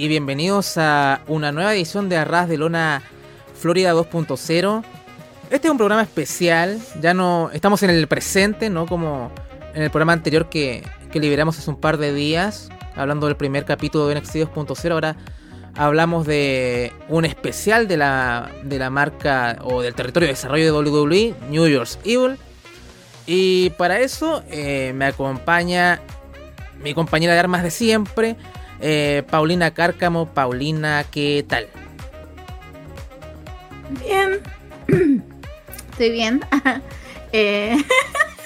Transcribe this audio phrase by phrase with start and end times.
[0.00, 3.02] Y bienvenidos a una nueva edición de Arras de Lona
[3.52, 4.82] Florida 2.0.
[5.50, 9.30] Este es un programa especial, ya no estamos en el presente, no como
[9.74, 13.66] en el programa anterior que, que liberamos hace un par de días, hablando del primer
[13.66, 14.90] capítulo de NXT 2.0.
[14.90, 15.16] Ahora
[15.76, 20.72] hablamos de un especial de la, de la marca o del territorio de desarrollo de
[20.92, 22.38] WWE, New Year's Evil.
[23.26, 26.00] Y para eso eh, me acompaña
[26.82, 28.38] mi compañera de armas de siempre,
[28.80, 30.26] eh, Paulina Cárcamo.
[30.26, 31.68] Paulina, ¿qué tal?
[34.04, 34.40] Bien.
[35.90, 36.40] Estoy bien.
[37.32, 37.76] eh,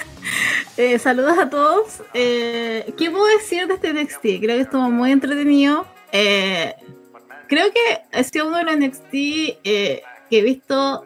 [0.76, 2.02] eh, saludos a todos.
[2.12, 4.20] ¿Qué puedo decir de este NXT?
[4.40, 5.86] Creo que estuvo muy entretenido.
[6.10, 11.04] Creo que ha sido uno de los NXT que he visto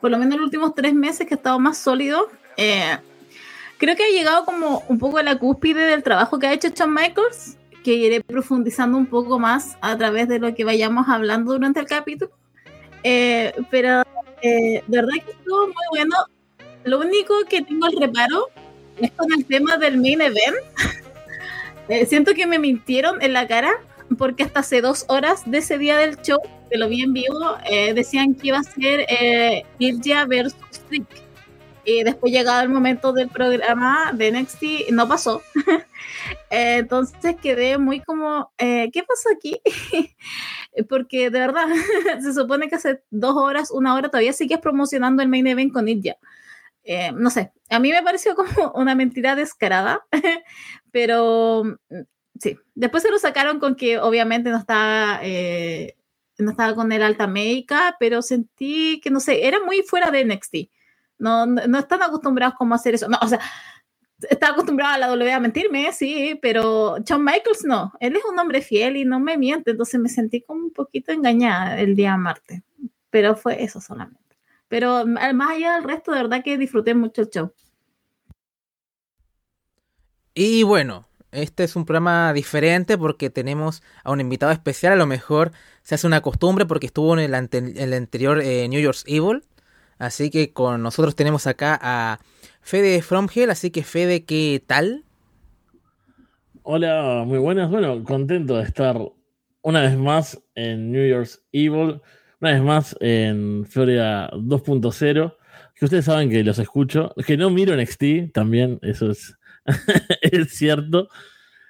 [0.00, 2.30] por lo menos en los últimos tres meses que ha estado más sólido.
[2.56, 6.68] creo que ha llegado como un poco a la cúspide del trabajo que ha hecho
[6.68, 11.52] Shawn Michaels, que iré profundizando un poco más a través de lo que vayamos hablando
[11.52, 12.30] durante el capítulo.
[13.70, 14.02] pero
[14.42, 16.14] de verdad que estuvo muy bueno.
[16.84, 18.48] Lo único que tengo el reparo
[19.00, 20.56] es con el tema del main event.
[21.88, 23.72] eh, siento que me mintieron en la cara
[24.16, 26.38] porque hasta hace dos horas de ese día del show,
[26.70, 31.06] que lo vi en vivo, eh, decían que iba a ser eh, Irja versus Trick.
[31.90, 35.40] Y después llegado el momento del programa de NXT, no pasó.
[36.50, 39.58] eh, entonces quedé muy como, eh, ¿qué pasó aquí?
[40.90, 41.66] porque de verdad,
[42.20, 45.88] se supone que hace dos horas, una hora todavía sigues promocionando el main event con
[45.88, 46.16] Irja.
[46.84, 50.06] Eh, no sé, a mí me pareció como una mentira descarada,
[50.90, 52.02] pero mm,
[52.38, 55.96] sí, después se lo sacaron con que obviamente no estaba, eh,
[56.36, 60.26] no estaba con el alta médica, pero sentí que no sé, era muy fuera de
[60.26, 60.54] NXT.
[61.18, 63.08] No, no, están acostumbrados como a hacer eso.
[63.08, 63.40] No, o sea,
[64.28, 67.92] está acostumbrada a la W a mentirme, sí, pero Shawn Michaels no.
[68.00, 71.12] Él es un hombre fiel y no me miente, entonces me sentí como un poquito
[71.12, 72.62] engañada el día martes.
[73.10, 74.36] Pero fue eso solamente.
[74.68, 77.52] Pero más allá del resto, de verdad que disfruté mucho el show.
[80.34, 84.92] Y bueno, este es un programa diferente porque tenemos a un invitado especial.
[84.92, 85.52] A lo mejor
[85.82, 89.42] se hace una costumbre porque estuvo en el, ante el anterior eh, New Year's Evil.
[89.98, 92.20] Así que con nosotros tenemos acá a
[92.60, 93.50] Fede From Hell.
[93.50, 95.04] Así que Fede, ¿qué tal?
[96.62, 97.70] Hola, muy buenas.
[97.70, 98.98] Bueno, contento de estar
[99.62, 102.00] una vez más en New Year's Evil
[102.40, 105.36] una vez más en Florida 2.0,
[105.74, 109.36] que ustedes saben que los escucho, que no miro NXT también, eso es,
[110.22, 111.08] es cierto.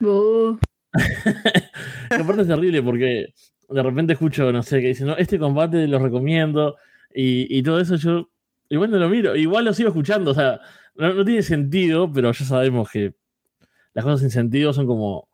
[0.00, 0.58] Uh.
[2.10, 3.34] aparte es terrible porque
[3.68, 6.76] de repente escucho, no sé, que dicen, no, este combate lo recomiendo
[7.20, 8.30] y, todo eso yo
[8.68, 10.60] igual no lo miro, igual lo sigo escuchando, o sea,
[10.94, 13.14] no, tiene sentido, pero ya sabemos que
[13.92, 15.28] las cosas sin sentido son como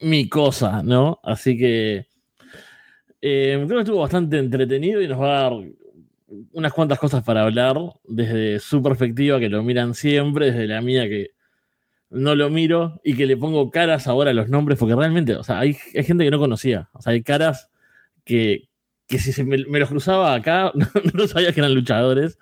[0.00, 1.20] mi cosa, ¿no?
[1.22, 2.06] Así que
[3.20, 5.52] eh, creo que estuvo bastante entretenido y nos va a dar
[6.52, 11.08] unas cuantas cosas para hablar desde su perspectiva, que lo miran siempre, desde la mía
[11.08, 11.32] que
[12.08, 15.44] no lo miro y que le pongo caras ahora a los nombres, porque realmente, o
[15.44, 17.70] sea, hay gente que no conocía, o sea, hay caras
[18.24, 18.67] que,
[19.08, 20.72] que si se me, los cruzaba acá,
[21.14, 22.38] no, sabía que eran luchadores.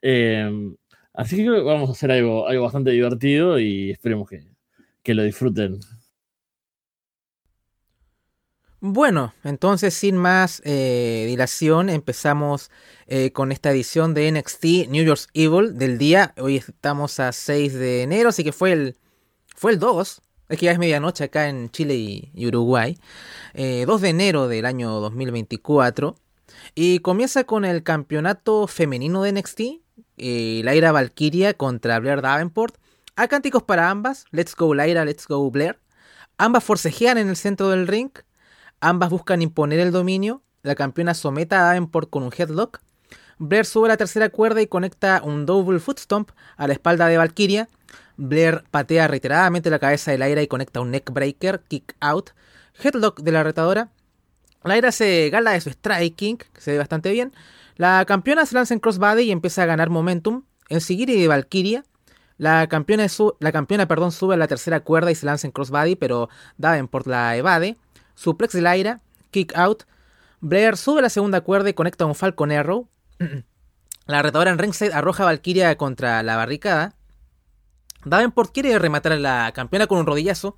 [0.00, 0.48] Eh,
[1.12, 4.46] así que creo que vamos a hacer algo, algo bastante divertido y esperemos que,
[5.02, 5.80] que lo disfruten.
[8.80, 12.70] Bueno, entonces sin más eh, dilación empezamos
[13.08, 16.32] eh, con esta edición de NXT New Year's Evil del día.
[16.38, 18.96] Hoy estamos a 6 de enero, así que fue el,
[19.56, 20.22] fue el 2.
[20.48, 21.94] Es que ya es medianoche acá en Chile
[22.34, 22.98] y, Uruguay.
[23.52, 26.16] Eh, 2 de enero del año 2024.
[26.74, 29.60] Y comienza con el campeonato femenino de NXT.
[30.16, 32.76] Eh, Laira Valkyria contra Blair Davenport.
[33.16, 34.24] Hay cánticos para ambas.
[34.30, 35.78] Let's go Laira, let's go Blair.
[36.38, 38.10] Ambas forcejean en el centro del ring.
[38.80, 40.42] Ambas buscan imponer el dominio.
[40.62, 42.80] La campeona somete a Davenport con un headlock.
[43.38, 47.18] Blair sube la tercera cuerda y conecta un double foot stomp a la espalda de
[47.18, 47.68] Valkyria.
[48.18, 52.30] Blair patea reiteradamente la cabeza de Lyra y conecta un neckbreaker, kick out,
[52.82, 53.88] headlock de la retadora.
[54.64, 57.32] Lyra se gala de su striking, que se ve bastante bien.
[57.76, 60.42] La campeona se lanza en crossbody y empieza a ganar momentum.
[60.68, 61.84] En Sigiri de Valkyria.
[62.36, 63.06] La campeona,
[63.40, 66.28] la campeona perdón, sube a la tercera cuerda y se lanza en crossbody, pero
[66.58, 67.78] Davenport la evade
[68.18, 69.00] suplex de Lyra,
[69.30, 69.84] kick out.
[70.40, 72.88] Blair sube la segunda cuerda y conecta un Falcon Arrow.
[74.06, 76.94] la retadora en ringside arroja a Valkyria contra la barricada.
[78.04, 80.56] Davenport quiere rematar a la campeona con un rodillazo,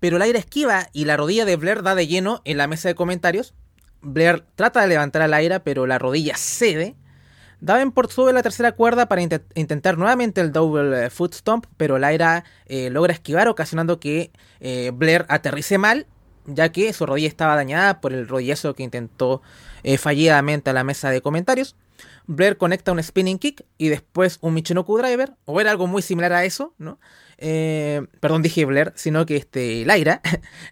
[0.00, 2.94] pero Lyra esquiva y la rodilla de Blair da de lleno en la mesa de
[2.94, 3.54] comentarios.
[4.02, 6.96] Blair trata de levantar a Lyra, pero la rodilla cede.
[7.60, 11.98] Davenport sube la tercera cuerda para int intentar nuevamente el double eh, foot stomp, pero
[11.98, 16.06] Lyra eh, logra esquivar, ocasionando que eh, Blair aterrice mal
[16.46, 19.42] ya que su rodilla estaba dañada por el rodillazo que intentó
[19.82, 21.76] eh, fallidamente a la mesa de comentarios.
[22.26, 26.32] Blair conecta un spinning kick y después un Michinoku Driver, o era algo muy similar
[26.32, 26.98] a eso, ¿no?
[27.38, 30.20] Eh, perdón, dije Blair, sino que este, Lyra,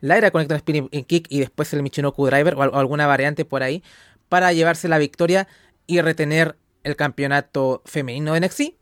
[0.00, 3.82] Lyra conecta un spinning kick y después el Michinoku Driver o, alguna variante por ahí
[4.28, 5.48] para llevarse la victoria
[5.86, 8.77] y retener el campeonato femenino de NXT.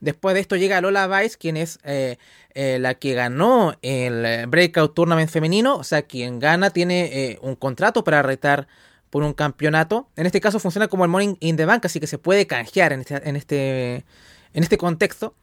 [0.00, 2.16] Después de esto llega Lola Vice, quien es eh,
[2.54, 5.76] eh, la que ganó el Breakout Tournament femenino.
[5.76, 8.66] O sea, quien gana tiene un contrato para retar
[9.10, 10.08] por un campeonato.
[10.16, 12.92] En este caso funciona como el Morning in the Bank, así que se puede canjear
[12.92, 13.94] en este, en este,
[14.54, 15.34] en este contexto.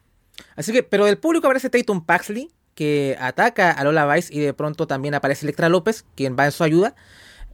[0.56, 4.54] Así que, pero del público aparece Tatum Paxley, que ataca a Lola Vice y de
[4.54, 6.94] pronto también aparece Electra López, quien va en su ayuda.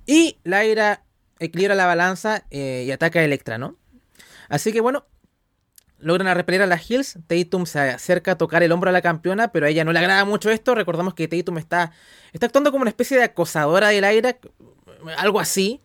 [0.07, 1.03] Y Lyra
[1.39, 3.77] equilibra la balanza eh, y ataca a Electra, ¿no?
[4.49, 5.07] Así que bueno,
[6.05, 7.19] logran a repeler a las Hills.
[7.27, 9.99] Tatum se acerca a tocar el hombro a la campeona, pero a ella no le
[9.99, 10.75] agrada mucho esto.
[10.75, 11.93] Recordamos que Tatum está,
[12.33, 14.37] está actuando como una especie de acosadora de Lyra,
[15.17, 15.81] algo así.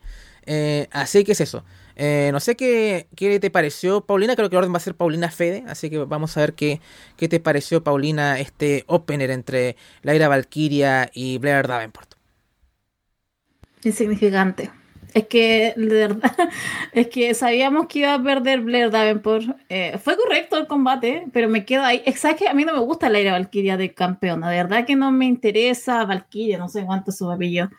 [0.46, 1.64] Eh, así que es eso.
[1.96, 4.36] Eh, no sé qué, qué, te pareció, Paulina.
[4.36, 5.64] Creo que el orden va a ser Paulina Fede.
[5.66, 6.80] Así que vamos a ver qué,
[7.16, 12.14] qué te pareció, Paulina, este opener entre Laira Valkyria y Blair Davenport.
[13.84, 14.70] Insignificante.
[15.14, 16.32] Es que, de verdad,
[16.92, 19.56] es que sabíamos que iba a perder Blair Davenport.
[19.68, 22.02] Eh, fue correcto el combate, pero me quedo ahí.
[22.06, 24.50] Exacto, a mí no me gusta Laira Valkyria de campeona.
[24.50, 27.70] De verdad que no me interesa Valkyria, no sé cuánto su apellido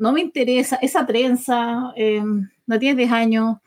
[0.00, 2.22] no me interesa esa trenza, eh,
[2.66, 3.58] no tiene 10 años,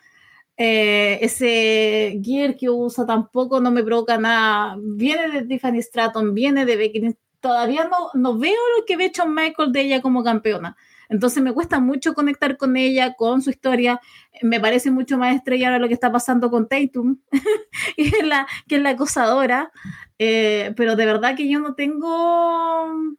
[0.58, 6.66] eh, ese gear que usa tampoco no me provoca nada, viene de Tiffany Stratton, viene
[6.66, 10.76] de Becky, todavía no, no veo lo que ve Shawn Michael de ella como campeona.
[11.10, 14.00] Entonces me cuesta mucho conectar con ella, con su historia.
[14.42, 17.20] Me parece mucho más estrella lo que está pasando con Tatum,
[17.96, 19.72] que, es la, que es la acosadora.
[20.20, 23.18] Eh, pero de verdad que yo no tengo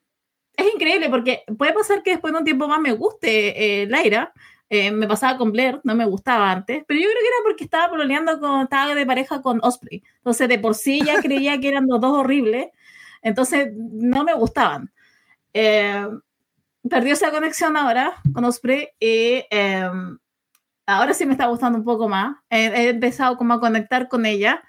[0.56, 4.32] es increíble porque puede pasar que después de un tiempo más me guste eh, Laira.
[4.70, 7.64] Eh, me pasaba con Blair, no me gustaba antes, pero yo creo que era porque
[7.64, 10.02] estaba pololeando con, estaba de pareja con Osprey.
[10.16, 12.68] Entonces, de por sí ya creía que eran los dos horribles.
[13.22, 14.90] Entonces, no me gustaban.
[15.52, 16.08] Eh,
[16.88, 20.18] perdió esa conexión ahora con Osprey y em,
[20.86, 22.36] ahora sí me está gustando un poco más.
[22.50, 24.62] he empezado como a conectar con ella,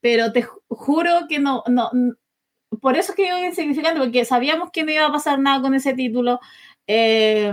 [0.00, 1.90] pero te juro que no, no,
[2.80, 5.74] por eso es que digo insignificante, porque sabíamos que no iba a pasar nada con
[5.74, 6.40] ese título.
[6.86, 7.52] Eh,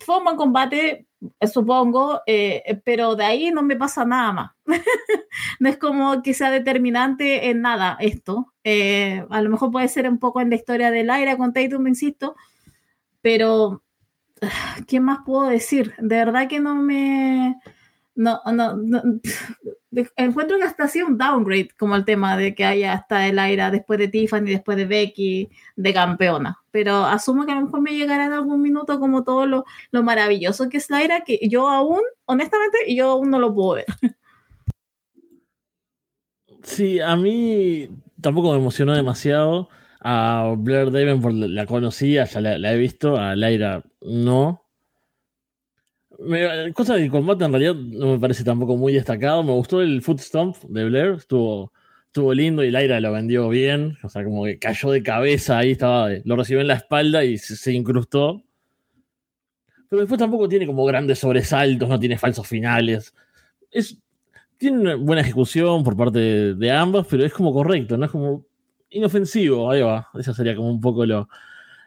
[0.00, 1.06] fue un buen combate,
[1.52, 4.50] supongo, eh, pero de ahí no me pasa nada más.
[5.60, 8.52] no es como que sea determinante en nada esto.
[8.64, 11.86] Eh, a lo mejor puede ser un poco en la historia del aire con Tatum,
[11.86, 12.36] insisto,
[13.20, 13.82] pero
[14.86, 15.94] ¿qué más puedo decir?
[15.98, 17.56] De verdad que no me
[18.18, 19.02] no, no, no,
[20.16, 23.38] encuentro que hasta ha sido un downgrade como el tema de que haya hasta el
[23.38, 26.58] aire después de Tiffany, después de Becky, de campeona.
[26.72, 30.02] Pero asumo que a lo mejor me llegará en algún minuto como todo lo, lo
[30.02, 33.86] maravilloso que es la que yo aún, honestamente, yo aún no lo puedo ver.
[36.64, 37.88] Sí, a mí
[38.20, 39.70] tampoco me emocionó demasiado.
[40.00, 44.68] A Blair Davenport la conocía, ya la, he visto, a Lyra no
[46.74, 49.42] cosa del combate en realidad no me parece tampoco muy destacado.
[49.42, 51.72] Me gustó el foot stomp de Blair, estuvo,
[52.06, 53.96] estuvo lindo y Lyra lo vendió bien.
[54.02, 57.38] O sea, como que cayó de cabeza ahí, estaba, lo recibió en la espalda y
[57.38, 58.42] se, incrustó.
[59.88, 63.14] Pero después tampoco tiene como grandes sobresaltos, no tiene falsos finales.
[63.70, 63.98] Es,
[64.58, 68.44] tiene una buena ejecución por parte de, ambas, pero es como correcto, no es como
[68.90, 69.70] inofensivo.
[69.70, 71.28] Ahí va, eso sería como un poco lo,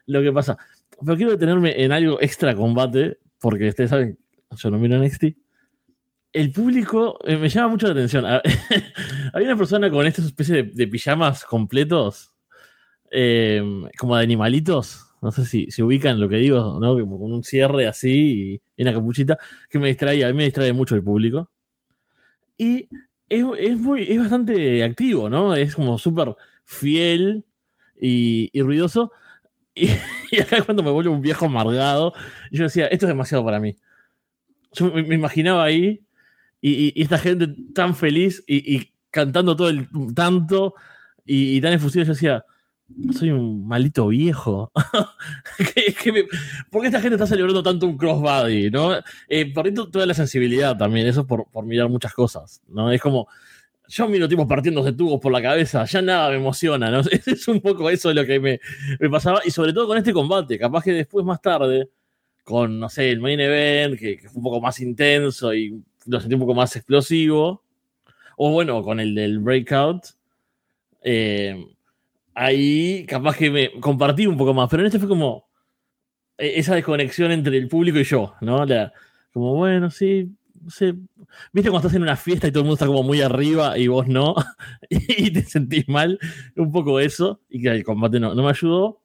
[0.07, 0.57] lo que pasa.
[1.03, 4.17] Pero quiero detenerme en algo extra combate, porque ustedes saben
[4.55, 5.25] yo no miro NXT.
[6.33, 8.25] El público eh, me llama mucho la atención.
[9.33, 12.31] Hay una persona con esta especie de, pijamas completos,
[13.11, 13.61] eh,
[13.97, 15.07] como de animalitos.
[15.21, 16.93] No sé si se ubican lo que digo, ¿no?
[16.95, 19.37] Con un cierre así y, una capuchita,
[19.69, 21.51] que me distrae, a mí me distrae mucho el público.
[22.57, 22.87] Y
[23.27, 25.53] es, muy, es bastante activo, ¿no?
[25.55, 27.45] Es como súper fiel
[27.99, 29.11] y, ruidoso.
[29.75, 29.89] Y,
[30.41, 32.13] acá cuando me vuelvo un viejo amargado,
[32.51, 33.75] yo decía, esto es demasiado para mí
[34.73, 36.01] yo me, imaginaba ahí
[36.61, 40.75] y, esta gente tan feliz y, cantando todo el tanto
[41.25, 42.45] y, tan efusivo, yo decía,
[43.17, 44.71] soy un maldito viejo.
[46.69, 48.69] ¿Por qué esta gente está celebrando tanto un crossbody?
[48.69, 48.93] ¿no?
[49.27, 52.61] Eh, toda la sensibilidad también, eso por, por mirar muchas cosas.
[52.67, 52.91] ¿no?
[52.91, 53.27] Es como,
[53.91, 57.01] yo miro tipos partiéndose tubos por la cabeza, ya nada me emociona, ¿no?
[57.25, 58.59] Es un poco eso lo que me,
[58.99, 61.89] me, pasaba, y sobre todo con este combate, capaz que después más tarde,
[62.43, 66.33] con, no sé, el main event, que, fue un poco más intenso y lo sentí
[66.35, 67.63] un poco más explosivo.
[68.37, 70.03] O bueno, con el del breakout.
[71.03, 71.65] Eh,
[72.33, 75.47] ahí capaz que me compartí un poco más, pero en este fue como.
[76.37, 78.65] e, esa desconexión entre el público y yo, ¿no?
[79.33, 80.29] Como, bueno, sí,
[80.63, 83.87] ¿Viste cuando estás en una fiesta y todo el mundo está como muy arriba y
[83.87, 84.35] vos no?
[84.89, 86.19] y te sentís mal.
[86.55, 87.41] Un poco eso.
[87.49, 89.01] Y que el combate no, no me ayudó.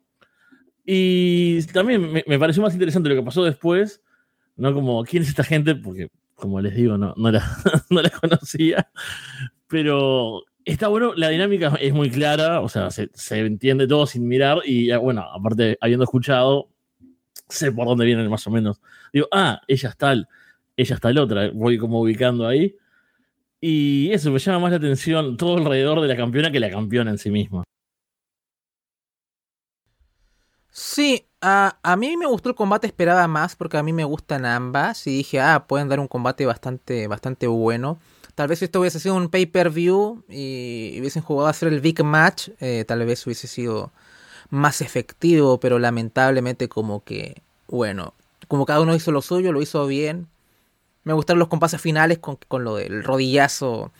[0.84, 4.02] Y también me, pareció más interesante lo que pasó después.
[4.56, 5.74] No como, ¿quién es esta gente?
[5.74, 7.42] Porque, como les digo, no, no, la,
[7.90, 8.90] no la conocía.
[9.66, 12.60] Pero está bueno, la dinámica es muy clara.
[12.60, 14.58] O sea, se, se entiende todo sin mirar.
[14.64, 16.68] Y bueno, aparte, habiendo escuchado,
[17.48, 18.80] sé por dónde vienen más o menos.
[19.12, 20.28] Digo, ah, ella es tal
[20.76, 22.76] ella está la otra, voy como ubicando ahí.
[23.60, 27.10] Y eso me llama más la atención todo alrededor de la campeona que la campeona
[27.10, 27.64] en sí misma.
[30.70, 34.44] Sí, a, a, mí me gustó el combate, esperaba más porque a mí me gustan
[34.44, 37.98] ambas y dije, ah, pueden dar un combate bastante, bastante bueno.
[38.34, 42.04] Tal vez si esto hubiese sido un pay-per-view y hubiesen jugado a hacer el big
[42.04, 43.90] match, eh, tal vez hubiese sido
[44.50, 48.12] más efectivo, pero lamentablemente como que, bueno,
[48.46, 50.28] como cada uno hizo lo suyo, lo hizo bien,
[51.06, 53.92] me gustaron los compases finales con, lo del rodillazo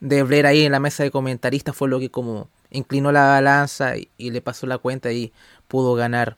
[0.00, 1.74] de Blair ahí en la mesa de comentaristas.
[1.74, 5.32] Fue lo que como inclinó la balanza y, le pasó la cuenta y
[5.68, 6.36] pudo ganar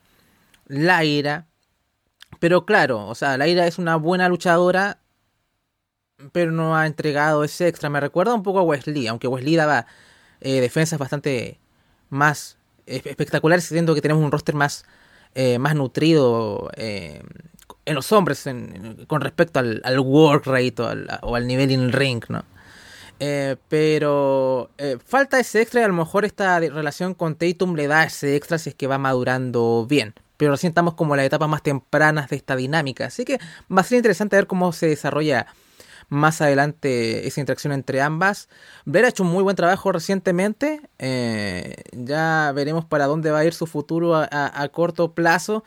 [0.68, 1.48] Laira.
[2.38, 5.00] Pero claro, o sea, Laira es una buena luchadora,
[6.30, 7.90] pero no ha entregado ese extra.
[7.90, 9.86] Me recuerda un poco a Wesley, aunque Wesley daba
[10.40, 11.58] eh, defensas bastante
[12.10, 14.84] más espectaculares, siendo que tenemos un roster más,
[15.34, 17.24] eh, más nutrido eh,
[17.84, 18.48] en los hombres
[19.06, 20.74] con respecto al, work rate
[21.22, 22.44] o al, nivel in ring, ¿no?
[23.24, 27.86] Eh, pero eh, falta ese extra y a lo mejor esta relación con Tatum le
[27.86, 30.14] da ese extra si es que va madurando bien.
[30.36, 33.06] Pero recién estamos como en las etapas más tempranas de esta dinámica.
[33.06, 33.38] Así que
[33.70, 35.46] va a ser interesante ver cómo se desarrolla
[36.08, 38.48] más adelante esa interacción entre ambas.
[38.84, 40.80] Blair ha hecho un muy buen trabajo recientemente.
[40.98, 45.62] Eh, ya veremos para dónde va a ir su futuro a corto plazo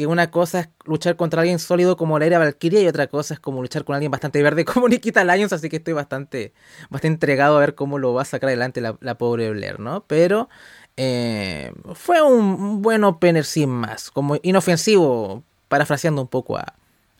[0.00, 3.34] que una cosa es luchar contra alguien sólido como la era Valkyria y otra cosa
[3.34, 6.54] es como luchar con alguien bastante verde como Nikita Lyons, así que estoy bastante,
[6.88, 10.06] bastante entregado a ver cómo lo va a sacar adelante la, pobre Blair, ¿no?
[10.06, 10.48] Pero
[10.96, 16.72] eh, fue un buen opener sin más, como inofensivo, parafraseando un poco a,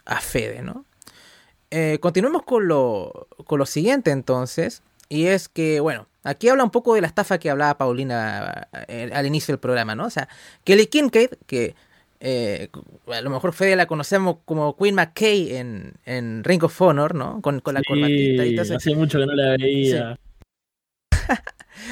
[0.06, 0.86] a Fede, ¿no?
[1.70, 6.70] Eh, continuemos con lo, con lo siguiente entonces, y es que, bueno, aquí habla un
[6.70, 10.06] poco de la estafa que hablaba Paulina eh, al inicio del programa, ¿no?
[10.06, 10.30] O sea,
[10.64, 11.74] Kelly Kincaid, que
[12.20, 12.68] eh,
[13.06, 17.40] a lo mejor Fede la conocemos como Queen McKay en, en Ring of Honor, ¿no?
[17.40, 20.18] Con, con la corbatita y todo Hace mucho que no la veía.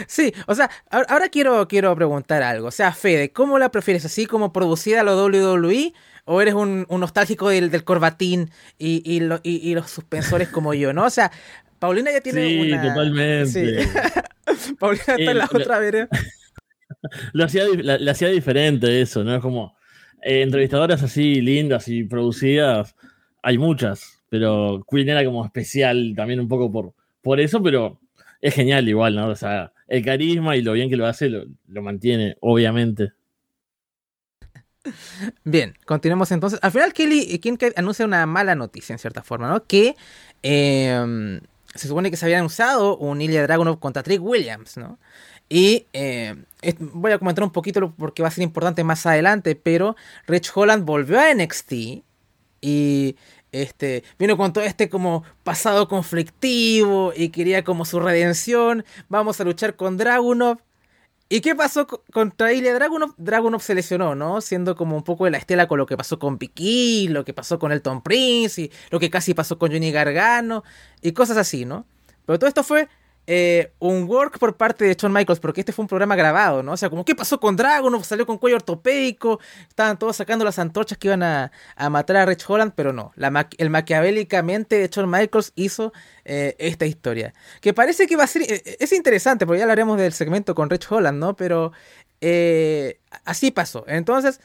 [0.06, 0.34] Sí.
[0.46, 2.68] o sea, ahora quiero, quiero preguntar algo.
[2.68, 4.04] O sea, Fede, ¿cómo la prefieres?
[4.04, 5.94] ¿Así como producida a lo WWE?
[6.26, 11.06] ¿O eres un, nostálgico del, del corbatín y, y, y, los suspensores como yo, no?
[11.06, 11.32] O sea,
[11.78, 12.82] Paulina ya tiene sí, una...
[12.82, 13.88] totalmente.
[14.78, 16.08] Paulina está en la eh, otra vereda.
[17.32, 19.34] Lo hacía, la, hacía diferente eso, ¿no?
[19.34, 19.77] Es como
[20.22, 22.94] eh, entrevistadoras así lindas y producidas,
[23.42, 27.98] hay muchas, pero Queen era como especial también un poco por, por eso, pero
[28.40, 29.28] es genial igual, ¿no?
[29.28, 33.12] O sea, el carisma y lo bien que lo hace lo, mantiene, obviamente.
[35.44, 36.58] Bien, continuemos entonces.
[36.62, 39.64] Al final Kelly Kincaid anuncia una mala noticia en cierta forma, ¿no?
[39.64, 39.96] Que
[40.42, 41.40] em,
[41.74, 44.98] se supone que se había anunciado un Ilya Dragunov contra Trick Williams, ¿no?
[45.48, 46.36] Y eh,
[46.78, 50.84] voy a comentar un poquito porque va a ser importante más adelante, pero Rich Holland
[50.84, 51.72] volvió a NXT
[52.60, 53.16] y
[53.52, 58.84] este vino con todo este como pasado conflictivo y quería como su redención.
[59.08, 60.58] Vamos a luchar con Dragunov.
[61.30, 63.14] ¿Y qué pasó contra Ilya Dragunov?
[63.18, 64.40] Dragunov se lesionó, ¿no?
[64.40, 67.34] Siendo como un poco de la estela con lo que pasó con Piki, lo que
[67.34, 70.64] pasó con Elton Prince y lo que casi pasó con Johnny Gargano
[71.02, 71.86] y cosas así, ¿no?
[72.24, 72.88] Pero todo esto fue
[73.30, 76.72] eh, un work por parte de Shawn Michaels, porque este fue un programa grabado, ¿no?
[76.72, 78.02] O sea, como, ¿qué pasó con Dragon?
[78.02, 81.52] Salió con cuello ortopédico, estaban todos sacando las antorchas que iban a,
[81.90, 83.12] matar a Rich Holland, pero no,
[83.58, 85.92] el maquiavélicamente de Shawn Michaels hizo
[86.24, 87.34] eh, esta historia.
[87.60, 90.70] Que parece que va a ser, eh, es interesante, porque ya hablaremos del segmento con
[90.70, 91.36] Rich Holland, ¿no?
[91.36, 91.72] Pero
[93.26, 93.84] así pasó.
[93.88, 94.40] Entonces,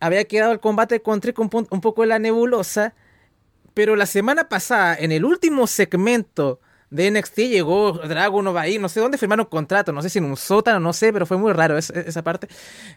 [0.00, 2.94] había quedado el combate con Trick un, un poco en la nebulosa,
[3.74, 6.58] pero la semana pasada, en el último segmento,
[6.90, 10.36] de NXT llegó Dragunov ahí, no sé dónde firmaron contrato, no sé si en un
[10.36, 12.48] sótano, no sé, pero fue muy raro esa, parte.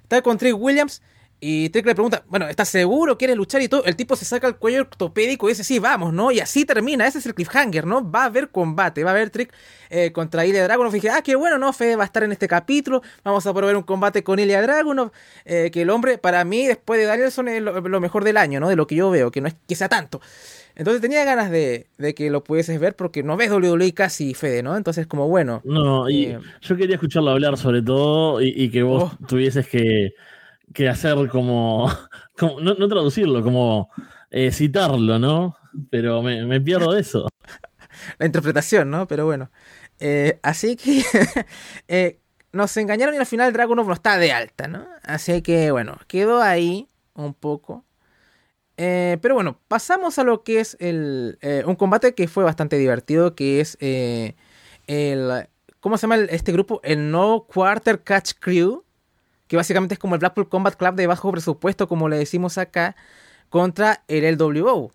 [0.04, 1.02] Está con Trick Williams
[1.44, 3.18] y Trick le pregunta, bueno, ¿estás seguro?
[3.18, 3.64] ¿Quieres luchar?
[3.64, 6.32] Y todo, el tipo se saca el cuello ortopédico y dice, sí, vamos, ¿no?
[6.32, 8.10] Y así termina, ese es el cliffhanger, ¿no?
[8.10, 9.52] Va a haber combate, va a haber Trick
[9.90, 10.92] eh, contra Ilya Dragunov.
[10.92, 11.74] Y dije, ah, qué bueno, ¿no?
[11.74, 15.12] Fede va a estar en este capítulo, vamos a probar un combate con Ilya Dragunov,
[15.46, 18.60] eh, que el hombre, para mí, después de Danielson, es lo, lo, mejor del año,
[18.60, 18.70] ¿no?
[18.70, 20.22] De lo que yo veo, que no es que sea tanto.
[20.82, 21.86] Entonces tenía ganas de,
[22.16, 24.76] que lo pudieses ver porque no ves WWE casi, Fede, ¿no?
[24.76, 25.62] Entonces como bueno.
[25.64, 29.26] No, y eh, yo quería escucharlo hablar sobre todo y, que vos oh.
[29.28, 30.16] tuvieses que,
[30.74, 31.88] que hacer como,
[32.64, 33.92] no, traducirlo, como
[34.32, 35.56] eh, citarlo, ¿no?
[35.92, 37.28] Pero me, pierdo de eso.
[38.18, 39.08] La interpretación, ¿no?
[39.08, 39.52] Pero bueno.
[40.00, 42.18] Eh, así que
[42.54, 44.88] nos engañaron y al final Dragunov no está de alta, ¿no?
[45.04, 47.86] Así que bueno, quedó ahí un poco.
[49.22, 53.60] Pero bueno, pasamos a lo que es el, un combate que fue bastante divertido, que
[53.60, 55.48] es el...
[55.80, 56.80] ¿Cómo se llama este grupo?
[56.84, 58.84] El No Quarter Catch Crew
[59.52, 62.96] que básicamente es como el Blackpool Combat Club de bajo presupuesto, como le decimos acá,
[63.50, 64.94] contra el LWO.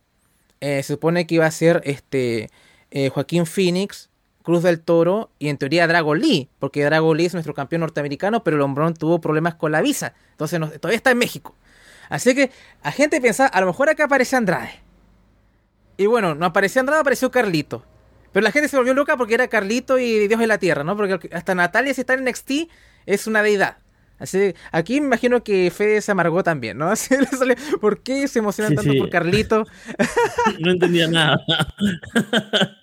[0.63, 2.49] Eh, se supone que iba a ser este
[2.91, 4.09] eh, Joaquín Phoenix,
[4.43, 8.43] Cruz del Toro y en teoría Drago Lee, porque Drago Lee es nuestro campeón norteamericano,
[8.45, 11.55] pero el hombrón tuvo problemas con la visa, entonces todavía está en México.
[12.09, 12.51] Así que
[12.85, 14.81] la gente piensa, a lo mejor acá aparece Andrade.
[15.97, 17.85] Y bueno, no apareció Andrade, apareció Carlito.
[18.33, 20.97] Pero la gente se volvió loca porque era Carlito y Dios de la Tierra, ¿no?
[20.97, 22.51] Porque hasta Natalia, si está en NXT,
[23.07, 23.79] es una deidad.
[24.19, 26.89] Así, aquí me imagino que Fede se amargó también, ¿no?
[26.91, 29.65] Así le sale, ¿Por qué se emocionan tanto por Carlito?
[30.61, 31.39] No entendía nada.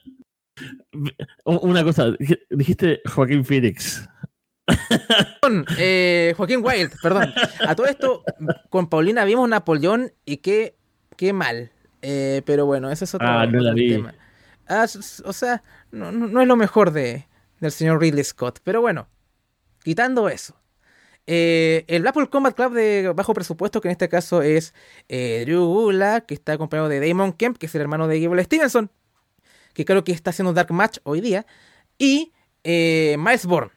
[1.44, 2.16] Una cosa,
[2.50, 4.08] dijiste Joaquín Phoenix.
[5.78, 7.34] Eh, Joaquín Wild, perdón.
[7.68, 8.24] A todo esto,
[8.70, 10.76] con Paulina vimos Napoleón y qué,
[11.18, 11.72] qué mal.
[12.02, 13.46] Eh, pero bueno, eso es otro, ah,
[13.76, 14.16] tema.
[14.68, 14.86] Ah,
[15.26, 17.28] o sea, no, no, es lo mejor de,
[17.60, 18.60] del señor Ridley Scott.
[18.64, 19.08] Pero bueno,
[19.84, 20.56] quitando eso.
[21.26, 24.74] Eh, el Blackpool Combat Club de bajo presupuesto, que en este caso es
[25.08, 28.90] Drew Gulak, que está acompañado de Damon Kemp, que es el hermano de Gable Stevenson,
[29.74, 31.46] que creo que está haciendo Dark Match hoy día,
[31.98, 32.34] y
[32.66, 33.72] Miles Bourne,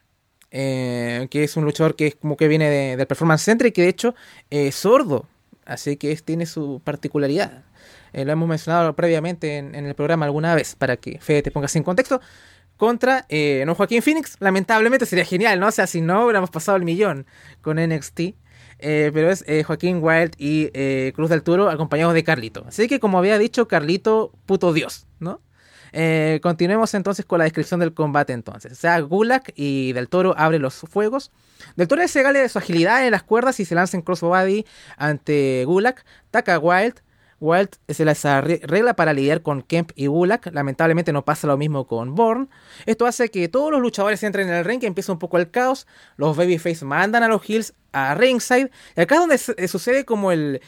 [0.57, 3.89] que es un luchador que es como que viene del Performance Center y que de
[3.89, 4.15] hecho
[4.51, 5.27] es sordo,
[5.65, 7.65] así que tiene su particularidad.
[8.13, 11.83] lo hemos mencionado previamente en, el programa alguna vez para que Fede te pongas en
[11.83, 12.21] contexto
[12.77, 14.37] contra eh, no Joaquín Phoenix.
[14.41, 15.69] Lamentablemente sería genial, ¿no?
[15.69, 17.27] O sea, si no hubiéramos pasado el millón
[17.63, 18.21] con NXT.
[18.79, 20.69] Eh, pero es eh, Joaquín Wild y
[21.13, 22.65] Cruz del Turo acompañados de Carlito.
[22.69, 25.41] Así que como había dicho, Carlito, puto Dios, ¿no?
[26.43, 28.77] Continuemos entonces con la descripción del combate entonces.
[28.79, 31.33] Sea, Gulak y Del Toro abren los fuegos.
[31.77, 34.67] Del Toro se gale de su agilidad en las cuerdas y se lanza en crossbody
[34.97, 36.05] ante Gulak.
[36.31, 37.01] Taca Wild
[37.41, 40.47] Wild se las arregla para lidiar con Kemp y Bullock.
[40.53, 42.49] Lamentablemente no pasa lo mismo con Bourne.
[42.87, 45.51] Esto hace que todos los luchadores entren en el ring, que empieza un poco el
[45.51, 45.87] caos.
[46.17, 48.71] Los Babyface mandan a los Hills a ringside.
[48.97, 50.61] Y acá es donde eh, sucede como el,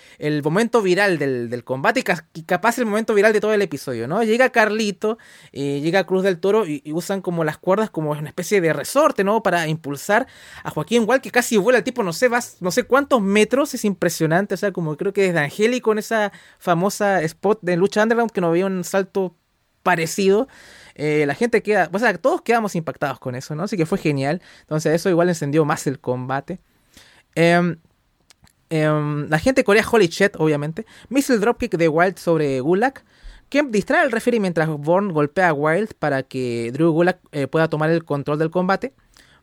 [0.43, 2.05] momento viral del, combate
[2.35, 4.23] y, capaz el momento viral de todo el episodio, ¿no?
[4.23, 5.19] Llega Carlito,
[5.53, 9.25] eh, llega Cruz del Toro y, usan como las cuerdas como una especie de resorte,
[9.25, 9.43] ¿no?
[9.43, 10.27] Para impulsar
[10.63, 13.85] a Joaquín Wall, que casi vuela el tipo, no sé, no sé cuántos metros, es
[13.85, 18.33] impresionante, o sea, como creo que desde Angélico en esa famosa spot de lucha underground
[18.33, 19.37] que no había un salto
[19.83, 20.49] parecido.
[20.97, 23.63] Eh, la gente queda, o sea, todos quedamos impactados con eso, ¿no?
[23.65, 24.43] Así que fue genial.
[24.61, 26.61] Entonces eso igual encendió más el combate.
[27.41, 27.77] Em,
[28.69, 30.87] em, la gente corea Holy Shit, obviamente.
[31.09, 33.05] Missile Dropkick de Wild sobre Gulak.
[33.49, 37.69] Kemp distrae al referee mientras Bourne golpea a Wild para que Drew Gulak eh, pueda
[37.69, 38.93] tomar el control del combate.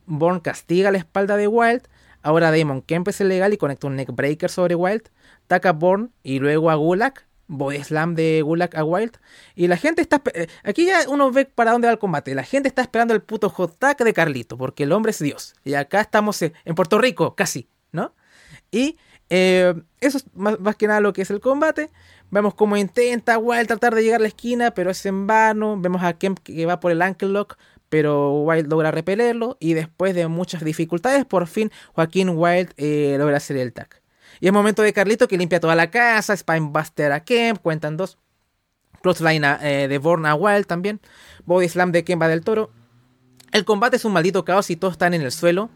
[0.07, 1.87] Bourne castiga la espalda de Wild.
[2.21, 5.09] Ahora Damon Kemp es ilegal y conecta un neckbreaker sobre Wild.
[5.47, 7.25] Taca a Bourne y luego a Gulak.
[7.47, 9.19] Body slam de Gulak a Wild.
[9.55, 10.21] Y la gente está.
[10.33, 12.35] Eh, aquí ya uno ve para dónde va el combate.
[12.35, 15.55] La gente está esperando el puto hot de Carlito, porque el hombre es Dios.
[15.63, 17.69] Y acá estamos en Puerto Rico, casi.
[17.95, 18.13] ¿No?
[18.71, 18.97] Y
[19.29, 21.89] eh, eso es más, que nada lo que es el combate.
[22.31, 25.79] Vemos cómo intenta Wild tratar de llegar a la esquina, pero es en vano.
[25.79, 27.57] Vemos a Kemp que va por el ankle lock,
[27.89, 29.57] pero Wild logra repelerlo.
[29.59, 34.01] Y después de muchas dificultades, por fin Joaquín Wild eh, logra hacer el tag.
[34.39, 38.17] Y es momento de Carlito que limpia toda la casa, Spinebuster a Kemp, cuentan dos.
[39.01, 40.99] Crossline eh, de Born a Wild también.
[41.45, 42.71] Body Slam de Kemba del Toro.
[43.51, 45.69] El combate es un maldito caos y todos están en el suelo.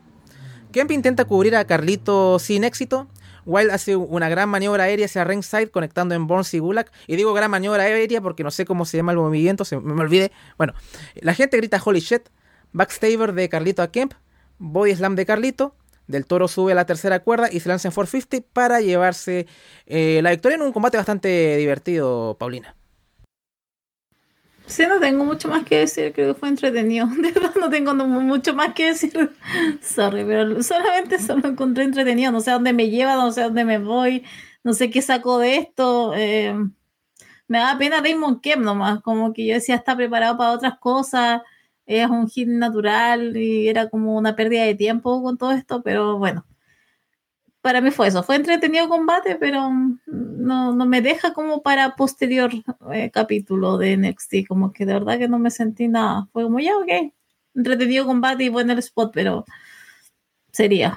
[0.71, 3.07] Kemp intenta cubrir a Carlito sin éxito.
[3.45, 6.91] Wild hace una gran maniobra aérea hacia ringside conectando en Bourne y Gulak.
[7.07, 9.99] Y digo gran maniobra aérea porque no sé cómo se llama el movimiento, se me,
[9.99, 10.31] olvidé.
[10.57, 10.73] Bueno,
[11.15, 12.29] la gente grita holy shit.
[12.71, 14.13] Backstabber de Carlito a Kemp.
[14.59, 15.75] Body slam de Carlito.
[16.05, 19.47] Del Toro sube a la tercera cuerda y se lanza en 450 para llevarse
[19.85, 22.75] eh, la victoria en un combate bastante divertido, Paulina.
[24.69, 27.07] Sí, no tengo mucho más que decir, creo que fue entretenido.
[27.21, 29.31] De verdad, no tengo mucho más que decir.
[29.81, 32.31] Sorry, pero solamente solo encontré entretenido.
[32.31, 34.23] No sé a dónde me lleva, no sé a dónde me voy,
[34.63, 36.13] no sé qué saco de esto.
[36.15, 36.53] Eh,
[37.47, 41.41] me da pena Raymond Kemp nomás, como que yo decía, está preparado para otras cosas,
[41.87, 46.17] es un hit natural y era como una pérdida de tiempo con todo esto, pero
[46.19, 46.45] bueno,
[47.61, 48.23] para mí fue eso.
[48.23, 49.69] Fue entretenido combate, pero
[50.05, 52.51] no, me deja como para posterior
[52.93, 54.47] eh, capítulo de NXT.
[54.47, 56.27] Como que de verdad que no me sentí nada.
[56.31, 57.13] Fue como ya, ok.
[57.55, 59.45] Entretenido combate y bueno el spot, pero
[60.51, 60.95] sería.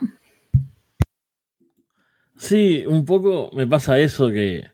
[2.36, 4.70] Sí, un poco me pasa eso que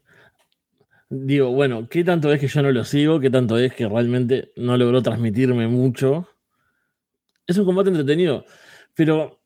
[1.11, 3.21] digo, bueno, ¿qué tanto es que yo no lo sigo?
[3.21, 6.29] ¿Qué tanto es que realmente no logró transmitirme mucho?
[7.47, 8.45] Es un combate entretenido,
[8.95, 9.38] pero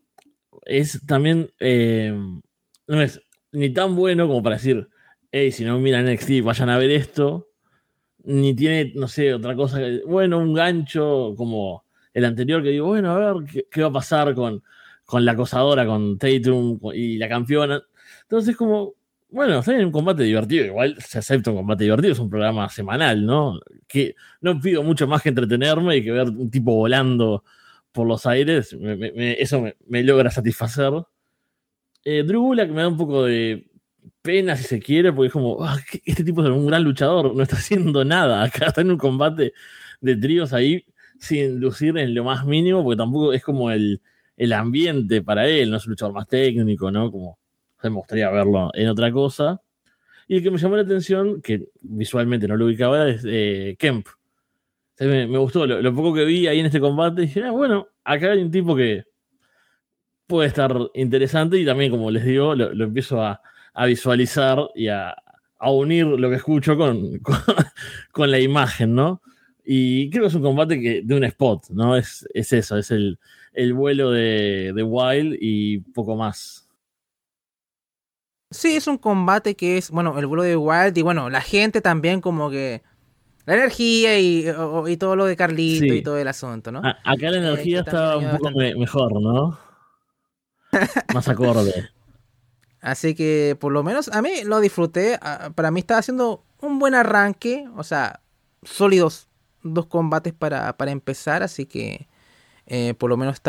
[0.64, 2.14] es también, eh,
[2.86, 3.20] no es
[3.52, 4.88] ni tan bueno como para decir,
[5.30, 7.48] hey, si no miran NXT, vayan a ver esto,
[8.24, 13.12] ni tiene, no sé, otra cosa, bueno, un gancho como el anterior que digo, bueno,
[13.12, 14.62] a ver qué, va a pasar con,
[15.04, 17.82] con la acosadora, con Tatum y la campeona.
[18.22, 18.94] Entonces, como,
[19.30, 22.68] bueno, está en un combate divertido, igual se acepta un combate divertido, es un programa
[22.68, 23.58] semanal, ¿no?
[23.88, 27.44] Que no pido mucho más que entretenerme y que ver un tipo volando
[27.92, 28.76] por los aires,
[29.38, 30.92] eso me, logra satisfacer.
[32.04, 33.70] Eh, Drew Gulak me da un poco de
[34.22, 37.42] pena si se quiere, porque es como, ah, este tipo es un gran luchador, no
[37.42, 39.52] está haciendo nada, acá está en un combate
[40.00, 40.84] de tríos ahí
[41.18, 44.00] sin lucir en lo más mínimo, porque tampoco es como el,
[44.36, 47.12] el ambiente para él, no es un luchador más técnico, ¿no?
[47.12, 47.38] Como
[47.82, 49.60] me gustaría verlo en otra cosa.
[50.28, 54.06] Y el que me llamó la atención, que visualmente no lo ubicaba, es eh, Kemp.
[55.06, 57.22] Me, gustó lo, poco que vi ahí en este combate.
[57.22, 59.04] Dije, ah, bueno, acá hay un tipo que
[60.26, 63.40] puede estar interesante y también, como les digo, lo, empiezo a,
[63.86, 65.14] visualizar y a,
[65.60, 67.20] unir lo que escucho con,
[68.10, 69.22] con, la imagen, ¿no?
[69.64, 71.96] Y creo que es un combate que, de un spot, ¿no?
[71.96, 73.18] Es, es eso, es el,
[73.52, 76.68] el vuelo de, de Wild y poco más.
[78.52, 81.80] Sí, es un combate que es, bueno, el vuelo de Wild y bueno, la gente
[81.80, 82.82] también como que...
[83.44, 84.46] La energía y,
[84.98, 86.80] todo lo de Carlito y todo el asunto, ¿no?
[86.80, 89.58] acá la energía está un poco mejor, ¿no?
[91.14, 91.90] Más acorde.
[92.80, 95.18] Así que por lo menos a mí lo disfruté.
[95.54, 97.68] Para mí estaba haciendo un buen arranque.
[97.76, 98.20] O sea,
[98.62, 99.28] sólidos
[99.62, 101.42] dos combates para, para empezar.
[101.42, 102.08] Así que
[102.66, 103.40] eh, por lo menos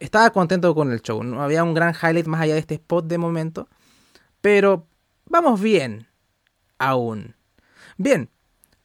[0.00, 1.22] estaba contento con el show.
[1.22, 3.68] No había un gran highlight más allá de este spot de momento.
[4.40, 4.86] Pero
[5.26, 6.08] vamos bien,
[6.78, 7.36] aún.
[7.96, 8.30] Bien,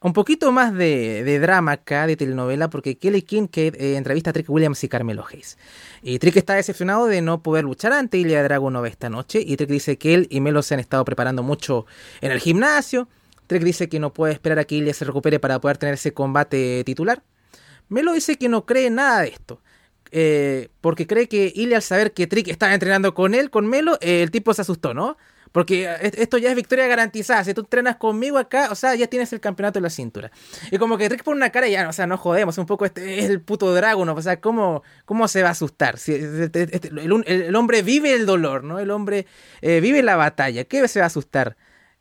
[0.06, 4.32] un poquito más de, drama acá, de telenovela, porque Kelly King que, eh, entrevista a
[4.32, 5.58] Trick Williams y Carmelo Hayes.
[6.00, 9.42] Y Trick está decepcionado de no poder luchar ante Ilya Dragunov esta noche.
[9.44, 11.86] Y Trick dice que él y Melo se han estado preparando mucho
[12.20, 13.08] en el gimnasio.
[13.48, 16.12] Trick dice que no puede esperar a que Ilya se recupere para poder tener ese
[16.12, 17.24] combate titular.
[17.88, 19.60] Melo dice que no cree nada de esto.
[20.12, 23.98] Eh, porque cree que Ilya al saber que Trick estaba entrenando con él, con Melo,
[24.00, 25.16] eh, el tipo se asustó, ¿no?
[25.56, 25.88] Porque
[26.18, 27.42] esto ya es victoria garantizada.
[27.42, 30.30] Si tú entrenas conmigo acá, o sea, ya tienes el campeonato en la cintura.
[30.70, 32.58] Y como que Rick pone una cara y ya, o sea, no jodemos.
[32.58, 34.06] Un poco este es el puto dragón.
[34.10, 35.96] O sea, ¿cómo, cómo se va a asustar?
[35.96, 38.80] Si, este, este, el, hombre vive el dolor, ¿no?
[38.80, 39.24] El hombre
[39.62, 40.64] eh, vive la batalla.
[40.64, 41.56] ¿Qué se va a asustar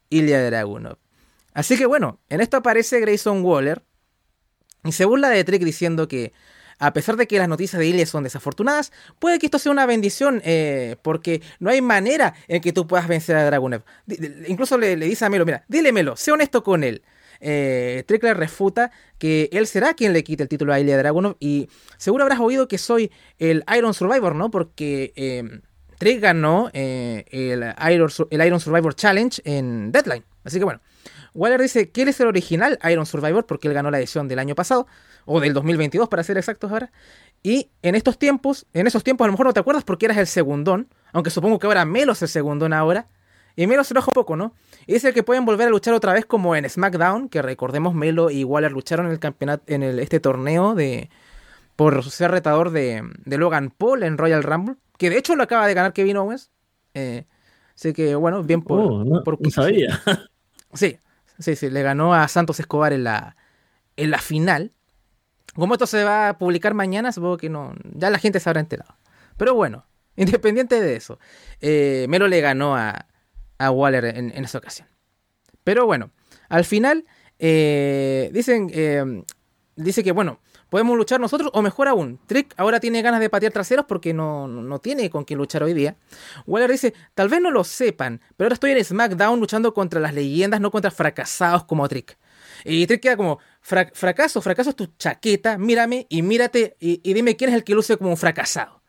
[0.10, 0.98] Ilya Dragunov?
[1.54, 3.86] Así que bueno, en esto aparece Grayson Waller.
[4.84, 6.34] Y se burla de Trick diciendo que
[6.80, 9.86] a pesar de que las noticias de Ilya son desafortunadas, puede que esto sea una
[9.86, 13.84] bendición, eh, porque no hay manera en que tú puedas vencer a Dragunev.
[14.48, 17.02] Incluso le, dice a Melo, mira, dile Melo, sé honesto con él.
[17.42, 18.04] Eh,
[18.36, 22.40] refuta que él será quien le quite el título a Ilya Dragunov y seguro habrás
[22.40, 24.50] oído que soy el Iron Survivor, ¿no?
[24.50, 25.62] Porque eh,
[25.98, 30.24] Trick ganó eh, el, Iron, el Iron Survivor Challenge en Deadline.
[30.44, 30.82] Así que bueno,
[31.34, 34.40] Waller dice que él es el original Iron Survivor porque él ganó la edición del
[34.40, 34.88] año pasado,
[35.26, 36.92] o del 2022 para ser exactos ahora.
[37.44, 40.18] Y en estos tiempos, en esos tiempos a lo mejor no te acuerdas porque eras
[40.18, 43.08] el segundón, aunque supongo que ahora Melo es el segundón ahora.
[43.58, 44.54] Y Melo se enoja poco, ¿no?
[44.86, 48.30] Y dice que pueden volver a luchar otra vez como en SmackDown, que recordemos Melo
[48.30, 51.10] y Waller lucharon en el campeonato, en el, este torneo de
[51.78, 55.74] por ser retador de, Logan Paul en Royal Rumble, que de hecho lo acaba de
[55.74, 56.52] ganar Kevin Owens.
[56.94, 57.26] Eh,
[57.76, 58.80] así que bueno, bien por...
[58.80, 60.02] Oh, no, sabía.
[60.74, 61.00] Sí,
[61.40, 63.36] Sí, sí, le ganó a Santos Escobar en la,
[63.98, 64.72] en la final.
[65.56, 68.60] Como esto se va a publicar mañana, supongo que no, ya la gente se habrá
[68.60, 68.96] enterado.
[69.38, 71.20] Pero bueno, independiente de eso,
[71.62, 73.08] eh, Melo le ganó a,
[73.58, 74.88] a Waller en, esa ocasión.
[75.63, 76.12] Pero bueno,
[76.50, 77.06] al final
[77.39, 79.24] eh, dicen, eh,
[79.76, 80.39] dice que bueno,
[80.70, 84.48] podemos luchar nosotros, o mejor aún, Trick ahora tiene ganas de patear traseros porque no,
[84.48, 85.96] no tiene con quién luchar hoy día.
[86.46, 90.13] Waller dice, tal vez no lo sepan, pero ahora estoy en SmackDown luchando contra las
[90.13, 92.18] leyendas, no contra fracasados como Trick.
[92.65, 97.51] Y Trick queda como, fracaso, fracaso es tu chaqueta, mírame y mírate y, dime quién
[97.51, 98.82] es el que luce como un fracasado.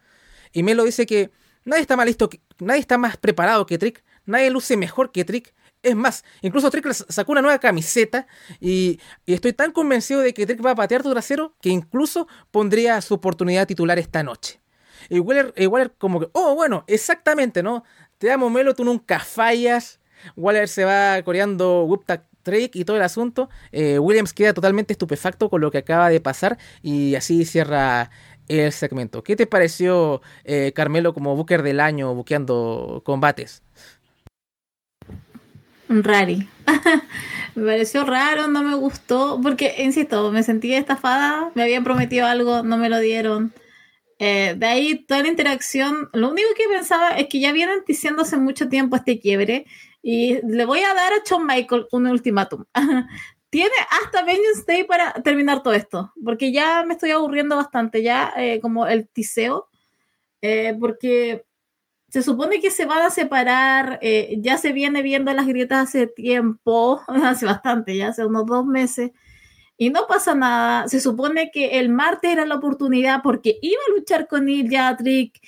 [0.53, 1.31] Y Melo dice que
[1.65, 5.55] nadie está más listo, nadie está más preparado que Trick, nadie luce mejor que Trick,
[5.83, 8.27] es más, incluso Trick sacó una nueva camiseta
[8.61, 13.01] y, estoy tan convencido de que Trick va a patear tu trasero que incluso pondría
[13.03, 14.61] su oportunidad titular esta noche.
[15.11, 17.85] Y Waller, como que, oh, bueno, exactamente, ¿no?
[18.17, 20.01] Te amo, Melo, tú nunca fallas.
[20.35, 21.83] Waller se va coreando
[22.47, 23.51] Trick y todo el asunto.
[23.73, 28.11] Eh, Williams queda totalmente estupefacto con lo que acaba de pasar y así cierra
[28.47, 29.25] el segmento.
[29.25, 33.65] ¿Qué te pareció, eh, Carmelo, como Booker del año, buqueando combates?
[35.89, 36.49] Rari.
[37.57, 42.63] me pareció raro, no me gustó, porque, insisto, me sentí estafada, me habían prometido algo,
[42.63, 43.53] no me lo dieron.
[44.21, 48.23] Eh, de ahí toda la interacción, lo único que pensaba es que ya vienen diciendo
[48.23, 49.67] hace mucho tiempo este quiebre
[50.09, 52.65] y le voy a dar a Shawn Michael un ultimátum.
[53.51, 58.33] Tiene hasta Vengeance Day para terminar todo esto, porque ya me estoy aburriendo bastante, ya
[58.37, 59.69] eh, como el tiseo,
[60.43, 61.45] eh, porque
[62.09, 63.99] se supone que se van a separar,
[64.39, 69.11] ya se viene viendo las grietas hace tiempo, hace bastante, ya hace unos dos meses
[69.77, 70.87] y no pasa nada.
[70.87, 75.41] Se supone que el martes era la oportunidad porque iba a luchar con Neil Yatrick,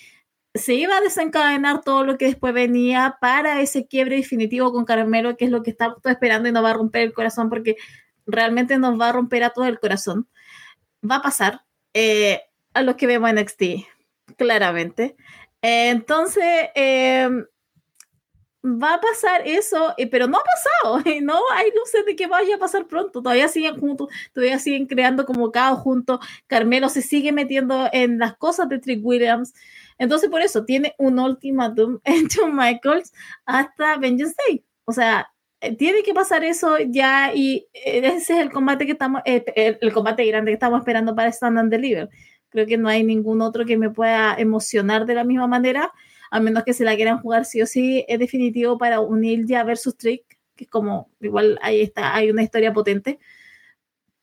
[0.54, 5.36] se iba a desencadenar todo lo que después venía para ese quiebre definitivo con Carmelo,
[5.36, 7.76] que es lo que está esperando y nos va a romper el corazón porque
[8.26, 10.28] realmente nos va a romper a todo el corazón.
[11.08, 11.62] Va a pasar
[11.94, 12.42] eh,
[12.74, 13.62] a los que vemos en NXT,
[14.36, 15.16] claramente.
[15.62, 17.28] entonces, eh,
[18.76, 22.56] va a pasar eso, eh, pero no ha pasado, no hay luces de que vaya
[22.56, 27.32] a pasar pronto, todavía siguen juntos, todavía siguen creando como caos juntos, Carmelo se sigue
[27.32, 29.54] metiendo en las cosas de Trick Williams,
[29.98, 33.12] entonces por eso tiene un ultimátum en John Michaels
[33.46, 38.40] hasta Vengeance Day, o sea, eh, tiene que pasar eso ya y eh, ese es
[38.40, 42.08] el combate que estamos, el, combate grande que estamos esperando para Stand and Deliver.
[42.50, 45.92] Creo que no hay ningún otro que me pueda emocionar de la misma manera
[46.30, 49.64] a menos que se la quieran jugar sí o sí, es definitivo para unir ya
[49.64, 50.24] versus Trick,
[50.56, 53.18] que es como, igual ahí está, hay una historia potente.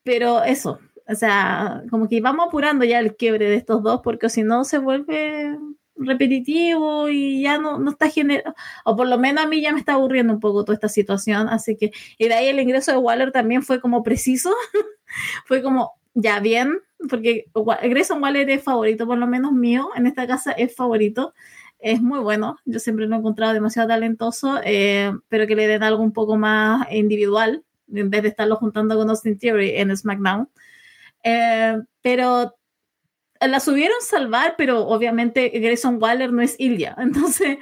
[0.02, 4.28] Pero eso, o sea, como que vamos apurando ya el quiebre de estos dos, porque
[4.28, 5.56] si no se vuelve
[5.96, 9.78] repetitivo y ya no, no está generando, o por lo menos a mí ya me
[9.78, 12.98] está aburriendo un poco toda esta situación, así que, y de ahí el ingreso de
[12.98, 14.54] Waller también fue como preciso,
[15.46, 20.26] fue como, ya bien, porque Grayson Waller es favorito, por lo menos mío, en esta
[20.26, 21.34] casa es favorito,
[21.78, 22.58] es muy bueno.
[22.64, 26.36] Yo siempre lo he encontrado demasiado talentoso, eh, pero que le den algo un poco
[26.36, 30.48] más individual, en vez de estarlo juntando con Austin Theory en SmackDown.
[31.22, 32.56] Eh, pero
[33.40, 36.96] la subieron salvar, pero obviamente Grayson Waller no es Ilya.
[36.98, 37.58] Entonces,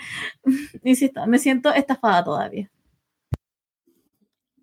[0.83, 2.71] insisto, me siento estafada todavía.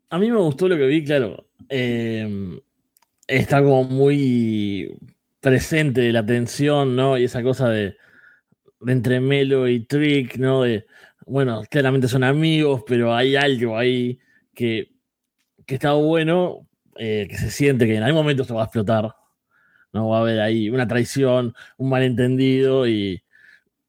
[0.09, 1.45] A mí me gustó lo que vi, claro.
[1.69, 2.59] Eh,
[3.27, 4.97] está como muy
[5.39, 7.17] presente la tensión, ¿no?
[7.17, 7.95] Y esa cosa de
[8.87, 10.63] entre Melo y Trick, ¿no?
[10.63, 10.85] De,
[11.25, 14.19] bueno, claramente son amigos, pero hay algo ahí
[14.53, 14.91] que,
[15.65, 16.67] que está bueno,
[16.97, 19.13] eh, que se siente que en algún momento se va a explotar,
[19.93, 20.09] ¿no?
[20.09, 23.23] Va a haber ahí una traición, un malentendido y,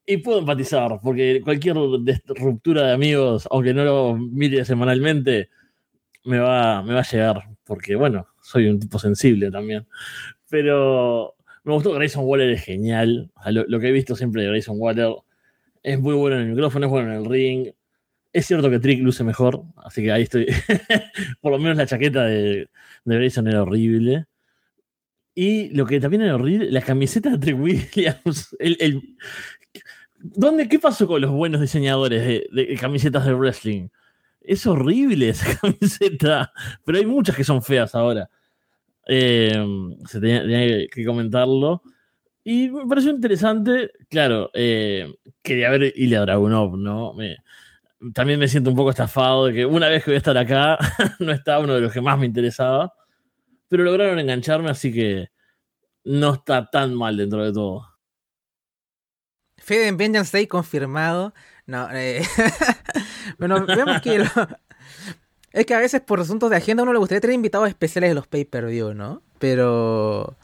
[0.07, 5.51] y puedo empatizar, porque cualquier ruptura de amigos, aunque no lo mire semanalmente,
[6.25, 9.87] me va, me va a llegar, porque bueno, soy un tipo sensible también.
[10.49, 13.31] Pero me gustó Grayson Waller, es genial.
[13.47, 15.15] lo, que he visto siempre de Grayson Waller
[15.83, 17.73] es muy bueno en el micrófono, es bueno en el ring.
[18.33, 20.47] Es cierto que Trick luce mejor, así que ahí estoy.
[21.41, 22.69] Por lo menos la chaqueta de,
[23.05, 24.27] de Grayson era horrible.
[25.35, 28.55] Y lo que también era horrible, la camiseta de Trick Williams.
[28.59, 29.17] El,
[30.19, 33.89] ¿Dónde, ¿Qué pasó con los buenos diseñadores de, camisetas de wrestling?
[34.41, 36.53] Es horrible esa camiseta,
[36.85, 38.29] pero hay muchas que son feas ahora.
[39.07, 39.55] Eh,
[40.07, 41.83] se tenía, que comentarlo.
[42.45, 47.15] Y me pareció interesante, claro, eh, quería ver Ilya Dragunov, ¿no?
[48.15, 50.77] también me siento un poco estafado de que una vez que voy a estar acá,
[51.21, 52.93] no está uno de los que más me interesaba,
[53.69, 55.29] pero lograron engancharme, así que
[56.05, 57.89] no está tan mal dentro de todo.
[59.57, 61.33] Fede en Vengeance Day confirmado.
[61.67, 62.23] No, eh,
[63.39, 64.25] bueno, vemos que
[65.53, 68.15] es que a veces por asuntos de agenda uno le gustaría tener invitados especiales de
[68.15, 69.23] los pay-per-view, ¿no?
[69.39, 70.37] Pero...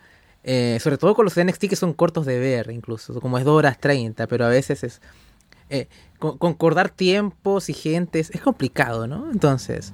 [0.45, 3.55] Eh, sobre todo con los NXT que son cortos de ver, incluso, como es 2
[3.55, 5.03] horas 30, pero a veces es...
[5.69, 9.31] Eh, concordar tiempos y gentes es complicado, ¿no?
[9.31, 9.93] Entonces,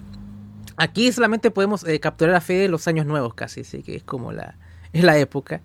[0.76, 4.04] aquí solamente podemos eh, capturar a fe de los años nuevos casi, así que es
[4.04, 4.56] como la,
[4.92, 5.60] es la época.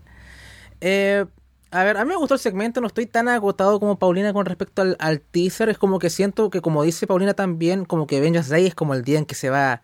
[1.71, 4.45] A ver, a mí me gustó el segmento, no estoy tan agotado como Paulina con
[4.45, 5.69] respecto al, teaser.
[5.69, 8.95] Es como que siento que, como dice Paulina también, como que Vengeance Day es como
[8.95, 9.84] el día en que se va,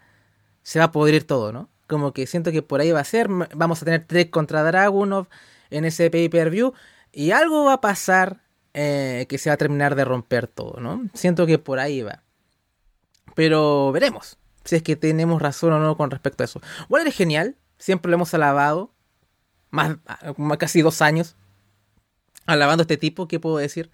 [0.64, 1.70] se va a podrir todo, ¿no?
[1.88, 3.28] Como que siento que por ahí va a ser.
[3.56, 5.28] Vamos a tener Trek contra Dragunov
[5.70, 6.74] en ese pay-per-view.
[7.12, 8.42] Y algo va a pasar
[8.74, 11.08] eh, que se va a terminar de romper todo, ¿no?
[11.14, 12.24] Siento que por ahí va.
[13.36, 16.62] Pero veremos si es que tenemos razón o no con respecto a eso.
[16.90, 18.92] Waller es genial, siempre lo hemos alabado.
[19.70, 19.98] Más,
[20.38, 21.36] más casi dos años
[22.46, 23.92] alabando a este tipo, ¿qué puedo decir?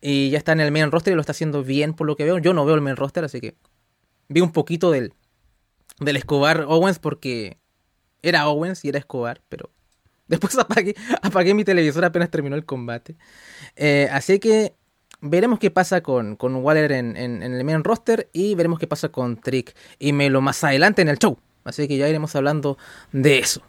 [0.00, 2.24] Y ya está en el main roster y lo está haciendo bien por lo que
[2.24, 2.38] veo.
[2.38, 3.56] Yo no veo el main roster, así que
[4.28, 5.12] vi un poquito del,
[6.00, 7.58] del Escobar Owens porque
[8.22, 9.70] era Owens y era Escobar, pero
[10.28, 13.16] después apagué, apagué mi televisor apenas terminó el combate.
[13.76, 14.74] Eh, así que
[15.20, 19.08] veremos qué pasa con, con Waller en, en, el main roster y veremos qué pasa
[19.08, 21.38] con Trick y Melo más adelante en el show.
[21.64, 22.78] Así que ya iremos hablando
[23.12, 23.62] de eso.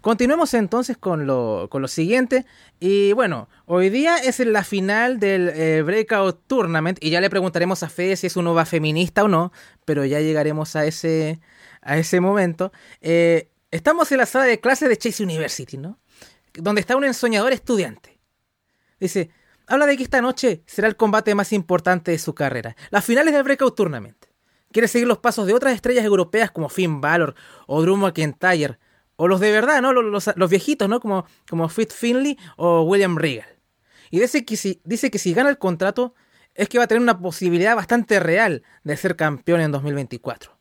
[0.00, 2.46] Continuemos entonces con lo, con siguiente.
[2.80, 6.98] Y bueno, hoy día es la final del eh, Breakout Tournament.
[7.00, 9.52] Y ya le preguntaremos a Fede si es un va feminista o no.
[9.84, 11.40] Pero ya llegaremos a ese,
[11.82, 12.72] a ese momento.
[13.00, 15.98] Eh, estamos en la sala de clases de Chase University, ¿no?
[16.54, 18.18] Donde está un ensoñador estudiante.
[18.98, 19.30] Dice,
[19.66, 22.76] habla de que esta noche será el combate más importante de su carrera.
[22.90, 24.16] Las finales del Breakout Tournament.
[24.72, 27.34] Quiere seguir los pasos de otras estrellas europeas como Finn Balor
[27.66, 28.78] o Drew McIntyre
[29.16, 29.92] o los de verdad, ¿no?
[29.92, 31.00] Los, los, viejitos, ¿no?
[31.00, 33.48] Como, como Fit Finley o William Regal.
[34.10, 36.14] Y dice que, si, dice que si gana el contrato
[36.54, 40.56] es que va a tener una posibilidad bastante real de ser campeón en 2024.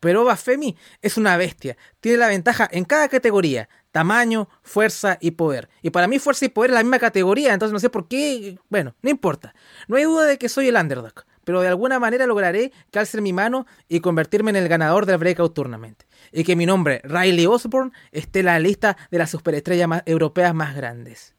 [0.00, 5.68] Pero Bafemi es una bestia, tiene la ventaja en cada categoría, tamaño, fuerza y poder.
[5.82, 8.58] Y para mí fuerza y poder es la misma categoría, entonces no sé por qué,
[8.70, 9.54] bueno, no importa.
[9.88, 13.32] No hay duda de que soy el underdog, pero de alguna manera lograré calcer mi
[13.32, 17.92] mano y convertirme en el ganador del Breakout Tournament y que mi nombre, Riley Osborne,
[18.12, 21.34] esté en la lista de las superestrellas más, europeas más grandes.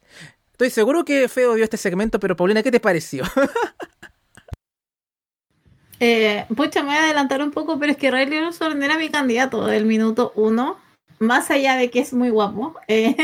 [0.52, 3.24] Estoy seguro que Feo vio este segmento, pero Paulina, ¿qué te pareció?
[6.00, 9.08] eh, pucha, me voy a adelantar un poco, pero es que Riley Osborne era mi
[9.08, 10.78] candidato del minuto uno.
[11.18, 13.16] Más allá de que es muy guapo, eh,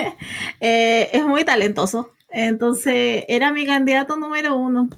[0.60, 2.12] eh, es muy talentoso.
[2.30, 4.88] Entonces, era mi candidato número uno.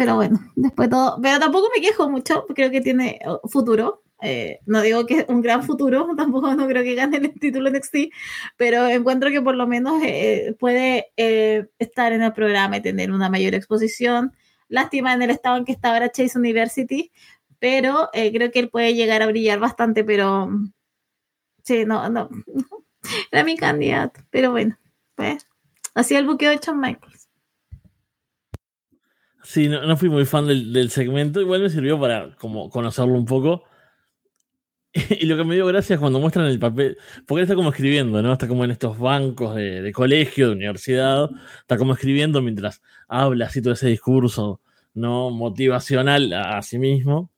[0.00, 1.18] Pero bueno, después todo.
[1.20, 4.02] Pero tampoco me quejo mucho, creo que tiene oh, futuro.
[4.22, 7.68] Eh, no digo que es un gran futuro, tampoco no creo que gane el título
[7.68, 7.96] NXT,
[8.56, 13.12] pero encuentro que por lo menos eh, puede eh, estar en el programa y tener
[13.12, 14.32] una mayor exposición.
[14.68, 17.12] Lástima en el estado en que está ahora Chase University,
[17.58, 20.48] pero creo que él puede llegar a brillar bastante, pero
[21.62, 22.30] sí, no, no,
[23.32, 24.78] era mi candidato, pero bueno,
[25.14, 25.46] pues
[25.94, 27.19] así el buqueo de Shawn Michaels.
[29.50, 33.24] Sí, no, fui muy fan del, del, segmento, igual me sirvió para como conocerlo un
[33.24, 33.64] poco
[35.20, 37.70] Y lo que me dio gracia es cuando muestran el papel, porque él está como
[37.70, 38.32] escribiendo, ¿no?
[38.32, 43.62] Está como en estos bancos de, colegio, de universidad, está como escribiendo mientras habla así
[43.62, 44.60] todo ese discurso,
[44.94, 45.30] ¿no?
[45.30, 47.30] Motivacional a, sí mismo.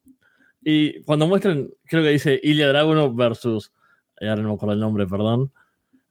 [0.63, 3.73] Y cuando muestran, creo que dice Ilya Dragunov versus,
[4.21, 5.53] eh, ahora no me acuerdo el nombre, perdón,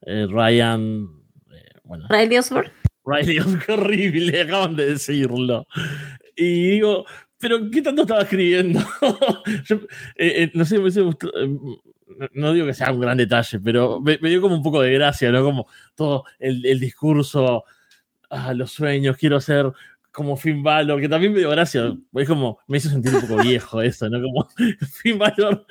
[0.02, 1.08] eh, Ryan,
[1.52, 2.06] eh, bueno.
[2.08, 2.81] Riley Osborne.
[3.04, 3.38] Riley
[3.68, 5.66] horrible, acaban de decirlo.
[6.36, 7.04] Y digo,
[7.38, 8.80] pero ¿qué tanto estaba escribiendo?
[10.16, 14.16] Eh, eh, no sé, me eh, no digo que sea un gran detalle, pero me,
[14.18, 15.42] dio como un poco de gracia, ¿no?
[15.42, 17.64] Como todo el, el discurso,
[18.30, 19.72] ah, los sueños, quiero ser
[20.12, 23.36] como Finn Balor, que también me dio gracia, es como, me hizo sentir un poco
[23.42, 24.20] viejo eso, ¿no?
[24.20, 24.48] Como
[24.92, 25.66] Finn Balor,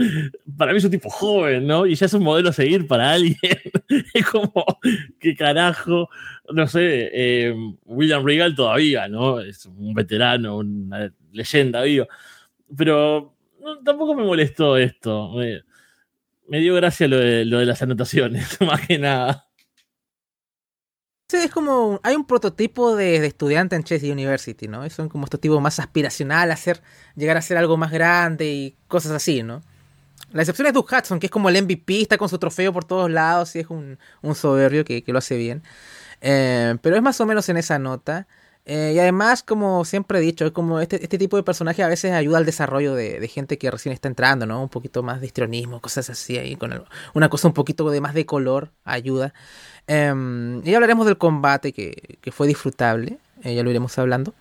[0.57, 1.85] para mí es un tipo joven, ¿no?
[1.85, 3.37] Y ya es un modelo a seguir para alguien.
[4.13, 4.51] es como,
[5.19, 6.09] qué carajo,
[6.51, 9.39] no sé, eh, William Regal todavía, ¿no?
[9.39, 12.07] Es un veterano, una leyenda viva.
[12.75, 13.35] Pero
[13.85, 15.33] tampoco me molestó esto.
[16.47, 19.50] Me, dio gracia lo de, lo de las anotaciones, más que nada
[21.33, 24.87] es como, hay un prototipo de, estudiante en Chase University, ¿no?
[24.89, 26.81] Son como estos tipos más aspiracional a hacer,
[27.15, 29.61] llegar a ser algo más grande y cosas así, ¿no?
[30.31, 32.85] La excepción es Doug Hudson, que es como el MVP, está con su trofeo por
[32.85, 33.97] todos lados y es un,
[34.33, 35.61] soberbio que, lo hace bien.
[36.21, 38.27] Eh, pero es más o menos en esa nota.
[38.65, 42.11] Eh, y además, como siempre he dicho, como este, este tipo de personaje a veces
[42.11, 44.61] ayuda al desarrollo de, gente que recién está entrando, ¿no?
[44.61, 46.83] Un poquito más de histrionismo, cosas así ahí, con
[47.13, 49.33] una cosa un poquito de más de color ayuda.
[49.87, 54.33] Em, y hablaremos del combate que, fue disfrutable, eh, ya lo iremos hablando.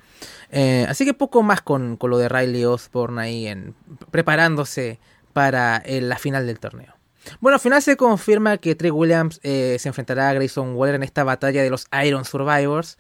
[0.51, 3.75] Eh, así que poco más con, lo de Riley Osborne ahí en,
[4.11, 4.99] preparándose
[5.33, 7.00] para la final del torneo.
[7.41, 11.03] Bueno, al final se confirma que Trey Williams eh, se enfrentará a Grayson Waller en
[11.03, 12.99] esta batalla de los Iron Survivors.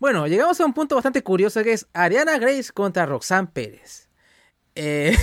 [0.00, 4.08] Bueno, llegamos a un punto bastante curioso que es Ariana Grace contra Roxanne Pérez.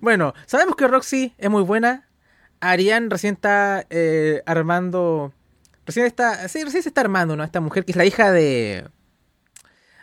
[0.00, 2.08] bueno, sabemos que Roxy es muy buena,
[2.64, 5.32] Ariane recién está eh, armando.
[5.86, 6.42] Recién está.
[6.42, 7.44] Recién se está armando, ¿no?
[7.44, 8.88] Esta mujer que es la hija de.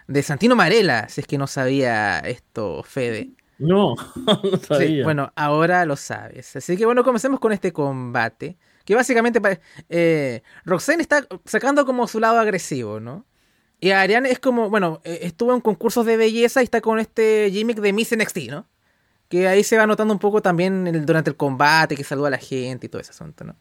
[0.08, 3.32] De Santino Marella, si es que no sabía esto, Fede.
[3.62, 3.96] No,
[4.26, 5.04] no sabía.
[5.04, 6.56] bueno, ahora lo sabes.
[6.56, 8.58] Así que bueno, comencemos con este combate.
[8.86, 9.40] Que básicamente
[9.90, 13.26] eh, Roxanne está sacando como su lado agresivo, ¿no?
[13.80, 17.50] Y Ariane es como, bueno, eh, estuvo en concursos de belleza y está con este
[17.52, 18.68] gimmick de Miss NXT, ¿no?
[19.32, 22.38] que ahí se va notando un poco también durante el combate, que saluda a la
[22.38, 23.56] gente y todo ese asunto, ¿no?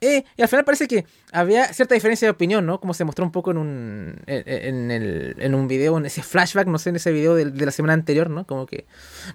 [0.00, 2.80] Eh, y al final parece que había cierta diferencia de opinión, ¿no?
[2.80, 6.66] Como se mostró un poco en un, en, el, en un video, en ese flashback,
[6.66, 8.46] no sé, en ese video de, la semana anterior, ¿no?
[8.46, 8.86] Como que,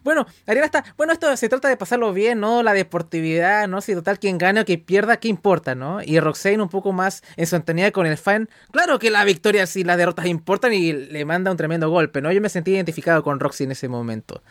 [0.03, 2.62] bueno, Ariana está, bueno, esto se trata de pasarlo bien, ¿no?
[2.62, 3.82] La deportividad, ¿no?
[3.82, 6.01] Si total quien gane o quien pierda, ¿qué importa, ¿no?
[6.03, 9.66] Y Roxane un poco más en su antenidad con el fan, claro que la victoria
[9.74, 12.32] y las derrotas importan y le manda un tremendo golpe, ¿no?
[12.32, 14.43] Yo me sentí identificado con Roxy en ese momento.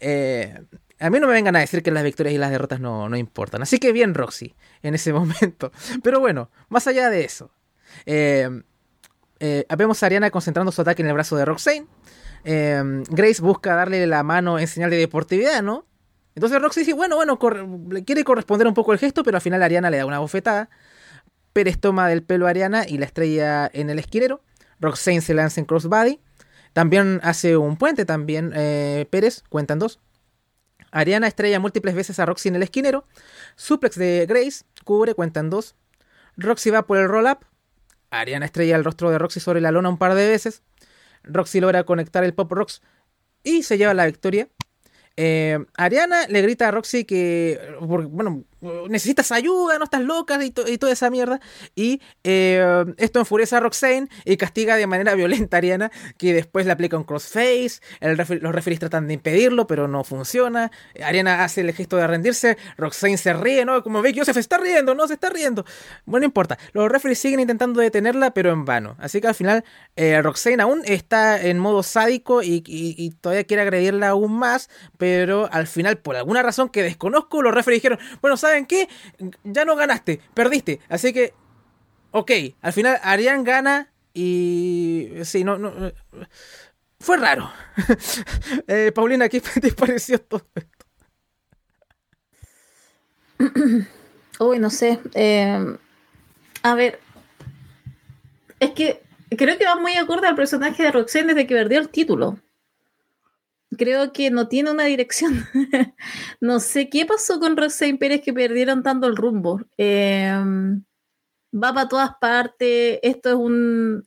[0.00, 0.58] Eh,
[1.00, 3.62] a mí no me vengan a decir que las victorias y las derrotas no, importan.
[3.62, 5.72] Así que bien, Roxy, en ese momento.
[6.02, 7.50] Pero bueno, más allá de eso.
[8.06, 8.48] Eh,
[9.40, 11.86] eh, vemos a Ariana concentrando su ataque en el brazo de Roxane.
[12.44, 15.86] Eh, Grace busca darle la mano en señal de deportividad, ¿no?
[16.34, 17.38] Entonces Roxy dice, bueno, bueno,
[18.04, 20.68] quiere corresponder un poco el gesto, pero al final Ariana le da una bofetada.
[21.52, 24.42] Pérez toma del pelo a Ariana y la estrella en el esquinero.
[24.80, 26.20] Roxane se lanza en crossbody.
[26.72, 28.50] También hace un puente también
[29.10, 30.00] Pérez, cuentan dos.
[30.94, 33.04] Ariana estrella múltiples veces a Roxy en el esquinero.
[33.56, 35.74] Suplex de Grace, cubre, cuentan dos.
[36.36, 37.38] Roxy va por el roll-up.
[38.10, 40.62] Ariana estrella el rostro de Roxy sobre la lona un par de veces.
[41.24, 42.80] Roxy logra conectar el Pop Rocks
[43.42, 44.48] y se lleva la victoria.
[45.16, 48.44] Eh, Ariana le grita a Roxy que, bueno,
[48.88, 51.40] necesitas ayuda, no estás loca y, toda esa mierda.
[51.74, 56.66] Y eh, esto enfurece a Roxane y castiga de manera violenta a Ariana, que después
[56.66, 57.80] le aplica un crossface.
[58.00, 60.70] los referees tratan de impedirlo, pero no funciona.
[61.02, 62.56] Ariana hace el gesto de rendirse.
[62.76, 63.82] Roxane se ríe, ¿no?
[63.82, 65.64] Como ve que Joseph está riendo, no se está riendo.
[66.06, 66.58] Bueno, no importa.
[66.72, 68.96] Los referees siguen intentando detenerla, pero en vano.
[68.98, 69.64] Así que al final,
[69.96, 75.48] eh, Roxane aún está en modo sádico y, y todavía quiere agredirla aún más, pero
[75.52, 78.88] al final, por alguna razón que desconozco, los referees dijeron, bueno, ¿saben qué?
[79.42, 80.80] Ya no ganaste, perdiste.
[80.88, 81.34] Así que,
[82.12, 82.30] ok,
[82.62, 85.10] al final Arián gana y...
[85.24, 85.58] Sí, no...
[85.58, 85.92] no
[87.00, 87.50] fue raro.
[88.66, 90.86] eh, Paulina, ¿qué te pareció todo esto?
[94.40, 95.00] Uy, no sé.
[95.14, 95.76] Eh,
[96.62, 97.00] a ver.
[98.58, 99.02] Es que
[99.36, 102.38] creo que va muy acorde al personaje de Roxanne desde que perdió el título
[103.76, 105.46] creo que no tiene una dirección.
[106.40, 109.60] no sé qué pasó con Roxane Pérez que perdieron tanto el rumbo.
[109.76, 110.84] Em,
[111.52, 112.98] va para todas partes.
[113.02, 114.06] Esto es un.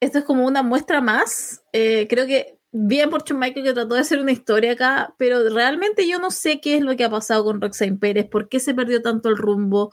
[0.00, 1.62] Esto es como una muestra más.
[1.72, 6.08] Eh, creo que bien por Michael que trató de hacer una historia acá, pero realmente
[6.08, 8.74] yo no sé qué es lo que ha pasado con Roxane Pérez, por qué se
[8.74, 9.90] perdió tanto el rumbo.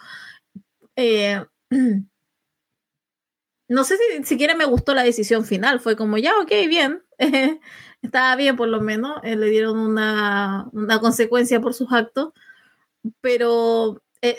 [0.95, 1.43] Eh,
[3.67, 7.03] no sé si siquiera me gustó la decisión final, fue como ya, ok, bien,
[8.05, 10.69] estaba bien por lo menos, eh, le dieron una,
[11.01, 12.33] consecuencia por sus actos,
[13.21, 14.01] pero...
[14.21, 14.37] Eh,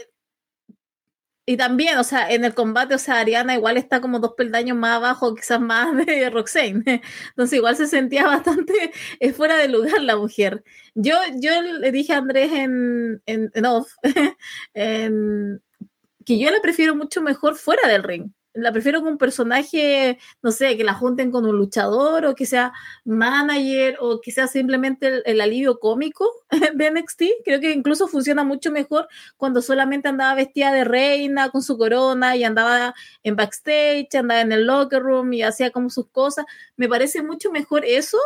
[1.49, 4.77] y también, o sea, en el combate, o sea, Ariana igual está como dos peldaños
[4.77, 7.03] más abajo, quizás más de Roxane.
[7.29, 8.93] Entonces igual se sentía bastante
[9.35, 10.65] fuera de lugar la mujer.
[10.95, 13.93] Yo, yo le dije a Andrés en, en, off
[14.75, 20.51] que yo la prefiero mucho mejor fuera del ring la prefiero con un personaje, no
[20.51, 22.73] sé, que la junten con un luchador o que sea
[23.05, 26.31] manager o que sea simplemente el, alivio cómico
[26.75, 27.23] de NXT.
[27.45, 32.37] Creo que incluso funciona mucho mejor cuando solamente andaba vestida de reina con su corona
[32.37, 36.47] y andaba en backstage, andaba en el locker room y hacía como sus cosas.
[36.77, 38.19] Me parece mucho mejor eso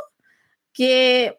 [0.72, 1.38] que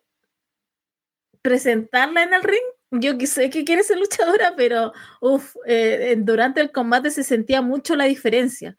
[1.42, 2.62] presentarla en el ring
[2.92, 7.96] yo sé que quiere ser luchadora, pero uf, eh, durante el combate se sentía mucho
[7.96, 8.76] la diferencia.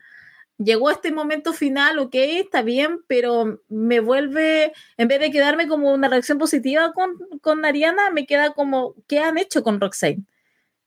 [0.58, 5.92] Llegó este momento final, ok, está bien, pero me vuelve, en vez de quedarme como
[5.92, 10.24] una reacción positiva con, con Ariana, me queda como, ¿qué han hecho con Roxane?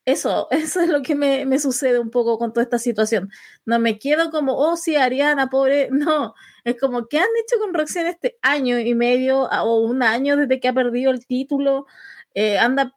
[0.05, 3.29] Eso, eso es lo que me, me, sucede un poco con toda esta situación.
[3.65, 5.89] No me quedo como, oh, sí, Ariana, pobre.
[5.91, 10.37] No, es como, ¿qué han hecho con Roxane este año y medio o un año
[10.37, 11.87] desde que ha perdido el título?
[12.35, 12.93] Eh, anda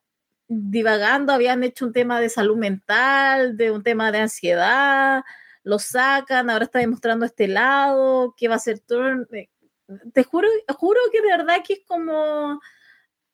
[0.49, 5.23] divagando, habían hecho un tema de salud mental, de un tema de ansiedad,
[5.63, 9.27] lo sacan, ahora está demostrando este lado, que va a ser turn.
[9.33, 9.51] Eh,
[10.13, 12.61] te juro, juro que de verdad que es como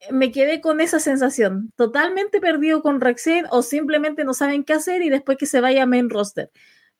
[0.01, 4.73] eh, me quedé con esa sensación, totalmente perdido con Rexen o simplemente no saben qué
[4.73, 6.51] hacer y después que se vaya a main roster.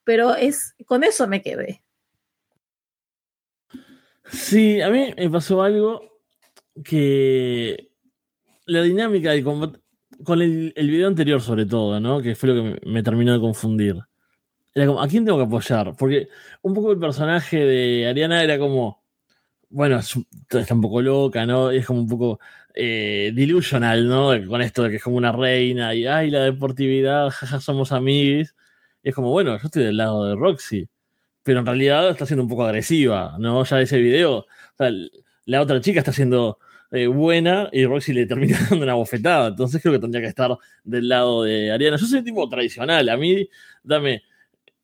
[0.05, 1.83] Pero es con eso me quedé.
[4.31, 6.21] Sí, a mí me pasó algo
[6.85, 7.91] que
[8.67, 9.81] la dinámica del combate,
[10.23, 12.23] con el, video anterior sobre todo, ¿no?
[12.23, 13.97] Que fue lo que me, terminó de confundir.
[14.75, 15.95] Era como, ¿a quién tengo que apoyar?
[15.97, 16.29] Porque
[16.63, 19.03] un poco el personaje de Ariana era como,
[19.71, 21.73] bueno, está un poco loca, ¿no?
[21.73, 22.41] Y es como un poco
[22.75, 24.31] eh, delusional, ¿no?
[24.49, 28.55] Con esto de que es como una reina y, ay, la deportividad, jaja, somos amigos.
[29.03, 30.89] Y es como, bueno, yo estoy del lado de Roxy.
[31.43, 33.65] Pero en realidad está siendo un poco agresiva, ¿no?
[33.65, 34.47] Ya ese video, o
[34.79, 34.91] sea,
[35.47, 36.59] la otra chica está siendo
[36.95, 39.49] eh, buena y Roxy le termina dando una bofetada.
[39.49, 41.97] Entonces creo que tendría que estar del lado de Ariana.
[41.97, 43.09] Yo soy tipo tradicional.
[43.09, 43.49] A mí,
[43.83, 44.23] dame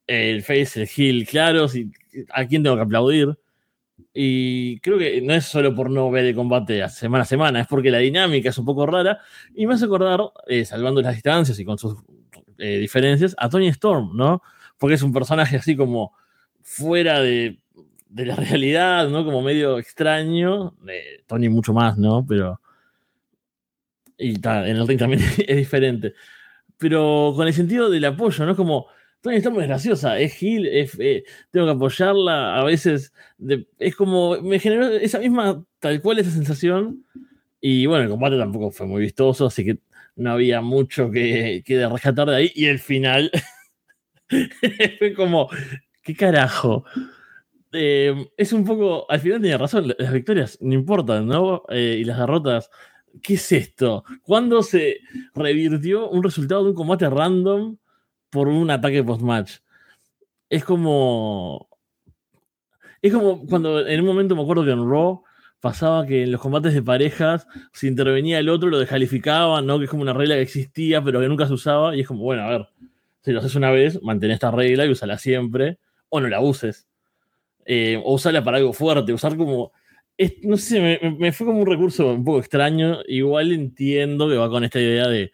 [0.08, 1.66] el face, el heel claro,
[2.30, 3.38] a quién tengo que aplaudir.
[4.12, 7.68] Y creo que no es solo por no ver el combate semana a semana, es
[7.68, 9.20] porque la dinámica es un poco rara.
[9.54, 11.96] Y me hace acordar, eh, salvando las distancias y con sus
[12.58, 14.42] eh, diferencias, a Tony Storm, ¿no?
[14.78, 16.12] Porque es un personaje así como
[16.62, 17.61] fuera de,
[18.11, 19.24] de la realidad, ¿no?
[19.24, 20.74] Como medio extraño.
[21.26, 22.24] Tony mucho más, ¿no?
[22.26, 22.61] Pero...
[24.18, 26.14] Y en el ring también es diferente.
[26.76, 28.54] Pero con el sentido del apoyo, ¿no?
[28.54, 28.86] Como...
[29.22, 33.12] Tony está muy graciosa, es Gil, eh, tengo que apoyarla, a veces
[33.78, 37.04] es como, me generó esa misma, tal cual esa sensación,
[37.61, 39.78] y bueno, el combate tampoco fue muy vistoso, así que
[40.16, 43.30] no había mucho que, que rescatar de ahí, y el final
[44.98, 45.50] fue como,
[46.02, 46.86] ¿qué carajo?
[47.72, 51.62] Eh, es un poco, al final tenía razón, las victorias no importan, ¿no?
[51.68, 52.70] Eh, y las derrotas,
[53.22, 54.04] ¿qué es esto?
[54.22, 54.98] ¿Cuándo se
[55.34, 57.76] revirtió un resultado de un combate random
[58.30, 59.58] por un ataque post-match?
[60.48, 61.68] Es como...
[63.02, 65.22] Es como cuando en un momento me acuerdo que en Raw
[65.60, 69.78] pasaba que en los combates de parejas, si intervenía el otro, lo descalificaban, ¿no?
[69.78, 71.96] Que es como una regla que existía, pero que nunca se usaba.
[71.96, 72.68] Y es como, bueno, a ver,
[73.22, 75.78] si lo haces una vez, mantén esta regla y úsala siempre,
[76.10, 76.89] o no la uses
[77.72, 79.70] eh, o usarla para algo fuerte, usar como...
[80.42, 82.98] no sé, me, fue como un recurso un poco extraño.
[83.06, 85.32] Igual entiendo que va con esta idea de,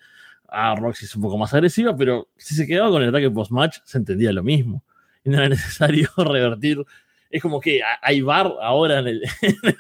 [0.49, 3.79] ah, Roxy es un poco más agresiva, pero si se quedaba con el ataque post-match,
[3.85, 4.85] se entendía lo mismo.
[5.25, 6.85] Y no era necesario revertir.
[7.31, 9.23] Es como que hay bar ahora en el,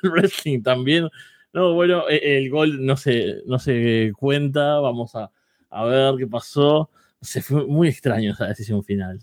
[0.02, 1.11] wrestling también.
[1.52, 5.30] No, bueno, e, el, gol no se, no se cuenta, vamos a,
[5.68, 6.90] a ver qué pasó.
[7.20, 9.20] Se fue muy extraño esa decisión final.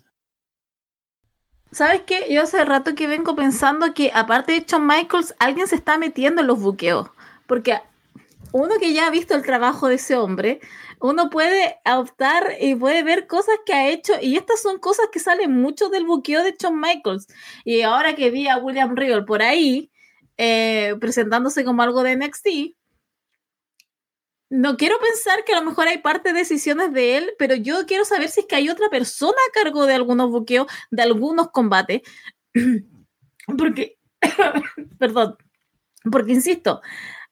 [1.74, 2.28] ¿Sabes qué?
[2.30, 6.42] Yo hace rato que vengo pensando que aparte de Shawn Michaels, alguien se está metiendo
[6.42, 7.10] en los buqueos.
[7.48, 7.80] Porque
[8.52, 10.60] uno que ya ha visto el trabajo de ese hombre,
[11.00, 14.14] uno puede optar y puede ver cosas que ha hecho.
[14.22, 17.28] Y estas son cosas que salen mucho del buqueo de Shawn Michaels.
[17.66, 19.90] Y ahora que vi a William Regal por ahí,
[20.38, 22.48] eh, presentándose como algo de NXT,
[24.54, 27.88] no quiero pensar que a lo mejor hay parte de decisiones de él, pero yo
[27.88, 31.50] quiero saber si es que hay otra persona a cargo de algunos buqueos, de algunos
[31.50, 32.04] combates.
[33.58, 33.98] Porque,
[35.00, 35.38] perdón,
[36.10, 36.82] porque insisto,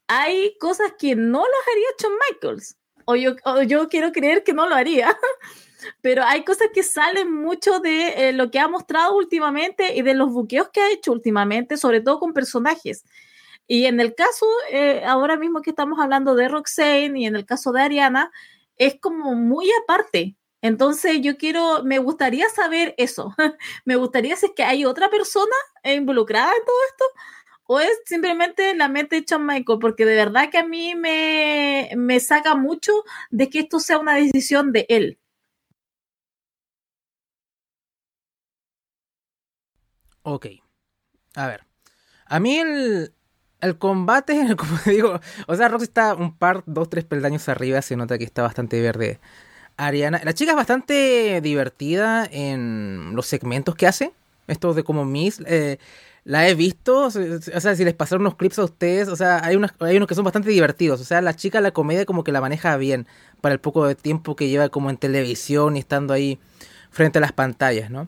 [0.07, 4.67] hay cosas que no las haría Shawn Michaels, o yo, yo quiero creer que no
[4.67, 5.17] lo haría,
[6.01, 10.15] pero hay cosas que salen mucho de eh, lo que ha mostrado últimamente y de
[10.15, 13.05] los buqueos que ha hecho últimamente, sobre todo con personajes.
[13.74, 17.45] Y en el caso, eh, ahora mismo que estamos hablando de Roxane y en el
[17.45, 18.30] caso de Ariana,
[18.76, 20.36] es como muy aparte.
[20.61, 23.34] Entonces yo quiero, me gustaría saber eso.
[23.86, 25.55] me gustaría si es que hay otra persona
[25.86, 27.05] involucrada en todo esto
[27.63, 31.91] o es simplemente la mente de Shawn Michael, porque de verdad que a mí me,
[31.95, 32.91] me saca mucho
[33.30, 35.17] de que esto sea una decisión de él.
[40.24, 40.47] Ok.
[41.36, 41.65] A ver.
[42.26, 43.13] A mí el,
[43.62, 47.95] el combate, como digo, o sea, Roxy está un par, dos, tres peldaños arriba, se
[47.95, 49.20] nota que está bastante verde.
[49.78, 54.12] Ariana, la chica es bastante divertida en los segmentos que hace,
[54.47, 55.78] estos de como Miss, eh,
[56.24, 59.55] la he visto, o sea, si les pasaron unos clips a ustedes, o sea, hay,
[59.55, 62.32] unos, hay unos que son bastante divertidos, o sea, la chica la comedia como que
[62.32, 63.07] la maneja bien
[63.41, 66.38] para el poco de tiempo que lleva como en televisión y estando ahí
[66.91, 68.07] frente a las pantallas, ¿no?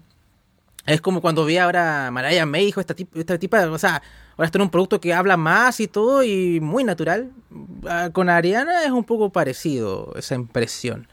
[0.85, 4.03] Es como cuando vi ahora a Mariah May, dijo esta, esta tipa, o sea,
[4.37, 7.31] ahora está en un producto que habla más y todo y muy natural.
[7.87, 11.07] Ah, con Ariana es un poco parecido esa impresión.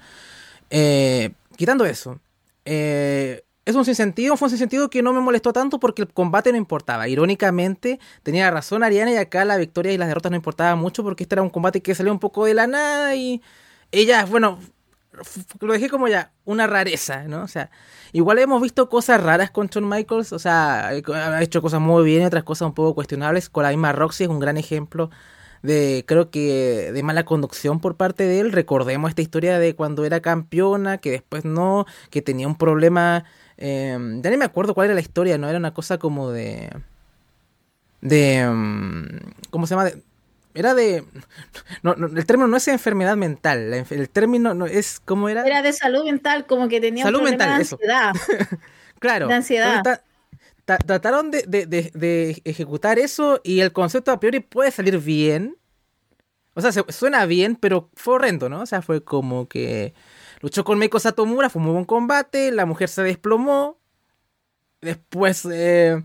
[0.70, 2.20] Eh, quitando eso,
[2.64, 6.50] eh, es un sinsentido, fue un sinsentido que no me molestó tanto porque el combate
[6.52, 7.08] no importaba.
[7.08, 11.24] Irónicamente, tenía razón Ariana y acá la victoria y las derrotas no importaban mucho porque
[11.24, 13.42] este era un combate que salió un poco de la nada y
[13.92, 14.58] ella, bueno,
[15.60, 17.42] lo dejé como ya una rareza, ¿no?
[17.42, 17.70] O sea,
[18.12, 22.22] igual hemos visto cosas raras con Shawn Michaels, o sea, ha hecho cosas muy bien
[22.22, 23.48] y otras cosas un poco cuestionables.
[23.48, 25.10] Con la misma Roxy es un gran ejemplo
[25.62, 28.52] de, creo que, de mala conducción por parte de él.
[28.52, 33.24] Recordemos esta historia de cuando era campeona, que después no, que tenía un problema.
[33.56, 35.48] Eh, ya ni me acuerdo cuál era la historia, ¿no?
[35.48, 36.70] Era una cosa como de.
[38.00, 38.48] de.
[38.48, 39.90] Mm, ¿Cómo se llama?
[40.54, 41.04] Era de.
[41.82, 43.72] No, el término no es enfermedad mental.
[43.72, 45.00] el término no es.
[45.00, 45.46] ¿Cómo era?
[45.46, 48.12] Era de salud mental, como que tenía salud un mental, de ansiedad.
[48.98, 49.28] claro.
[49.28, 50.02] De ansiedad.
[50.64, 55.56] trataron de, de, de, ejecutar eso y el concepto a priori puede salir bien.
[56.54, 58.60] O sea, suena bien, pero fue horrendo, ¿no?
[58.60, 59.94] O sea, fue como que
[60.40, 63.78] luchó con Meiko Satomura, fue un muy buen combate, la mujer se desplomó.
[64.80, 65.46] Después.
[65.50, 66.02] Eh,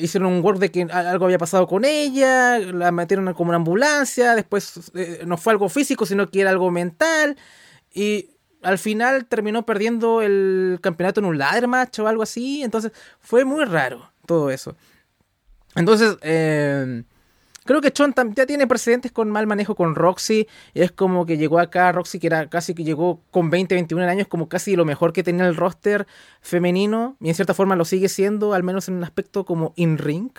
[0.00, 4.34] hicieron un work de que algo había pasado con ella, la metieron como una ambulancia,
[4.34, 7.36] después eh, no fue algo físico, sino que era algo mental.
[7.92, 8.30] Y
[8.62, 12.62] al final terminó perdiendo el campeonato en un ladder match o algo así.
[12.62, 14.76] Entonces fue muy raro todo eso.
[15.74, 17.02] Entonces, eh,
[17.64, 20.46] creo que Chon ya tiene precedentes con mal manejo con Roxy.
[20.74, 24.28] Es como que llegó acá Roxy, que era casi que llegó con 20, 21 años,
[24.28, 26.06] como casi lo mejor que tenía el roster
[26.40, 27.16] femenino.
[27.20, 30.30] Y en cierta forma lo sigue siendo, al menos en un aspecto como in-ring.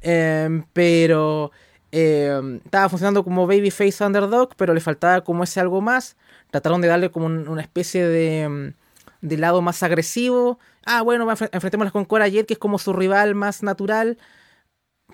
[0.00, 1.52] Eh, pero
[1.92, 6.16] eh, estaba funcionando como babyface underdog, pero le faltaba como ese algo más.
[6.50, 8.74] Trataron de darle como una especie de,
[9.20, 10.58] de lado más agresivo.
[10.84, 14.18] Ah, bueno, enfrentémoslas con Cora Jet, que es como su rival más natural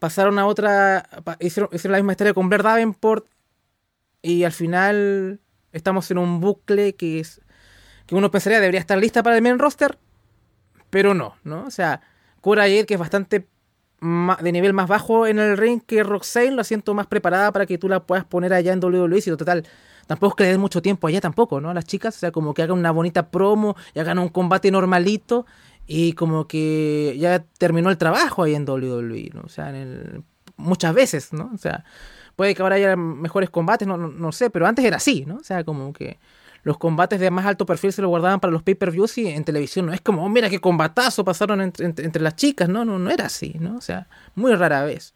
[0.01, 1.09] pasaron a otra,
[1.40, 3.26] hicieron, la misma historia con Blair Davenport
[4.22, 5.40] y al final
[5.72, 7.40] estamos en un bucle que es
[8.07, 9.99] que uno pensaría debería estar lista para el main roster,
[10.88, 11.64] pero no, ¿no?
[11.66, 12.01] O sea,
[12.40, 13.46] Cora Jade, que es bastante
[14.01, 17.78] de nivel más bajo en el ring que Roxanne, lo siento más preparada para que
[17.78, 19.66] tú la puedas poner allá en WWE y total,
[20.07, 21.70] tampoco es que le den mucho tiempo allá tampoco, ¿no?
[21.70, 24.70] A las chicas, o sea, como que hagan una bonita promo y hagan un combate
[24.70, 25.46] normalito
[25.91, 29.41] y como que ya terminó el trabajo ahí en WWE, ¿no?
[29.41, 30.22] O sea, en
[30.59, 31.51] muchas veces, ¿no?
[31.55, 31.82] O sea,
[32.36, 35.36] puede que ahora haya mejores combates, no, no, sé, pero antes era así, ¿no?
[35.36, 36.18] O sea, como que
[36.62, 39.86] los combates de más alto perfil se lo guardaban para los pay-per-views y en televisión
[39.86, 42.84] no es como, oh, mira qué combatazo pasaron entre, las chicas, ¿no?
[42.84, 42.99] ¿no?
[42.99, 43.76] No era así, ¿no?
[43.76, 45.14] O sea, muy rara vez.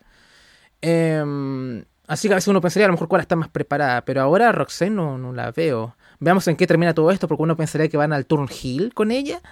[0.81, 4.23] Em, así que a veces uno pensaría a lo mejor cuál está más preparada, pero
[4.23, 5.97] ahora Roxanne no, no la veo.
[6.19, 8.49] Veamos en qué termina todo esto, porque uno pensaría que van al turn
[8.95, 9.43] con ella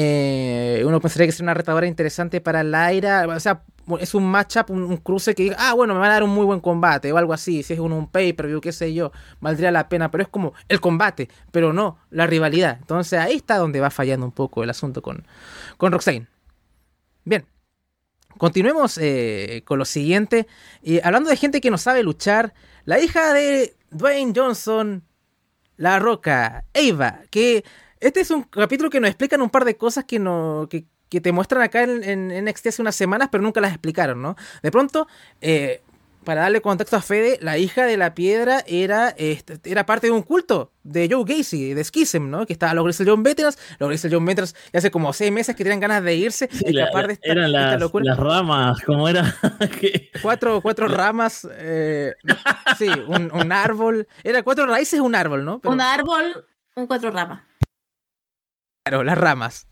[0.00, 3.26] eh, uno pensaría que sería una retadora interesante para Laira.
[3.26, 3.64] O sea,
[3.98, 6.44] es un matchup, un, cruce que diga, ah, bueno, me van a dar un muy
[6.44, 7.64] buen combate o algo así.
[7.64, 10.08] Si es un, un pay-per-view, qué sé yo, valdría la pena.
[10.08, 12.76] Pero es como el combate, pero no la rivalidad.
[12.80, 15.26] Entonces ahí está donde va fallando un poco el asunto con,
[15.78, 16.28] con Roxane.
[17.24, 17.44] Bien.
[18.36, 20.46] Continuemos eh, con lo siguiente.
[20.80, 25.02] Y hablando de gente que no sabe luchar, la hija de Dwayne Johnson,
[25.76, 27.64] La Roca, Eva, que
[28.00, 30.68] este es un capítulo que nos explican un par de cosas que no.
[30.70, 34.36] que, te muestran acá en, en, NXT hace unas semanas, pero nunca las explicaron, ¿no?
[34.62, 35.08] De pronto,
[35.40, 35.80] eh,
[36.28, 40.10] para darle contexto a Fede, la hija de la piedra era, este, era parte de
[40.10, 42.44] un culto de Joe Gacy, de Schism, ¿no?
[42.44, 45.56] Que estaba los Grizzle John Veterans, los Grizzle John Veterans ya hace como seis meses
[45.56, 49.34] que tenían ganas de irse, y escapar de esta, eran las, las ramas, ¿cómo era?
[50.22, 52.12] cuatro, cuatro ramas, eh,
[52.76, 55.62] sí, un, un, árbol, era cuatro raíces un árbol, ¿no?
[55.64, 56.44] Un árbol,
[56.74, 57.47] un cuatro ramas.
[58.88, 59.66] Claro, las ramas.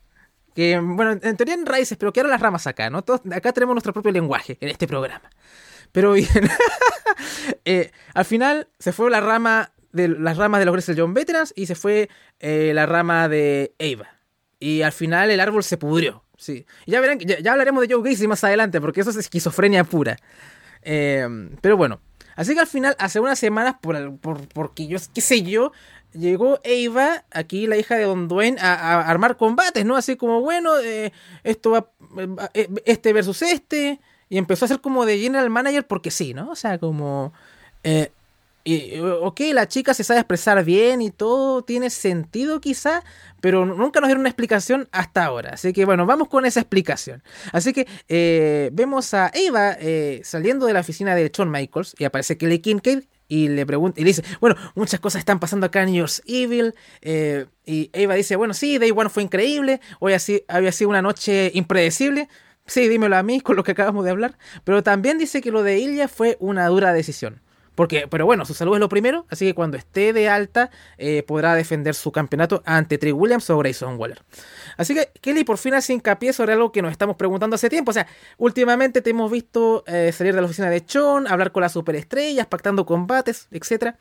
[0.53, 3.03] Que, bueno, en teoría en raíces, pero que eran las ramas acá, ¿no?
[3.03, 5.29] Todos, acá tenemos nuestro propio lenguaje en este programa.
[5.91, 6.27] Pero bien,
[7.65, 11.51] eh, al final se fue la rama de las ramas de los Gressel John Veterans
[11.55, 12.09] y se fue
[12.39, 14.07] eh, la rama de Eva.
[14.59, 16.23] Y al final el árbol se pudrió.
[16.37, 16.67] Sí.
[16.85, 20.17] ya verán, ya, ya hablaremos de Joe Gacy más adelante, porque eso es esquizofrenia pura.
[20.83, 21.27] Eh,
[21.61, 22.01] pero bueno,
[22.35, 25.71] así que al final, hace unas semanas, por, por, porque yo, qué sé yo,
[26.13, 29.95] llegó Eva, aquí la hija de Don Dwayne, a, armar combates, ¿no?
[29.95, 31.11] Así como, bueno, eh,
[31.43, 31.87] esto va,
[32.53, 33.99] eh, este versus este,
[34.29, 36.51] y empezó a ser como de general manager porque sí, ¿no?
[36.51, 37.33] O sea, como...
[37.83, 38.11] Eh,
[38.63, 43.01] y, ok, la chica se sabe expresar bien y todo tiene sentido quizá,
[43.39, 45.51] pero nunca nos dieron una explicación hasta ahora.
[45.53, 47.23] Así que bueno, vamos con esa explicación.
[47.53, 47.87] Así que
[48.73, 49.77] vemos a Eva
[50.23, 54.03] saliendo de la oficina de Shawn Michaels y aparece Kelly Kincaid y le pregunta y
[54.03, 56.73] le dice, bueno, muchas cosas están pasando acá en Yours Evil.
[57.01, 61.01] Eh, y Eva dice, bueno, sí, Day One fue increíble, hoy así, había sido una
[61.01, 62.29] noche impredecible.
[62.65, 64.37] Sí, dímelo a mí con lo que acabamos de hablar.
[64.63, 67.41] Pero también dice que lo de Ilya fue una dura decisión.
[67.77, 71.21] Porque, pero bueno, su salud es lo primero, así que cuando esté de alta eh,
[71.21, 74.23] podrá defender su campeonato ante Trick Williams o Grayson Waller.
[74.77, 77.91] Así que Kelly por fin hace hincapié sobre algo que nos estamos preguntando hace tiempo.
[77.91, 78.07] O sea,
[78.39, 82.47] últimamente te hemos visto eh, salir de la oficina de Chon, hablar con las superestrellas,
[82.47, 83.93] pactando combates, etc.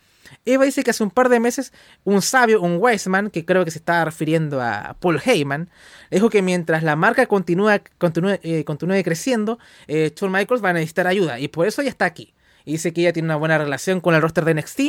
[0.47, 1.74] Eva dice que hace un par de meses
[2.05, 5.68] un sabio, un Wiseman, que creo que se está refiriendo a Paul Heyman,
[6.11, 11.49] dijo que mientras la marca eh, continúe creciendo, Shawn Michaels va a necesitar ayuda y
[11.49, 12.33] por eso ya está aquí
[12.67, 14.81] y dice que ella tiene una buena relación con el roster de NXT.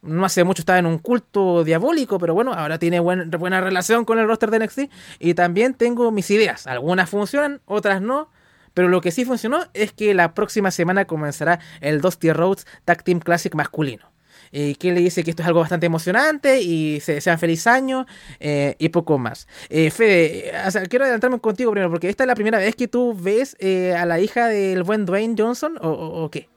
[0.00, 4.18] No hace mucho estaba en un culto diabólico, pero bueno, ahora tiene buena relación con
[4.18, 4.80] el roster de NXT.
[5.18, 6.66] Y también tengo mis ideas.
[6.66, 8.30] Algunas funcionan, otras no.
[8.72, 13.04] Pero lo que sí funcionó es que la próxima semana comenzará el Dusty Roads Tag
[13.04, 14.10] Team Classic masculino.
[14.50, 18.06] Y que le dice que esto es algo bastante emocionante y se desean feliz año
[18.40, 19.46] eh, y poco más.
[19.68, 20.50] Eh, Fede,
[20.88, 24.06] quiero adelantarme contigo primero porque esta es la primera vez que tú ves eh, a
[24.06, 26.48] la hija del buen Dwayne Johnson o qué.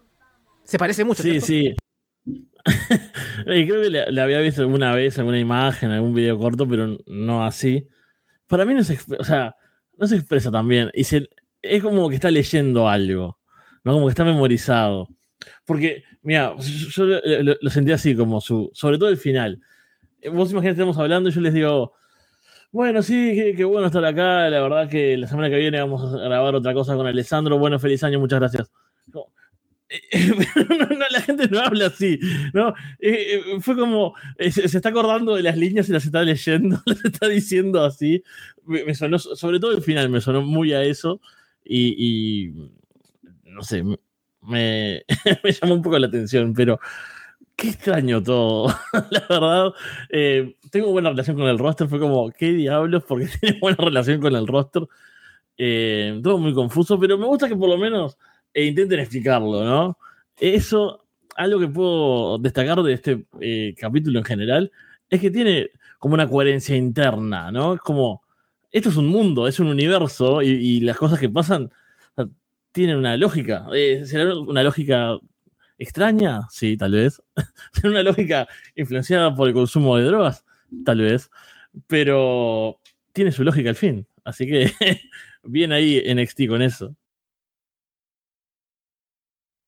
[0.63, 1.23] Se parece mucho.
[1.23, 1.75] Sí, sí.
[3.45, 7.87] Creo que le, había visto alguna vez alguna imagen, algún video corto, pero no así.
[8.47, 9.55] Para mí no se, o sea,
[9.97, 10.91] no se expresa tan bien.
[10.93, 11.29] Y se,
[11.61, 13.39] es como que está leyendo algo,
[13.83, 13.93] ¿no?
[13.93, 15.07] Como que está memorizado.
[15.65, 19.59] Porque, mira, yo, lo, sentí así, como su, sobre todo el final.
[20.31, 21.93] Vos imaginate, estamos hablando y yo les digo,
[22.71, 24.49] bueno, sí, qué, bueno estar acá.
[24.49, 27.57] La verdad que la semana que viene vamos a grabar otra cosa con Alessandro.
[27.57, 28.71] Bueno, feliz año, muchas gracias.
[29.07, 29.25] no,
[31.11, 32.19] la gente no habla así,
[32.53, 32.69] ¿no?
[32.99, 36.81] Eh, eh, fue como, eh, se, está acordando de las líneas y las está leyendo,
[36.85, 38.23] las está diciendo así.
[38.65, 41.19] Me, sonó, sobre todo el final, me sonó muy a eso
[41.65, 42.51] y,
[43.43, 43.97] no sé, me,
[45.43, 46.79] me, llamó un poco la atención, pero
[47.55, 48.73] qué extraño todo.
[49.11, 49.73] la verdad,
[50.71, 53.03] tengo buena relación con el roster, fue como, ¿qué diablos?
[53.07, 54.83] Porque tiene buena relación con el roster.
[56.23, 58.17] todo muy confuso, pero me gusta que por lo menos
[58.53, 59.97] e intenten explicarlo, ¿no?
[60.37, 64.71] Eso, algo que puedo destacar de este eh, capítulo en general,
[65.09, 67.75] es que tiene como una coherencia interna, ¿no?
[67.75, 68.23] Es como,
[68.71, 71.71] esto es un mundo, es un universo y, las cosas que pasan
[72.71, 73.67] tienen una lógica.
[73.73, 75.17] Eh, ¿Será una lógica
[75.77, 76.41] extraña?
[76.49, 77.21] Sí, tal vez.
[77.73, 80.45] ¿Será una lógica influenciada por el consumo de drogas?
[80.85, 81.29] Tal vez.
[81.87, 82.79] Pero
[83.13, 84.07] tiene su lógica al fin.
[84.23, 84.71] Así que
[85.43, 86.95] bien ahí NXT con eso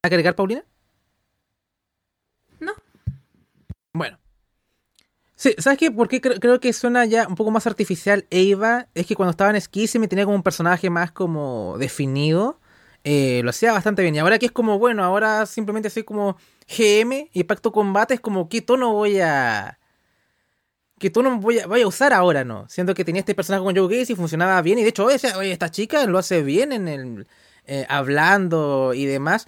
[0.03, 0.63] agregar, Paulina?
[2.59, 2.73] No.
[3.93, 4.19] Bueno.
[5.35, 5.91] Sí, ¿sabes qué?
[5.91, 8.87] Porque creo, que suena ya un poco más artificial Eva.
[8.93, 12.59] Es que cuando estaba en me tenía como un personaje más como definido.
[13.03, 14.15] Eh, lo hacía bastante bien.
[14.15, 16.37] Y ahora que es como, bueno, ahora simplemente soy como
[16.67, 19.79] GM y Pacto Combate es como, ¿qué tono voy a...
[20.99, 22.65] ¿Qué tono voy a, voy a usar ahora, no?
[22.69, 24.79] Siento que tenía este personaje con Joe Gacy y funcionaba bien.
[24.79, 27.27] Y de hecho, oye, esta chica lo hace bien en el...
[27.65, 29.47] Eh, hablando y demás.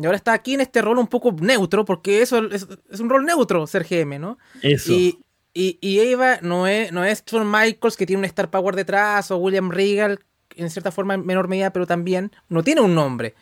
[0.00, 2.66] Y ahora está aquí en este rol un poco neutro, porque eso es,
[2.98, 4.38] un rol neutro ser GM, ¿no?
[4.62, 4.92] Eso.
[4.92, 5.18] Y,
[5.54, 9.36] y, Eva no es, no es Shawn Michaels que tiene un Star Power detrás, o
[9.36, 10.20] William Regal,
[10.56, 13.34] en cierta forma en menor medida, pero también no tiene un nombre.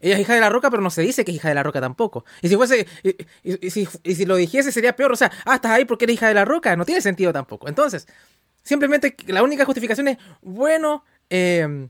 [0.00, 1.62] Ella es hija de la roca, pero no se dice que es hija de la
[1.62, 2.24] roca tampoco.
[2.40, 2.86] Y si fuese,
[3.42, 6.28] y, si, si, lo dijese sería peor, o sea, ah, estás ahí porque eres hija
[6.28, 7.68] de la roca, no tiene sentido tampoco.
[7.68, 8.08] Entonces,
[8.62, 11.88] simplemente la única justificación es, bueno, eh,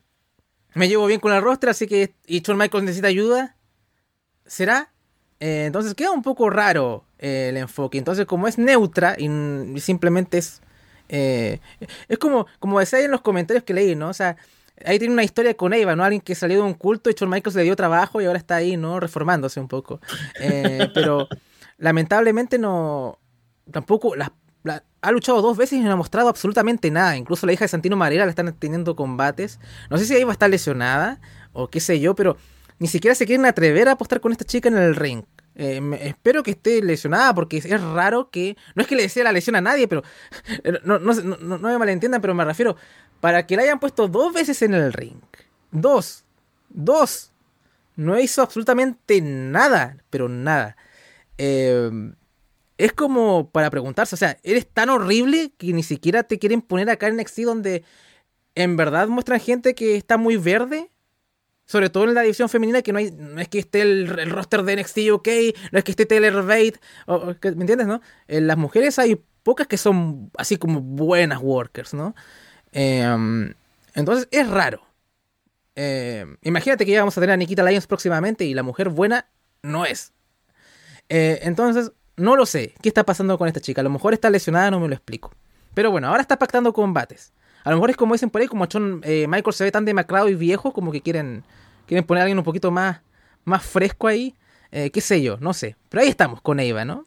[0.75, 3.57] me llevo bien con el rostro, así que, y Shawn Michaels necesita ayuda,
[4.51, 4.91] ¿Será?
[5.39, 7.99] Eh, entonces queda un poco raro eh, el enfoque.
[7.99, 9.29] Entonces, como es neutra y,
[9.79, 10.61] simplemente es.
[11.09, 11.61] Eh,
[12.09, 14.09] es como, como decía en los comentarios que leí, ¿no?
[14.09, 14.37] O sea,
[14.85, 16.03] ahí tiene una historia con Eva, ¿no?
[16.03, 18.57] Alguien que salió de un culto y Shawn Michaels le dio trabajo y ahora está
[18.57, 18.99] ahí, ¿no?
[18.99, 20.01] Reformándose un poco.
[20.95, 21.29] pero
[21.79, 23.21] lamentablemente no.
[23.71, 24.15] Tampoco.
[25.01, 27.17] ha luchado dos veces y no ha mostrado absolutamente nada.
[27.17, 29.61] Incluso la hija de Santino Marera la están teniendo combates.
[29.91, 31.21] No sé si Eva está lesionada
[31.53, 32.37] o qué sé yo, pero
[32.81, 35.23] ni siquiera se quieren atrever a apostar con esta chica en el ring.
[35.55, 38.57] Eh, espero que esté lesionada porque es raro que...
[38.75, 40.03] No es que le desee la lesión a nadie, pero...
[40.85, 42.77] No, no, me malentiendan, pero me refiero...
[43.21, 45.21] Para que la hayan puesto dos veces en el ring.
[45.71, 46.25] Dos.
[46.71, 47.33] Dos.
[47.97, 49.99] No hizo absolutamente nada.
[50.09, 50.75] Pero nada.
[51.37, 51.91] Eh,
[52.79, 56.89] es como para preguntarse, o sea, eres tan horrible que ni siquiera te quieren poner
[56.89, 57.85] acá en NXT donde
[58.55, 60.91] en verdad muestran gente que está muy verde
[61.71, 64.65] sobre todo en la división femenina, que no, hay, no es que esté el, roster
[64.65, 65.29] de NXT UK,
[65.71, 66.81] no es que esté Taylor Bate,
[67.55, 68.01] ¿me entiendes, no?
[68.27, 72.17] En las mujeres hay pocas que son así como buenas workers, ¿no?
[72.73, 73.55] Em,
[73.95, 74.83] entonces es raro.
[75.77, 79.29] Em, imagínate que ya vamos a tener a Nikita Lyons próximamente y la mujer buena
[79.63, 80.13] no es.
[81.09, 82.75] Eh, entonces, no lo sé.
[82.83, 83.81] ¿Qué está pasando con esta chica?
[83.81, 85.33] A lo mejor está lesionada, no me lo explico.
[85.75, 87.33] Pero bueno, ahora está pactando combates.
[87.65, 89.85] A lo mejor es como dicen por ahí, como John eh, Michael se ve tan
[89.85, 91.45] demacrado y viejo, como que quieren,
[91.87, 93.01] quieren poner a alguien un poquito más,
[93.45, 94.35] más fresco ahí.
[94.73, 95.77] Eh, qué sé yo, no sé.
[95.89, 97.07] Pero ahí estamos con Eva, ¿no?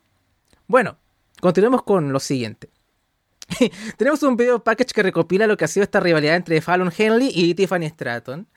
[0.68, 0.97] Bueno,
[1.39, 2.70] continuemos con lo siguiente.
[3.97, 7.32] Tenemos un video package que recopila lo que ha sido esta rivalidad entre Fallon Henley
[7.34, 8.47] y Tiffany Stratton.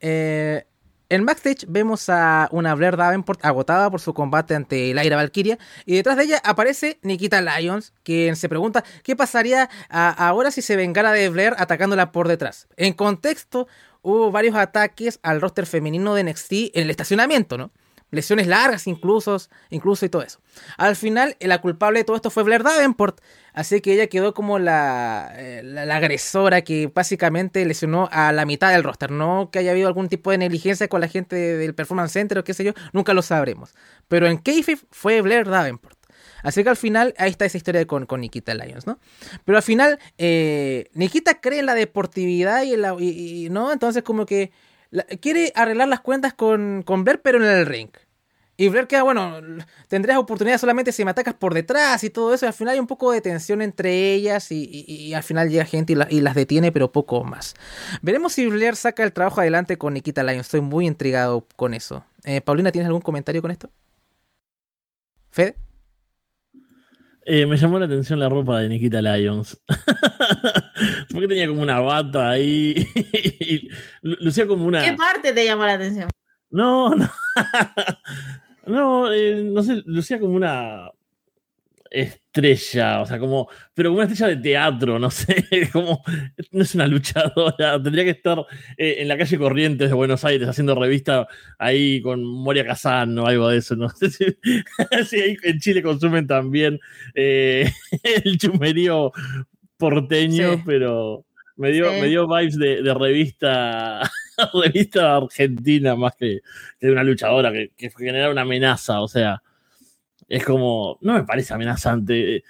[0.00, 0.64] Eh,
[1.12, 5.96] en backstage vemos a una Blair Davenport agotada por su combate ante Lyra Valkyria y
[5.96, 11.12] detrás de ella aparece Nikita Lyons, quien se pregunta qué pasaría ahora si se vengara
[11.12, 12.66] de Blair atacándola por detrás.
[12.78, 13.68] En contexto,
[14.00, 17.72] hubo varios ataques al roster femenino de NXT en el estacionamiento, ¿no?
[18.12, 19.38] Lesiones largas incluso,
[19.70, 20.38] incluso y todo eso.
[20.76, 23.20] Al final, la culpable de todo esto fue Blair Davenport,
[23.54, 28.70] así que ella quedó como la, eh, la, agresora que básicamente lesionó a la mitad
[28.70, 29.10] del roster.
[29.10, 32.44] No que haya habido algún tipo de negligencia con la gente del Performance Center o
[32.44, 33.74] qué sé yo, nunca lo sabremos.
[34.06, 35.98] Pero en KFIF fue Blair Davenport.
[36.42, 38.98] Así que al final, ahí está esa historia con, con Nikita Lyons, ¿no?
[39.44, 42.96] Pero al final, eh, Nikita cree en la deportividad y, en la,
[43.50, 43.72] ¿no?
[43.72, 44.50] Entonces como que
[45.20, 47.90] quiere arreglar las cuentas con, con Blair, pero en el ring.
[48.62, 49.40] Y Blair queda, bueno,
[49.88, 52.46] tendrás oportunidad solamente si me atacas por detrás y todo eso.
[52.46, 55.94] Y al final hay un poco de tensión entre ellas y, al final llega gente
[56.08, 57.56] y, las detiene, pero poco más.
[58.02, 60.46] Veremos si Blair saca el trabajo adelante con Nikita Lyons.
[60.46, 62.04] Estoy muy intrigado con eso.
[62.22, 63.68] Eh, Paulina, ¿tienes algún comentario con esto?
[65.30, 65.56] ¿Fede?
[67.26, 69.60] Eh, me llamó la atención la ropa de Nikita Lyons.
[71.10, 72.76] Porque tenía como una bata ahí.
[73.40, 73.68] y
[74.02, 74.84] lucía como una.
[74.84, 76.08] ¿Qué parte te llamó la atención?
[76.52, 77.10] No, no.
[78.66, 80.90] No, eh, no sé, lucía como una
[81.92, 86.02] estrella, o sea, como, pero como una estrella de teatro, no sé, como,
[86.50, 88.38] no es una luchadora, tendría que estar
[88.78, 93.26] eh, en la calle Corrientes de Buenos Aires haciendo revista ahí con Moria Kazan o
[93.26, 94.24] algo de eso, no sé si,
[95.20, 96.80] ahí en Chile consumen también
[97.14, 97.70] eh,
[98.24, 99.12] el chumerío
[99.76, 101.26] porteño, pero
[101.62, 104.02] me dio, me dio vibes de revista
[104.52, 106.40] revista argentina más que,
[106.80, 109.00] de una luchadora que, que genera una amenaza.
[109.00, 109.42] O sea,
[110.28, 112.44] es como, no me parece amenazante.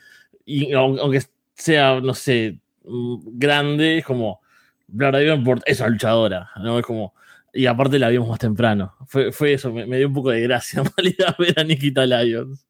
[0.44, 1.22] Y aunque
[1.54, 4.40] sea, no sé, mm, grande, es como,
[4.88, 6.78] Blair Davenport es una luchadora, ¿no?
[6.78, 7.14] Es como,
[7.52, 8.94] y aparte la vimos más temprano.
[9.06, 12.66] Fue, fue eso, me, dio un poco de gracia en realidad ver a Nikita Lyons.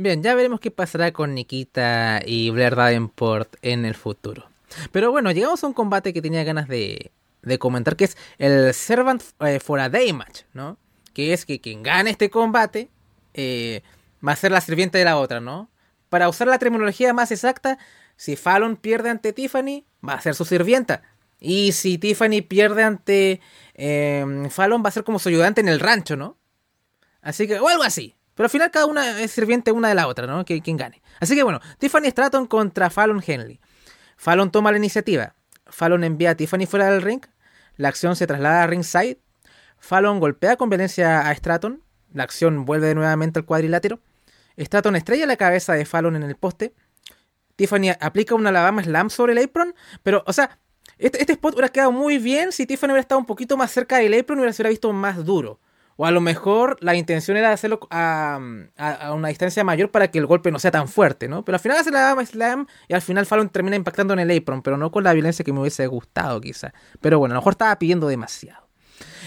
[0.00, 4.48] Bien, ya veremos qué pasará con Nikita y Blair Davenport en el futuro.
[4.92, 7.10] Pero bueno, llegamos a un combate que tenía ganas de,
[7.58, 10.78] comentar, que es el Servant eh, for a Day Match, ¿no?
[11.14, 12.90] Que es que quien gane este combate
[13.34, 13.82] eh,
[14.26, 15.68] va a ser la sirviente de la otra, ¿no?
[16.10, 17.76] Para usar la terminología más exacta,
[18.16, 21.02] si Fallon pierde ante Tiffany, va a ser su sirvienta.
[21.40, 23.40] Y si Tiffany pierde ante
[23.74, 26.38] em, Fallon, va a ser como su ayudante en el rancho, ¿no?
[27.20, 28.14] Así que, o algo así.
[28.38, 30.44] Pero al final cada una es sirviente una de la otra, ¿no?
[30.44, 31.02] Quien gane.
[31.18, 33.58] Así que bueno, Tiffany Stratton contra Fallon Henley.
[34.16, 35.34] Fallon toma la iniciativa.
[35.66, 37.20] Fallon envía a Tiffany fuera del ring.
[37.78, 39.18] La acción se traslada a ringside.
[39.80, 41.82] Fallon golpea con violencia a Stratton.
[42.14, 43.98] La acción vuelve nuevamente al cuadrilátero.
[44.56, 46.74] Stratton estrella la cabeza de Fallon en el poste.
[47.56, 49.74] Tiffany aplica una Alabama Slam sobre el apron.
[50.04, 50.60] Pero, o sea,
[50.98, 53.98] este, este, spot hubiera quedado muy bien si Tiffany hubiera estado un poquito más cerca
[53.98, 55.58] del apron y hubiera, hubiera visto más duro.
[56.00, 58.38] O a lo mejor la intención era hacerlo a,
[59.12, 61.44] una distancia mayor para que el golpe no sea tan fuerte, ¿no?
[61.44, 64.38] Pero al final hace la dama slam y al final Fallon termina impactando en el
[64.38, 66.72] apron, pero no con la violencia que me hubiese gustado quizá.
[67.00, 68.68] Pero bueno, a lo mejor estaba pidiendo demasiado.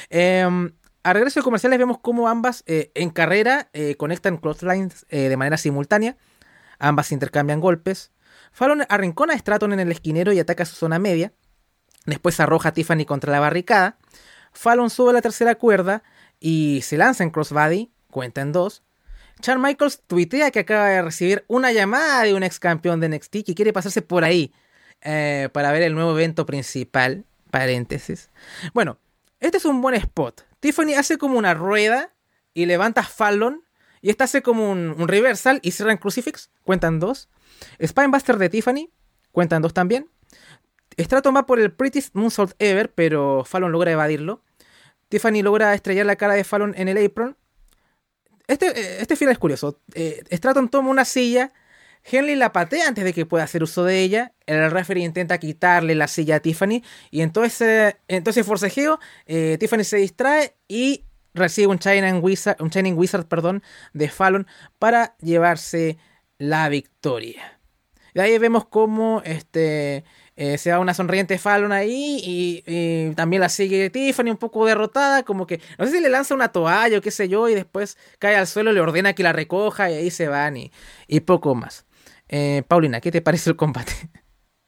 [0.09, 0.71] Em,
[1.03, 5.35] a regreso de comerciales vemos cómo ambas eh, en carrera eh, conectan clotheslines eh, de
[5.35, 6.15] manera simultánea.
[6.79, 8.13] Ambas intercambian golpes.
[8.53, 11.33] Fallon arrincona a Stratton en el esquinero y ataca su zona media.
[12.05, 13.97] Después arroja a Tiffany contra la barricada.
[14.53, 16.03] Fallon sube a la tercera cuerda
[16.41, 18.83] y se lanza en Crossbody, cuenta en dos.
[19.39, 23.43] Charles Michaels tuitea que acaba de recibir una llamada de un ex campeón de NXT
[23.45, 24.51] que quiere pasarse por ahí
[25.01, 27.25] eh, para ver el nuevo evento principal.
[28.73, 28.97] Bueno,
[29.39, 30.45] este es un buen spot.
[30.59, 32.13] Tiffany hace como una rueda
[32.53, 33.63] y levanta Fallon.
[34.01, 36.49] Y esta hace como un, reversal y cierra en Crucifix.
[36.63, 37.29] Cuentan dos.
[37.85, 38.89] Spinebuster de Tiffany.
[39.31, 40.09] Cuentan dos también.
[40.97, 44.41] Strato va por el Prettiest Moonsault Ever, pero Fallon logra evadirlo.
[45.11, 47.37] Tiffany logra estrellar la cara de Fallon en el apron.
[48.47, 49.81] Este, este final es curioso.
[49.93, 51.51] Eh, Stratton toma una silla.
[52.03, 54.33] Henley la patea antes de que pueda hacer uso de ella.
[54.45, 56.81] El referee intenta quitarle la silla a Tiffany.
[57.11, 61.03] Y entonces, entonces forcejeo, eh, Tiffany se distrae y
[61.33, 64.47] recibe un Shining Wizard, un Wizard perdón, de Fallon
[64.79, 65.97] para llevarse
[66.37, 67.59] la victoria.
[68.13, 70.05] De ahí vemos cómo este,
[70.41, 72.19] eh, se da una sonriente Fallon ahí
[72.65, 76.33] y, también la sigue Tiffany un poco derrotada, como que no sé si le lanza
[76.33, 79.33] una toalla o qué sé yo y después cae al suelo, le ordena que la
[79.33, 80.71] recoja y ahí se van y,
[81.19, 81.85] poco más.
[82.27, 83.91] Eh, Paulina, ¿qué te parece el combate?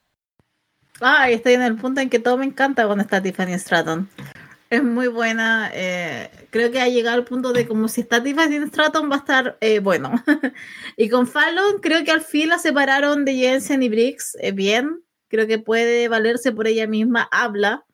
[1.02, 4.08] Ay, estoy en el punto en que todo me encanta cuando está Tiffany Stratton.
[4.70, 5.72] Es muy buena.
[5.74, 9.20] Eh, creo que ha llegado al punto de como si está Tiffany Stratton va a
[9.20, 10.24] estar bueno.
[10.98, 15.04] y con Fallon creo que al fin la separaron de Jensen y Briggs bien
[15.34, 17.86] creo que puede valerse por ella misma, habla.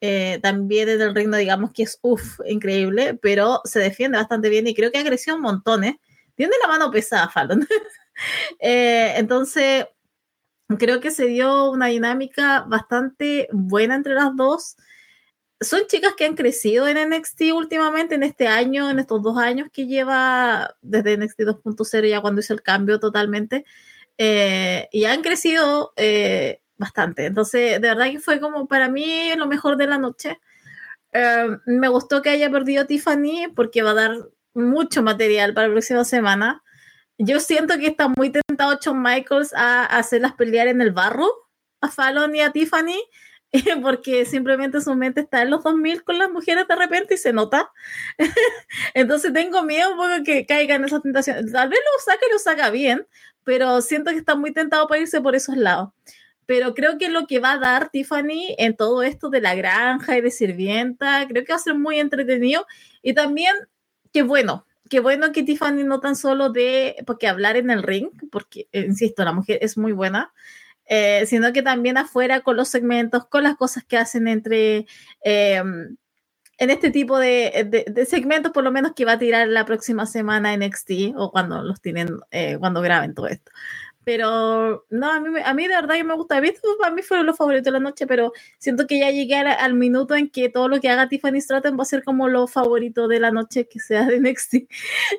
[0.00, 4.68] Eh, también en el reino, digamos que es uff, increíble, pero se defiende bastante bien
[4.68, 5.98] y creo que ha crecido un montón, ¿eh?
[6.36, 7.66] Tiene la mano pesada, Fallon.
[8.58, 9.86] Eh, entonces,
[10.76, 14.76] creo que se dio una dinámica bastante buena entre las dos.
[15.60, 19.68] Son chicas que han crecido en NXT últimamente, en este año, en estos dos años
[19.72, 23.64] que lleva desde NXT 2.0, ya cuando hizo el cambio totalmente.
[24.18, 25.92] Eh, y han crecido
[26.78, 27.26] bastante.
[27.26, 30.40] Entonces, de verdad que fue como para mí lo mejor de la noche.
[31.12, 34.16] Eh, me gustó que haya perdido Tiffany porque va a dar
[34.54, 36.62] mucho material para la próxima semana.
[37.18, 41.28] Yo siento que está muy tentado Shawn Michaels a, hacerlas pelear en el barro
[41.80, 42.98] a Fallon y a Tiffany.
[43.82, 47.32] porque simplemente su mente está en los 2000 con las mujeres de repente y se
[47.32, 47.72] nota.
[48.94, 51.50] Entonces tengo miedo un que caiga en esa tentación.
[51.50, 53.06] Tal vez lo saca y lo saca bien,
[53.44, 55.88] pero siento que está muy tentado para irse por esos lados.
[56.48, 60.16] Pero creo que lo que va a dar Tiffany en todo esto de la granja
[60.16, 62.66] y de sirvienta, creo que va a ser muy entretenido.
[63.02, 63.54] Y también,
[64.14, 68.08] qué bueno, qué bueno que Tiffany no tan solo de, porque hablar en el ring,
[68.32, 70.32] porque, eh, insisto, la mujer es muy buena,
[70.86, 74.86] eh, sino que también afuera con los segmentos, con las cosas que hacen entre,
[75.20, 75.98] em,
[76.56, 80.06] en este tipo de, de, segmentos, por lo menos que va a tirar la próxima
[80.06, 83.52] semana en NXT o cuando los tienen, eh, cuando graben todo esto.
[84.08, 86.40] Pero no, a mí, a mí de verdad que me gusta.
[86.40, 89.74] Visto, para mí fueron los favoritos de la noche, pero siento que ya llegué al,
[89.74, 93.06] minuto en que todo lo que haga Tiffany Stratton va a ser como lo favorito
[93.06, 94.54] de la noche que sea de NXT,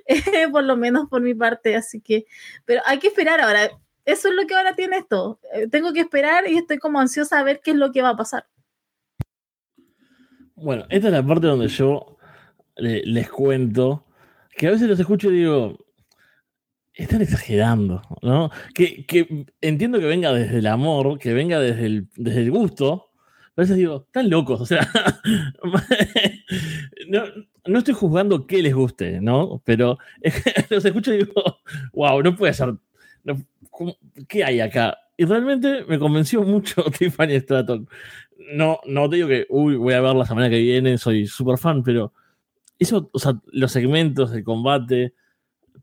[0.52, 1.76] por lo menos por mi parte.
[1.76, 2.26] Así que,
[2.66, 3.70] pero hay que esperar ahora.
[4.06, 5.40] Eso es lo que ahora tiene esto.
[5.54, 8.10] Eh, tengo que esperar y estoy como ansiosa a ver qué es lo que va
[8.10, 8.48] a pasar.
[10.56, 12.18] Bueno, esta es la parte donde yo
[12.76, 14.04] les cuento
[14.58, 15.78] que a veces los escucho y digo,
[17.04, 18.52] están exagerando, ¿no?
[18.74, 23.12] Que, entiendo que venga desde el amor, que venga desde el, desde el gusto,
[23.56, 24.88] pero a veces digo, están locos, o sea,
[27.08, 29.62] no, estoy juzgando que les guste, ¿no?
[29.66, 29.98] Pero
[30.70, 31.60] los escucho y digo,
[31.94, 32.76] wow, no puede ser,
[34.28, 34.98] ¿qué hay acá?
[35.18, 37.88] Y realmente me convenció mucho Tiffany Stratton.
[38.54, 41.58] No, no te digo que, uy, voy a ver la semana que viene, soy súper
[41.58, 42.14] fan, pero
[42.78, 45.14] eso, o sea, los segmentos, el combate,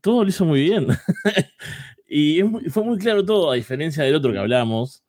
[0.01, 0.87] todo lo hizo muy bien.
[2.07, 5.03] y fue muy claro todo, a diferencia del otro que hablamos.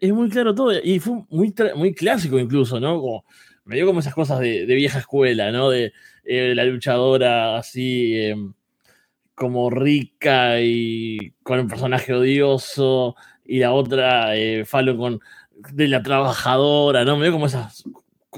[0.00, 3.24] Es muy claro todo y fue muy, muy clásico incluso, ¿no?
[3.64, 5.70] Me dio como esas cosas de, vieja escuela, ¿no?
[5.70, 5.92] De
[6.24, 8.52] eh, la luchadora así em,
[9.34, 15.20] como rica y con un personaje odioso y la otra eh, Falo con
[15.72, 17.16] de la trabajadora, ¿no?
[17.16, 17.84] Me dio como esas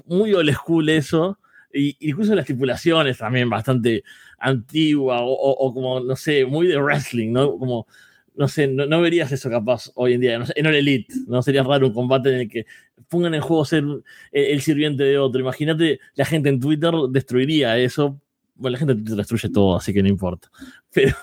[0.06, 1.38] muy old school eso.
[1.72, 4.04] Y incluso las estipulaciones también bastante
[4.46, 7.58] antigua o, como, no sé, muy de wrestling, ¿no?
[7.58, 7.86] Como,
[8.34, 11.42] no sé, no, verías eso capaz hoy en día, no en el Elite, ¿no?
[11.42, 12.66] Sería raro un combate en el que
[13.08, 13.84] pongan en juego ser
[14.32, 15.40] el, sirviente de otro.
[15.40, 18.20] Imagínate, la gente en Twitter destruiría eso.
[18.54, 20.50] Bueno, la gente en Twitter destruye todo, así que no importa.
[20.92, 21.14] Pero,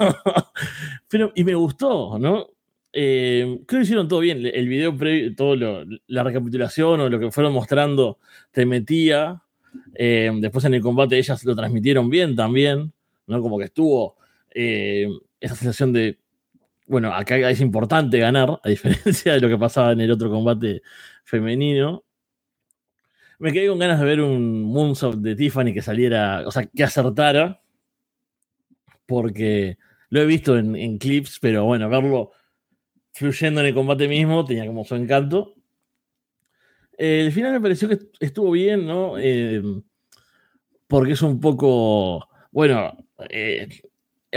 [1.10, 2.48] pero y me gustó, ¿no?
[2.92, 4.46] Eh, creo que hicieron todo bien.
[4.46, 8.20] El video previo, todo la recapitulación o lo que fueron mostrando
[8.52, 9.42] te metía.
[9.96, 12.94] Eh, después en el combate ellas lo transmitieron bien también.
[13.28, 13.42] ¿No?
[13.42, 14.18] Como que estuvo
[14.54, 15.08] eh,
[15.40, 16.20] esa sensación de,
[16.88, 20.82] bueno, acá es importante ganar, a diferencia de lo que pasaba en el otro combate
[21.24, 22.04] femenino.
[23.40, 26.84] Me quedé con ganas de ver un Moonsault de Tiffany que saliera, o sea, que
[26.84, 27.62] acertara,
[29.06, 29.78] porque
[30.10, 32.32] lo he visto en, clips, pero bueno, verlo
[33.14, 35.56] fluyendo en el combate mismo tenía como su encanto.
[36.98, 39.18] el final me pareció que estuvo bien, ¿no?
[39.18, 39.62] Eh,
[40.88, 42.96] porque es un poco, bueno,
[43.30, 43.70] eh,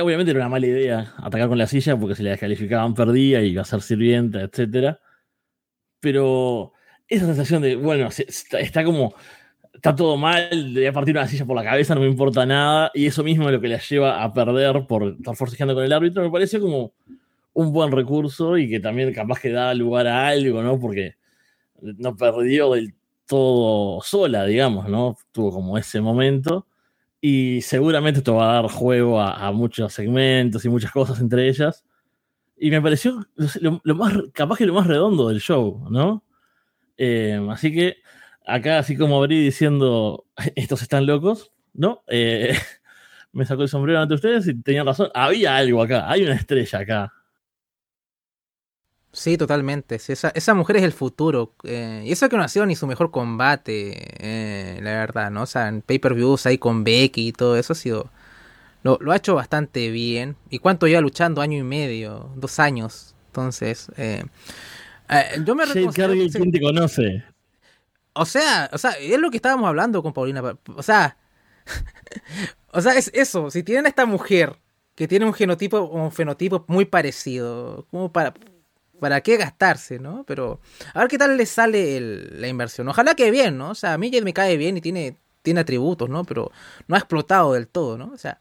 [0.00, 3.50] obviamente era una mala idea atacar con la silla porque si la descalificaban perdía y
[3.50, 4.96] iba a ser sirvienta, etc.
[6.00, 6.72] Pero
[7.08, 9.14] esa sensación de, bueno, está, como,
[9.72, 13.06] está todo mal, le partir una silla por la cabeza, no me importa nada, y
[13.06, 16.22] eso mismo es lo que la lleva a perder por estar forcejeando con el árbitro,
[16.22, 16.92] me pareció como
[17.54, 20.78] un buen recurso y que también capaz que da lugar a algo, ¿no?
[20.78, 21.16] Porque
[21.80, 22.94] no perdió del
[23.26, 25.16] todo sola, digamos, ¿no?
[25.32, 26.66] Tuvo como ese momento
[27.20, 31.84] y seguramente esto va a dar juego a, muchos segmentos y muchas cosas entre ellas.
[32.56, 33.26] Y me pareció
[33.60, 36.24] lo, más, capaz que lo más redondo del show, ¿no?
[36.96, 37.96] Eh, así que
[38.46, 42.02] acá, así como abrí diciendo, estos están locos, ¿no?
[42.06, 42.56] Eh,
[43.32, 45.10] me sacó el sombrero ante ustedes y tenían razón.
[45.14, 47.12] Había algo acá, hay una estrella acá.
[49.16, 49.94] Sí, totalmente.
[49.94, 51.54] esa, esa, mujer es el futuro.
[51.64, 55.44] Eh, y eso que no ha sido ni su mejor combate, eh, la verdad, ¿no?
[55.44, 58.10] O sea, en pay-per-views ahí con Becky y todo eso ha sido...
[58.82, 60.36] Lo, ha hecho bastante bien.
[60.50, 61.40] ¿Y cuánto lleva luchando?
[61.40, 63.14] Año y medio, dos años.
[63.28, 64.22] Entonces, eh,
[65.46, 66.12] yo me reconozco...
[66.38, 67.24] ¿quién te conoce?
[68.12, 70.42] O sea, o sea, es lo que estábamos hablando con Paulina.
[70.74, 71.16] O sea,
[72.70, 73.50] o sea, es eso.
[73.50, 74.58] Si tienen a esta mujer
[74.94, 78.34] que tiene un genotipo, un fenotipo muy parecido, como para
[79.00, 80.24] ¿Para qué gastarse, no?
[80.26, 80.60] Pero
[80.94, 82.88] a ver qué tal le sale la inversión.
[82.88, 83.70] Ojalá que bien, ¿no?
[83.70, 86.24] O sea, a mí ya me cae bien y tiene, tiene atributos, ¿no?
[86.24, 86.50] Pero
[86.88, 88.10] no ha explotado del todo, ¿no?
[88.12, 88.40] O sea,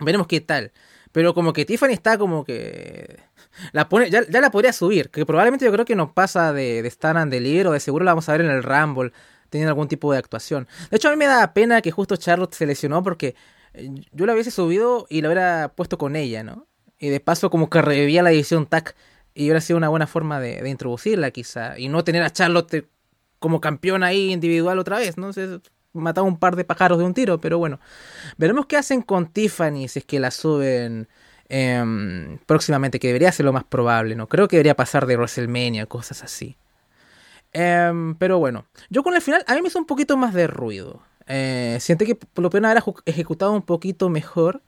[0.00, 0.72] veremos qué tal.
[1.12, 3.20] Pero como que Tiffany está como que...
[3.72, 6.88] La pone, ya, la podría subir, que probablemente yo creo que nos pasa de, de
[6.88, 9.12] Star and Deliver o de seguro la vamos a ver en el Rumble
[9.50, 10.66] teniendo algún tipo de actuación.
[10.90, 13.34] De hecho, a mí me da pena que justo Charlotte se lesionó porque
[13.74, 16.66] eh, yo la hubiese subido y la hubiera puesto con ella, ¿no?
[16.98, 18.96] Y de paso como que revivía la edición TAC
[19.34, 21.78] y hubiera sido una buena forma de, introducirla quizá.
[21.78, 22.86] Y no tener a Charlotte
[23.38, 25.32] como campeón ahí individual otra vez, ¿no?
[25.32, 25.60] Se
[25.92, 27.80] matado un par de pájaros de un tiro, pero bueno.
[28.36, 31.08] Veremos qué hacen con Tiffany si es que la suben
[31.48, 34.28] em, próximamente, que debería ser lo más probable, ¿no?
[34.28, 36.56] Creo que debería pasar de WrestleMania, cosas así.
[37.52, 40.46] Em, pero bueno, yo con el final a mí me hizo un poquito más de
[40.46, 41.02] ruido.
[41.26, 44.62] Eh, siente que lo menos haber ejecutado un poquito mejor.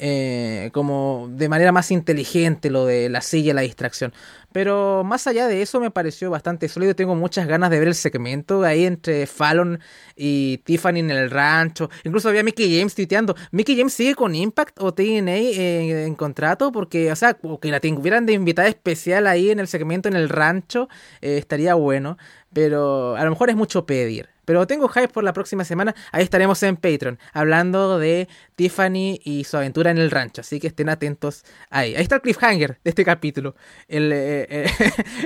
[0.00, 4.12] Eh, como de manera más inteligente lo de la silla la distracción.
[4.52, 6.94] Pero más allá de eso me pareció bastante sólido.
[6.94, 9.80] Tengo muchas ganas de ver el segmento ahí entre Fallon
[10.16, 11.90] y Tiffany en el rancho.
[12.04, 13.34] Incluso había Mickey James tuiteando.
[13.50, 16.72] ¿Mickey James sigue con Impact o TNA en, contrato?
[16.72, 20.28] Porque, o sea, que la tuvieran de invitada especial ahí en el segmento en el
[20.28, 20.88] rancho
[21.20, 22.16] eh, estaría bueno.
[22.52, 24.37] Pero a lo mejor es mucho pedir.
[24.48, 25.94] Pero tengo hype por la próxima semana.
[26.10, 30.40] Ahí estaremos en Patreon hablando de Tiffany y su aventura en el rancho.
[30.40, 31.94] Así que estén atentos ahí.
[31.94, 33.56] Ahí está el cliffhanger de este capítulo.
[33.88, 34.66] El, eh,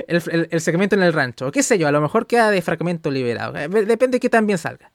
[0.09, 1.47] eh, segmento en el rancho.
[1.47, 3.55] O qué sé yo, a lo mejor queda de fragmento liberado.
[3.55, 4.91] Eh, depende de qué tan bien salga.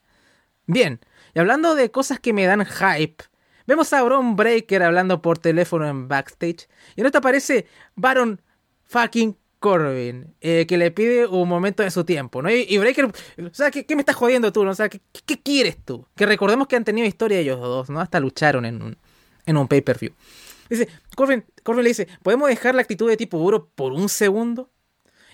[0.67, 0.99] Bien.
[1.33, 3.23] Y hablando de cosas que me dan hype.
[3.65, 6.67] Vemos a Bron Breaker hablando por teléfono en backstage.
[6.95, 7.65] Y en esto aparece
[7.95, 8.43] Baron
[8.85, 12.49] fucking Corbin, eh, que le pide un momento de su tiempo, ¿no?
[12.49, 13.11] Y, Breaker, o
[13.51, 14.63] sea, ¿qué, me estás jodiendo tú?
[14.63, 14.71] ¿no?
[14.71, 16.05] O ¿qué, quieres tú?
[16.15, 17.99] Que recordemos que han tenido historia ellos dos, ¿no?
[17.99, 18.97] Hasta lucharon en un,
[19.45, 20.13] en un pay-per-view.
[20.69, 24.69] Dice, Corbin, Corbin le dice, ¿podemos dejar la actitud de tipo duro por un segundo?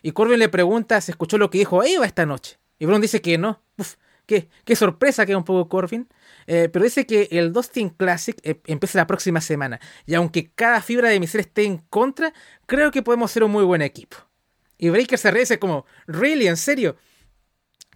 [0.02, 2.58] Y Corbin le pregunta si escuchó lo que dijo Eva esta noche.
[2.80, 3.62] Y Brown dice que no.
[3.78, 3.96] Uf,
[4.26, 6.08] qué, sorpresa que un poco Corbin.
[6.48, 9.80] Eh, pero dice que el Dustin Classic eh, empieza la próxima semana.
[10.06, 12.34] Y aunque cada fibra de mi ser esté en contra,
[12.66, 14.18] creo que podemos ser un muy buen equipo.
[14.78, 16.48] Y Breaker se ríe como, ¿really?
[16.48, 16.98] ¿En serio?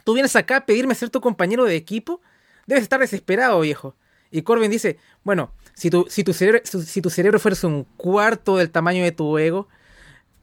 [0.03, 2.21] ¿Tú vienes acá a pedirme ser tu compañero de equipo?
[2.65, 3.95] Debes estar desesperado, viejo.
[4.31, 8.57] Y Corbin dice, bueno, si tu, si tu, cerebro, si tu cerebro fuese un cuarto
[8.57, 9.67] del tamaño de tu ego,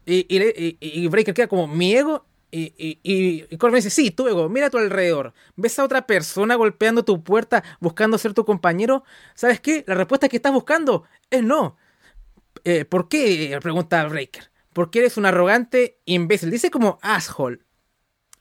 [0.05, 2.25] y, y, y Breaker queda como, ¿mi ego?
[2.51, 3.01] Y, y,
[3.51, 5.35] y, Corbin dice, sí, tu ego, mira a tu alrededor.
[5.57, 9.05] ¿Ves a otra persona golpeando tu puerta buscando ser tu compañero?
[9.35, 9.85] ¿Sabes qué?
[9.87, 11.77] La respuesta que estás buscando es no.
[12.65, 13.59] Eh, ¿Por qué?
[13.61, 14.51] Pregunta Breaker.
[14.73, 16.51] Porque eres un arrogante imbécil.
[16.51, 17.61] Dice como asshole.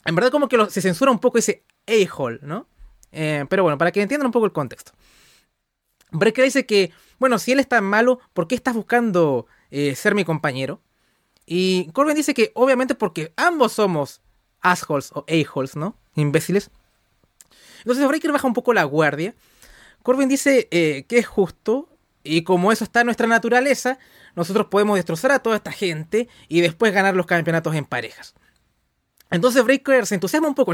[0.06, 2.68] En verdad como que se censura un poco ese a-hole, ¿no?
[3.12, 4.92] Eh, pero bueno, para que entiendan un poco el contexto.
[6.12, 10.16] Breaker dice que, bueno, si él es tan malo, ¿por qué estás buscando eh, ser
[10.16, 10.82] mi compañero?
[11.46, 14.22] Y Corbin dice que obviamente porque ambos somos
[14.62, 15.96] assholes o a-holes, ¿no?
[16.16, 16.72] Imbéciles.
[17.80, 19.36] Entonces Breaker baja un poco la guardia.
[20.02, 21.90] Corbin dice eh, que es justo
[22.24, 24.00] y como eso está en nuestra naturaleza,
[24.36, 28.34] nosotros podemos destrozar a toda esta gente y después ganar los campeonatos en parejas.
[29.30, 30.74] Entonces Breaker se entusiasma un poco.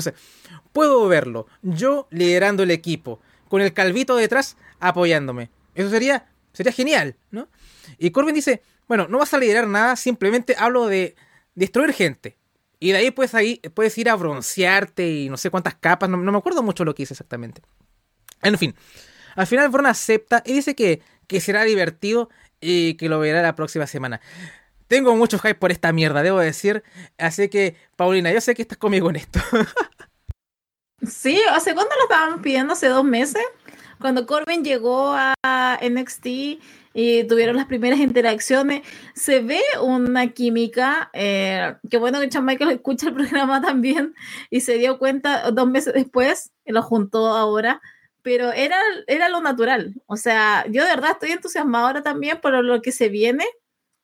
[0.71, 3.19] Puedo verlo, yo liderando el equipo,
[3.49, 5.49] con el calvito detrás apoyándome.
[5.75, 7.47] Eso sería, sería genial, ¿no?
[7.97, 11.15] Y Corbin dice, bueno, no vas a liderar nada, simplemente hablo de
[11.55, 12.37] destruir gente.
[12.79, 16.17] Y de ahí puedes, ahí, puedes ir a broncearte y no sé cuántas capas, no,
[16.17, 17.61] me acuerdo mucho lo que hice exactamente.
[18.41, 18.75] En fin,
[19.35, 22.29] al final Bron acepta y dice que, que será divertido
[22.59, 24.19] y que lo verá la próxima semana.
[24.87, 26.83] Tengo mucho hype por esta mierda, debo decir.
[27.17, 29.39] Así que, Paulina, yo sé que estás conmigo en esto.
[31.07, 32.73] sí, ¿hace cuándo lo estaban pidiendo?
[32.73, 33.43] ¿Hace dos meses?
[33.99, 36.25] Cuando Corbin llegó a NXT
[36.93, 38.81] y tuvieron las primeras interacciones.
[39.15, 44.13] Se ve una química, eh, que bueno que Chan Michael escucha el programa también
[44.49, 47.81] y se dio cuenta dos meses después, y lo juntó ahora,
[48.21, 48.77] pero era,
[49.07, 49.95] era lo natural.
[50.05, 53.45] O sea, yo de verdad estoy entusiasmada ahora también por lo que se viene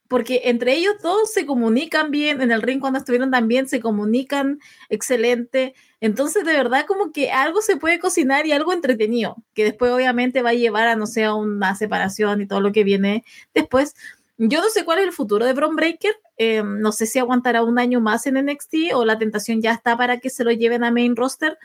[0.08, 4.60] porque entre ellos todos se comunican bien, en el ring cuando estuvieron también se comunican
[4.90, 9.92] excelente, entonces de verdad como que algo se puede cocinar y algo entretenido, que después
[9.92, 13.24] obviamente va a llevar a, no sé, a una separación y todo lo que viene
[13.54, 13.96] después.
[14.38, 17.64] Yo no sé cuál es el futuro de Bron Breaker, eh, no sé si aguantará
[17.64, 20.84] un año más en NXT o la tentación ya está para que se lo lleven
[20.84, 21.58] a main roster,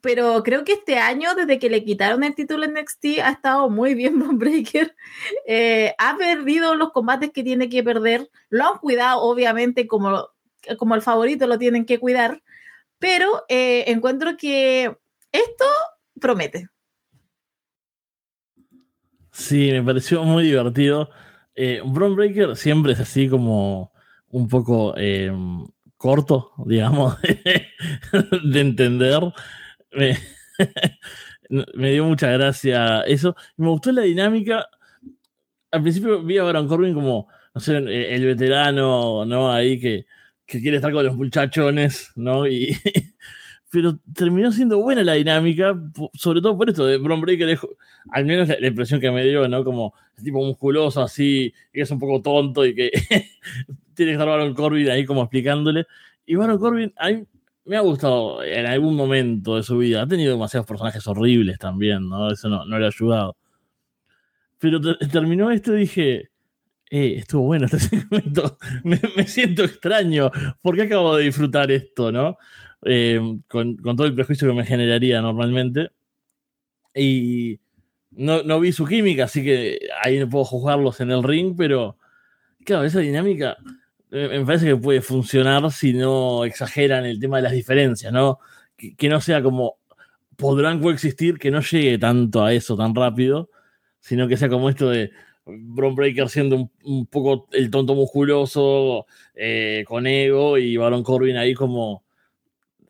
[0.00, 3.68] pero creo que este año, desde que le quitaron el título en NXT, ha estado
[3.68, 4.96] muy bien Von Breaker.
[5.46, 8.30] Eh, ha perdido los combates que tiene que perder.
[8.48, 10.28] Lo han cuidado, obviamente, como,
[10.78, 12.42] como el favorito lo tienen que cuidar.
[12.98, 14.96] Pero eh, encuentro que
[15.32, 15.64] esto
[16.20, 16.68] promete.
[19.32, 21.10] Sí, me pareció muy divertido.
[21.54, 23.92] Eh, Bron Breaker siempre es así como
[24.28, 24.94] un poco
[25.96, 29.20] corto, digamos, de entender
[31.48, 33.34] me, dio mucha gracia eso.
[33.56, 34.68] Me gustó la dinámica.
[35.70, 39.52] Al principio vi a Baron Corbin como, no sé, el veterano, ¿no?
[39.52, 40.06] Ahí que,
[40.46, 42.46] quiere estar con los muchachones, ¿no?
[42.46, 42.76] Y,
[43.70, 45.74] pero terminó siendo buena la dinámica,
[46.14, 47.58] sobre todo por esto de Bron Breaker,
[48.10, 49.64] al menos la, impresión que me dio, ¿no?
[49.64, 52.90] Como tipo musculoso así, que es un poco tonto y que
[53.94, 55.86] tiene que estar Baron Corbin ahí como explicándole.
[56.24, 57.24] Y Baron Corbin, a mí
[57.64, 60.02] me ha gustado en algún momento de su vida.
[60.02, 62.30] Ha tenido demasiados personajes horribles también, ¿no?
[62.30, 63.36] Eso no, no le ha ayudado.
[64.58, 64.80] Pero
[65.10, 66.30] terminó esto y dije,
[66.96, 68.56] eh, estuvo bueno este segmento.
[68.84, 70.30] me, siento extraño.
[70.62, 72.38] ¿Por qué acabo de disfrutar esto, no?
[72.84, 75.90] Eh, con, todo el prejuicio que me generaría normalmente.
[76.94, 77.58] Y
[78.12, 81.98] no, vi su química, así que ahí no puedo juzgarlos en el ring, pero
[82.64, 83.56] claro, esa dinámica
[84.10, 88.38] me parece que puede funcionar si no exageran el tema de las diferencias, ¿no?
[88.76, 89.78] Que, no sea como
[90.36, 93.50] podrán coexistir, que no llegue tanto a eso tan rápido,
[93.98, 95.10] sino que sea como esto de
[95.46, 101.54] Bron Breaker siendo un, poco el tonto musculoso, eh, con ego, y Baron Corbin ahí
[101.54, 102.04] como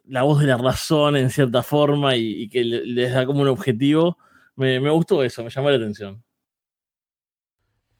[0.06, 4.18] la voz de la razón en cierta forma y, que les da como un objetivo.
[4.56, 6.22] Me, me, gustó eso, me llamó la atención.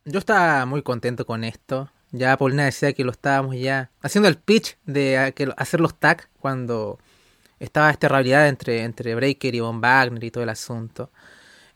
[0.05, 1.91] Yo estaba muy contento con esto.
[2.13, 5.19] Ya Paulina decía que lo estábamos ya haciendo el pitch de
[5.57, 6.99] hacer los tags cuando
[7.59, 11.11] estaba esta rivalidad entre, entre Breaker y Von Wagner y todo el asunto.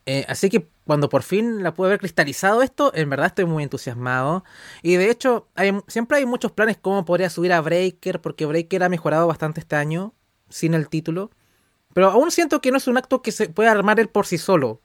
[0.05, 3.61] Eh, así que cuando por fin la pude ver cristalizado esto, en verdad estoy muy
[3.61, 4.43] entusiasmado.
[4.81, 5.47] Y de hecho,
[5.85, 9.75] siempre hay muchos planes cómo podría subir a Breaker, porque Breaker ha mejorado bastante este
[9.75, 10.15] año
[10.49, 11.29] sin el título.
[11.93, 14.39] Pero aún siento que no es un acto que se puede armar él por sí
[14.39, 14.81] solo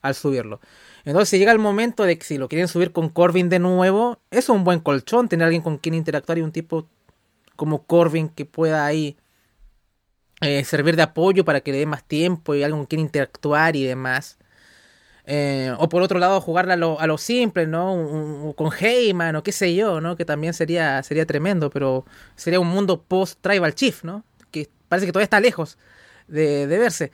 [0.00, 0.58] al subirlo.
[1.04, 4.22] Entonces, si llega el momento de que si lo quieren subir con Corbin de nuevo,
[4.30, 6.88] es un buen colchón tener alguien con quien interactuar y un tipo
[7.56, 9.18] como Corbin que pueda ahí
[10.40, 13.76] eh, servir de apoyo para que le dé más tiempo y alguien con quien interactuar
[13.76, 14.38] y demás.
[15.24, 18.54] Eh, o por otro lado, jugar a lo, simple, ¿no?
[18.56, 20.16] con Heyman o qué sé yo, ¿no?
[20.16, 22.04] Que también sería, sería tremendo, pero
[22.34, 24.24] sería un mundo post-Tribal Chief, ¿no?
[24.50, 25.78] Que parece que todavía está lejos
[26.28, 27.12] de, de verse.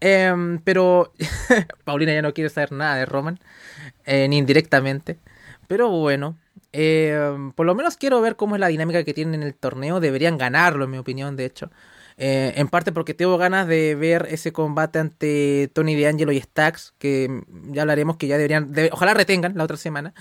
[0.00, 1.12] Em, pero
[1.84, 3.38] Paulina ya no quiere saber nada de Roman,
[4.04, 5.18] eh, ni indirectamente.
[5.68, 6.36] Pero bueno,
[6.72, 10.00] em, por lo menos quiero ver cómo es la dinámica que tienen en el torneo.
[10.00, 11.70] Deberían ganarlo, en mi opinión, de hecho.
[12.16, 16.94] Eh, en parte porque tengo ganas de ver ese combate ante Tony D'Angelo y Stacks,
[16.98, 20.14] que ya hablaremos que ya deberían, ojalá retengan la otra semana.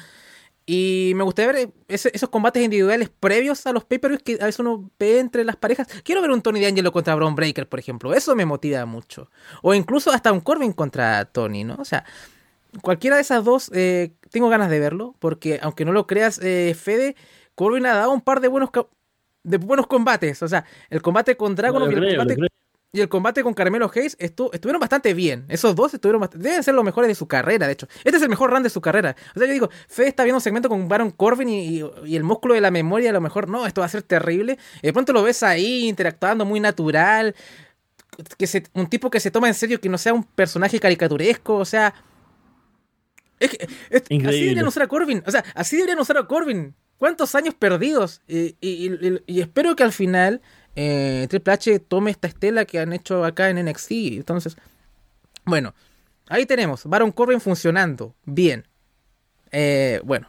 [0.66, 4.90] Y me gustaría ver esos combates individuales previos a los pay-per-views que a veces uno
[4.98, 5.88] ve entre las parejas.
[6.04, 8.14] Quiero ver un Tony D'Angelo contra Braun Breaker, por ejemplo.
[8.14, 9.30] Eso me motiva mucho.
[9.62, 11.76] O incluso hasta un Corbin contra Tony, ¿no?
[11.80, 12.06] O sea,
[12.82, 15.16] cualquiera de esas dos eh, tengo ganas de verlo.
[15.20, 17.18] Porque aunque no lo creas, eh, Fede,
[17.56, 18.70] Corbin ha dado un par de buenos,
[19.44, 20.42] de buenos combates.
[20.42, 22.38] O sea, el combate con Dragon y el combate
[22.96, 25.46] y el combate con Carmelo Hayes estuvieron bastante bien.
[25.50, 27.88] Esos dos estuvieron bastante, deben ser los mejores de su carrera, de hecho.
[28.04, 29.16] Este es el mejor run de su carrera.
[29.36, 31.80] O sea, yo digo, Fede está viendo un segmento con Baron Corbin y,
[32.16, 34.60] el músculo de la memoria, a lo mejor, no, esto va a ser terrible.
[34.84, 37.34] Y de pronto lo ves ahí interactuando muy natural.
[38.38, 41.56] Que se, un tipo que se toma en serio, que no sea un personaje caricaturesco,
[41.56, 41.96] o sea.
[43.40, 43.68] Es que,
[44.28, 45.24] así deberían usar a Corbin.
[45.26, 46.76] O sea, así deberían usar a Corbin.
[46.98, 48.22] ¿Cuántos años perdidos?
[48.28, 50.42] y espero que al final
[50.76, 53.92] eh, Triple H tome esta estela que han hecho acá en NXT.
[53.92, 54.58] Entonces,
[55.46, 55.74] bueno,
[56.28, 58.68] ahí tenemos Baron Corbin funcionando bien.
[59.52, 60.28] Eh, bueno,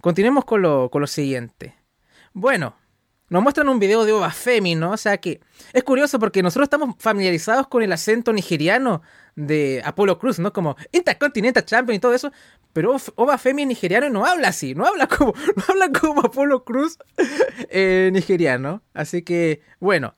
[0.00, 1.76] continuemos con lo, con lo siguiente.
[2.32, 2.74] Bueno,
[3.28, 4.90] nos muestran un video de Oba Femi, ¿no?
[4.92, 5.40] O sea que
[5.72, 9.02] es curioso porque nosotros estamos familiarizados con el acento nigeriano
[9.36, 10.52] de Apolo Cruz, ¿no?
[10.52, 12.32] Como Intercontinental Champion y todo eso.
[12.74, 16.98] Pero Oba Femi nigeriano no habla así, no habla como, no habla como Apolo Cruz
[17.70, 18.82] eh, nigeriano.
[18.92, 20.16] Así que, bueno,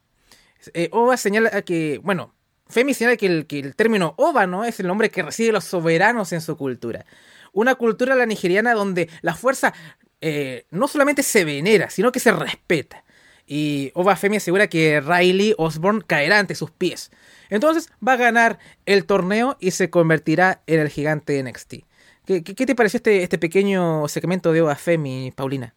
[0.75, 2.35] eh, Oba señala que, bueno,
[2.67, 4.65] Femi señala que el, que el término Oba, ¿no?
[4.65, 7.05] Es el nombre que recibe los soberanos en su cultura.
[7.53, 9.75] Una cultura la nigeriana donde la fuerza
[10.23, 13.05] eh, no solamente se venera, sino que se respeta.
[13.47, 17.11] Y Oba Femi asegura que Riley Osborne caerá ante sus pies.
[17.51, 21.85] Entonces va a ganar el torneo y se convertirá en el gigante NXT.
[22.27, 25.73] ¿Qué, te pareció este, este pequeño segmento de Oba Femi, Paulina?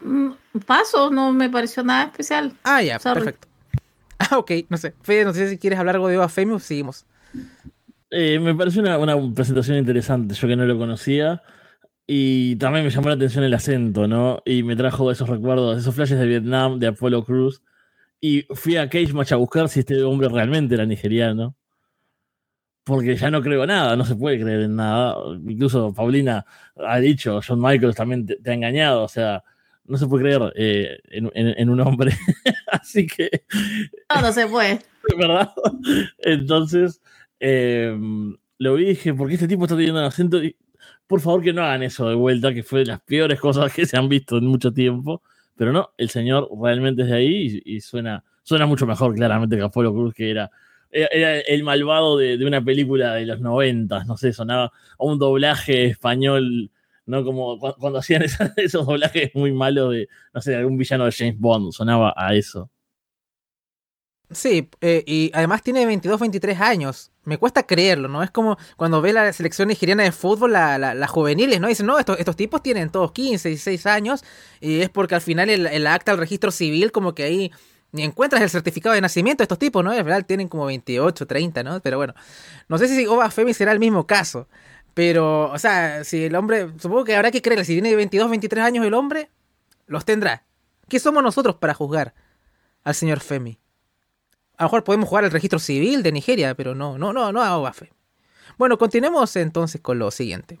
[0.00, 0.30] Mm,
[0.66, 2.54] paso, no me pareció nada especial.
[2.64, 3.48] Ah, ya, perfecto.
[4.18, 4.94] Ah, ok, no sé.
[5.02, 7.04] Fede, no sé si quieres hablar algo de Oba Femi o seguimos.
[8.10, 11.42] Eh, me pareció una, una presentación interesante, yo que no lo conocía.
[12.06, 14.40] Y también me llamó la atención el acento, ¿no?
[14.46, 17.62] Y me trajo esos recuerdos, esos flashes de Vietnam, de Apollo Cruz.
[18.20, 21.54] Y fui a Cage Match a buscar si este hombre realmente era nigeriano.
[22.86, 25.16] Porque ya no creo nada, no se puede creer en nada.
[25.44, 26.46] Incluso Paulina
[26.76, 29.42] ha dicho, John Michaels también te, ha engañado, o sea,
[29.86, 32.12] no se puede creer eh, en, un hombre.
[32.70, 33.42] Así que.
[34.14, 34.78] No, no se puede.
[35.18, 35.50] ¿Verdad?
[36.18, 37.02] Entonces,
[37.40, 37.92] eh,
[38.58, 40.38] lo vi y dije, ¿por qué este tipo está teniendo un acento?
[41.08, 43.84] por favor que no hagan eso de vuelta, que fue de las peores cosas que
[43.84, 45.22] se han visto en mucho tiempo.
[45.56, 49.62] Pero no, el señor realmente es de ahí y, suena, suena mucho mejor claramente que
[49.62, 50.52] Apolo Cruz, que era,
[50.90, 55.86] era el malvado de, una película de los noventas, no sé, sonaba a un doblaje
[55.86, 56.70] español
[57.06, 58.24] no como cuando hacían
[58.56, 62.70] esos doblajes muy malos de, no sé, algún villano de James Bond, sonaba a eso.
[64.28, 67.12] Sí, eh, y además tiene 22, 23 años.
[67.22, 68.24] Me cuesta creerlo, ¿no?
[68.24, 71.68] Es como cuando ve la selección nigeriana de fútbol, las la, juveniles, ¿no?
[71.68, 74.24] Dicen, no, estos, estos tipos tienen todos 15, 16 años,
[74.60, 77.52] y es porque al final el, el acta, el registro civil, como que ahí
[77.92, 79.92] ni encuentras el certificado de nacimiento de estos tipos, ¿no?
[79.92, 81.80] En verdad tienen como 28, 30, ¿no?
[81.80, 82.14] Pero bueno,
[82.68, 84.48] no sé si Oba Femi será el mismo caso.
[84.94, 88.64] Pero, o sea, si el hombre, supongo que habrá que creerle, si tiene 22, 23
[88.64, 89.30] años el hombre,
[89.86, 90.44] los tendrá.
[90.88, 92.14] ¿Qué somos nosotros para juzgar
[92.82, 93.58] al señor Femi?
[94.56, 97.42] A lo mejor podemos jugar el registro civil de Nigeria, pero no, no, no, no
[97.42, 97.92] a Oba Femi.
[98.56, 100.60] Bueno, continuemos entonces con lo siguiente.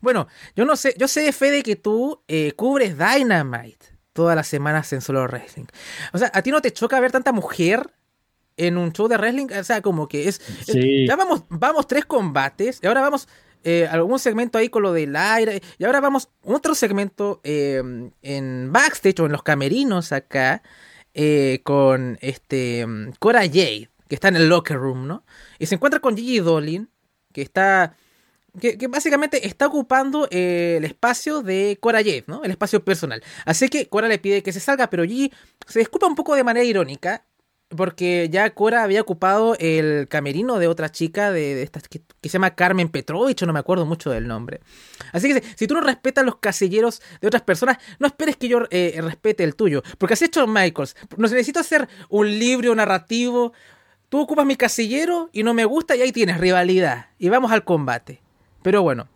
[0.00, 4.92] Bueno, yo no sé, yo sé, Fede, que tú eh, cubres Dynamite todas las semanas
[4.92, 5.66] en solo wrestling.
[6.12, 7.92] O sea, ¿a ti no te choca ver tanta mujer
[8.56, 9.48] en un show de wrestling?
[9.58, 10.40] O sea, como que es...
[11.06, 13.28] ya vamos, vamos tres combates y ahora vamos...
[13.64, 15.62] Eh, algún segmento ahí con lo del aire.
[15.78, 20.62] Y ahora vamos otro segmento em, en backstage o en los camerinos acá.
[21.14, 22.86] Eh, con este
[23.18, 25.24] Cora Jade, que está en el locker room, ¿no?
[25.58, 26.88] Y se encuentra con Gigi Dolin,
[27.34, 27.96] que está
[28.60, 32.44] que, básicamente está ocupando eh, el espacio de Jade, ¿no?
[32.44, 33.22] El espacio personal.
[33.46, 35.32] Así que Cora le pide que se salga, pero Gigi
[35.66, 37.24] se disculpa un poco de manera irónica.
[37.74, 42.54] Porque ya Cora había ocupado el camerino de otra chica de, estas que, se llama
[42.54, 44.60] Carmen Petrovich, no me acuerdo mucho del nombre.
[45.12, 48.64] Así que si tú no respetas los casilleros de otras personas, no esperes que yo
[48.70, 49.82] eh, respete el tuyo.
[49.96, 50.96] Porque has hecho Michaels.
[51.16, 53.54] No necesito hacer un libro narrativo.
[54.10, 57.06] Tú ocupas mi casillero y no me gusta y ahí tienes rivalidad.
[57.18, 58.21] Y vamos al combate.
[58.62, 59.08] Pero bueno,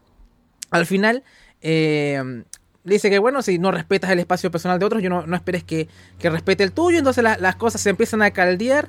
[0.70, 1.22] al final
[1.60, 2.44] eh,
[2.84, 5.64] dice que bueno, si no respetas el espacio personal de otros, yo no, no esperes
[5.64, 5.88] que,
[6.20, 8.88] respete el tuyo, entonces las cosas se empiezan a caldear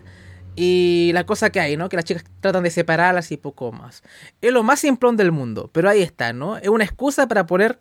[0.55, 1.87] y la cosa que hay, ¿no?
[1.87, 4.01] Que las chicas tratan de separarlas y poco más.
[4.41, 6.57] Es lo más simplón del mundo, pero ahí está, ¿no?
[6.57, 7.79] Es una excusa para poner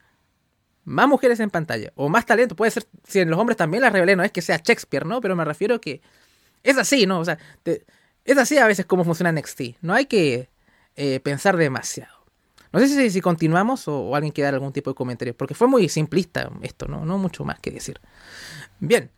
[0.85, 2.55] más mujeres en pantalla o más talento.
[2.55, 5.21] Puede ser, si en los hombres también la revelé, no es que sea Shakespeare, ¿no?
[5.21, 6.03] Pero me refiero que
[6.63, 7.21] es así, ¿no?
[7.21, 7.39] O sea,
[8.25, 9.83] es así a veces como funciona NXT.
[9.83, 10.51] No hay que
[10.97, 12.16] eh, pensar demasiado.
[12.77, 15.67] No sé si, si continuamos o, alguien quiere dar algún tipo de comentario, porque fue
[15.67, 17.07] muy simplista esto, ¿no?
[17.07, 18.03] No mucho más que decir.
[18.81, 19.11] Bien,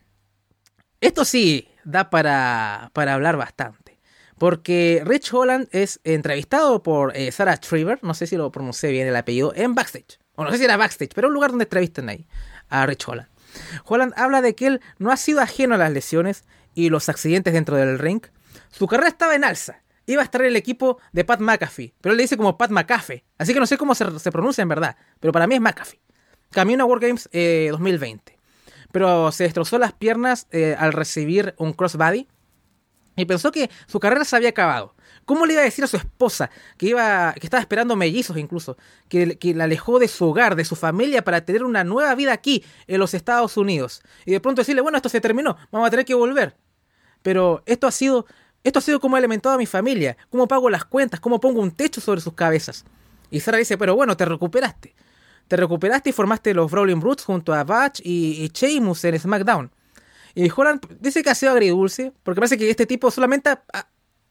[1.00, 3.98] esto sí da para, para hablar bastante.
[4.38, 9.08] Porque Rich Holland es entrevistado por eh, Sarah Trevor, no sé si lo pronuncié bien
[9.08, 10.20] el apellido, en backstage.
[10.36, 12.28] O no sé si era backstage, pero un lugar donde entrevistan ahí
[12.68, 13.28] a Rich Holland.
[13.86, 16.44] Holland habla de que él no ha sido ajeno a las lesiones
[16.74, 18.22] y los accidentes dentro del ring.
[18.70, 19.82] Su carrera estaba en alza
[20.12, 23.24] iba a estar el equipo de Pat McAfee, pero él le dice como Pat McAfee,
[23.36, 26.00] así que no sé cómo se, pronuncia en verdad, pero para mí es McAfee.
[26.50, 27.28] Camino a World Games
[27.70, 28.38] 2020, eh,
[28.90, 32.26] pero se destrozó las piernas eh, al recibir un crossbody
[33.16, 34.94] y pensó que su carrera se había acabado.
[35.26, 36.48] ¿Cómo le iba a decir a su esposa
[36.78, 38.78] que iba, que estaba esperando mellizos incluso,
[39.10, 42.32] que, que la alejó de su hogar, de su familia para tener una nueva vida
[42.32, 44.00] aquí en los Estados Unidos?
[44.24, 46.56] Y de pronto decirle, bueno, esto se terminó, vamos a tener que volver.
[47.20, 48.24] Pero esto ha sido
[48.64, 51.60] esto ha sido como he alimentado a mi familia, cómo pago las cuentas, cómo pongo
[51.60, 52.84] un techo sobre sus cabezas.
[53.30, 54.94] Y Sara dice, pero bueno, te recuperaste.
[55.48, 59.70] Te recuperaste y formaste los Brawling Brutes junto a Batch y, y Sheamus en SmackDown.
[60.34, 63.50] Y Holland dice que ha sido agridulce, porque parece que este tipo solamente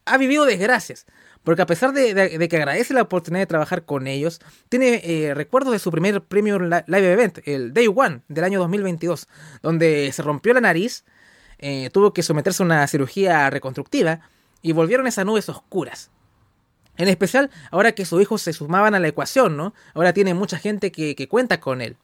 [0.05, 1.05] ha, vivido desgracias.
[1.43, 4.39] Porque a pesar de, que agradece la oportunidad de trabajar con ellos,
[4.69, 9.27] tiene eh, recuerdos de su primer premio live event, el Day One del año 2022,
[9.61, 11.03] donde se rompió la nariz
[11.59, 14.21] eh, tuvo que someterse a una cirugía reconstructiva
[14.61, 16.11] y volvieron esas nubes oscuras.
[16.97, 19.73] En especial ahora que sus hijos se sumaban a la ecuación, ¿no?
[19.93, 21.97] Ahora tiene mucha gente que, cuenta con él.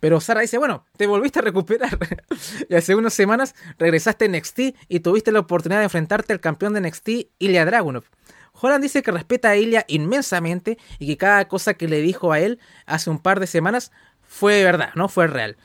[0.00, 1.98] Pero Sara dice, bueno, te volviste a recuperar.
[2.68, 6.74] y hace unas semanas regresaste a NXT y tuviste la oportunidad de enfrentarte al campeón
[6.74, 8.04] de NXT, Ilya Dragunov.
[8.52, 12.38] Holland dice que respeta a Ilya inmensamente y que cada cosa que le dijo a
[12.38, 13.90] él hace un par de semanas
[14.22, 15.56] fue verdad, no fue real.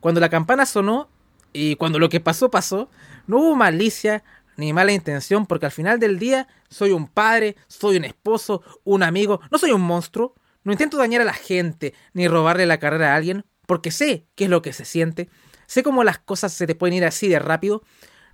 [0.00, 1.10] Cuando la campana sonó,
[1.52, 2.90] y cuando lo que pasó pasó,
[3.26, 4.24] no hubo malicia
[4.56, 9.02] ni mala intención, porque al final del día soy un padre, soy un esposo, un
[9.02, 10.34] amigo, no soy un monstruo.
[10.62, 14.44] No intento dañar a la gente ni robarle la carrera a alguien, porque sé qué
[14.44, 15.30] es lo que se siente,
[15.66, 17.82] sé cómo las cosas se te pueden ir así de rápido.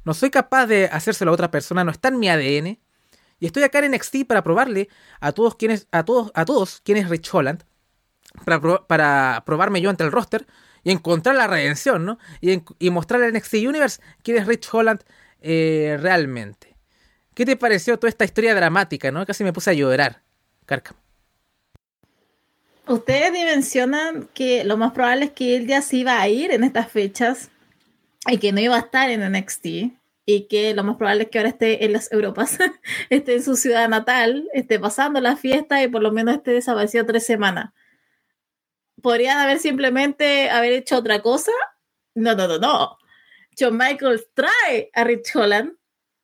[0.05, 2.81] No soy capaz de hacérselo a otra persona, no está en mi ADN.
[3.39, 4.89] Y estoy acá en NXT para probarle
[5.21, 7.65] a todos quienes, a todos, a todos quienes Rich Holland,
[8.45, 10.47] para, para probarme yo ante el roster,
[10.87, 12.17] y encontrar la redención, ¿no?
[12.41, 15.01] Y, y mostrarle al NXT Universe quién es Rich Holland
[15.41, 16.77] eh, realmente.
[17.35, 19.27] ¿Qué te pareció toda esta historia dramática, no?
[19.27, 20.23] Casi me puse a llorar,
[20.65, 20.97] Carcam.
[22.87, 26.63] Ustedes dimensionan que lo más probable es que él ya se iba a ir en
[26.63, 27.51] estas fechas
[28.29, 29.67] y que no iba a estar en NXT
[30.25, 32.59] y que lo más probable es que ahora esté en las Europas,
[33.11, 37.05] esté en su ciudad natal, esté pasando la fiesta y por lo menos esté desaparecido
[37.07, 37.73] tres semanas
[39.07, 41.53] podrían haber simplemente haber hecho otra cosa.
[42.17, 42.99] No, no, no, no.
[43.57, 45.77] John Michaels trae a Rich Holland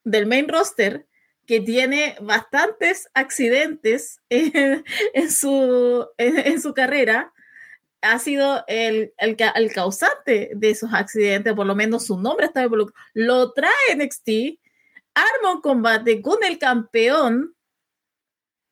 [0.03, 1.07] del main roster
[1.47, 4.83] que tiene bastantes accidentes en,
[5.31, 7.33] su, en, su carrera,
[8.01, 12.65] ha sido el, el, el, causante de esos accidentes, por lo menos su nombre está
[12.65, 13.01] involucrado.
[13.15, 14.59] Lo trae NXT,
[15.15, 17.55] arma un combate con el campeón.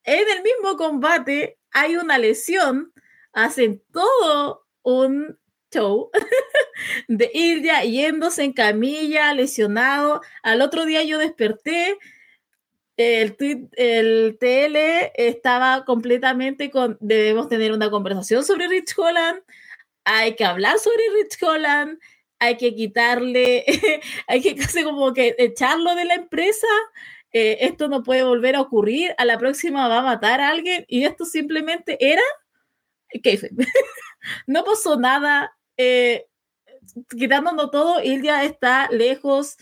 [0.03, 2.90] En el mismo combate hay una lesión,
[3.33, 5.39] hacen todo un
[5.73, 6.11] show
[7.09, 10.21] de ir ya yéndose en camilla, lesionado.
[10.43, 11.99] Al otro día yo desperté
[13.01, 13.37] el,
[13.77, 14.77] el TL
[15.15, 19.41] estaba completamente con, debemos tener una conversación sobre Rich Holland,
[20.05, 21.99] hay que hablar sobre Rich Holland,
[22.39, 23.65] hay que quitarle,
[24.27, 26.67] hay que casi como que echarlo de la empresa,
[27.33, 30.85] eh, esto no puede volver a ocurrir, a la próxima va a matar a alguien
[30.89, 32.23] y esto simplemente era
[34.47, 36.27] no pasó nada, eh,
[37.09, 39.57] quitándonos todo, Ilya está lejos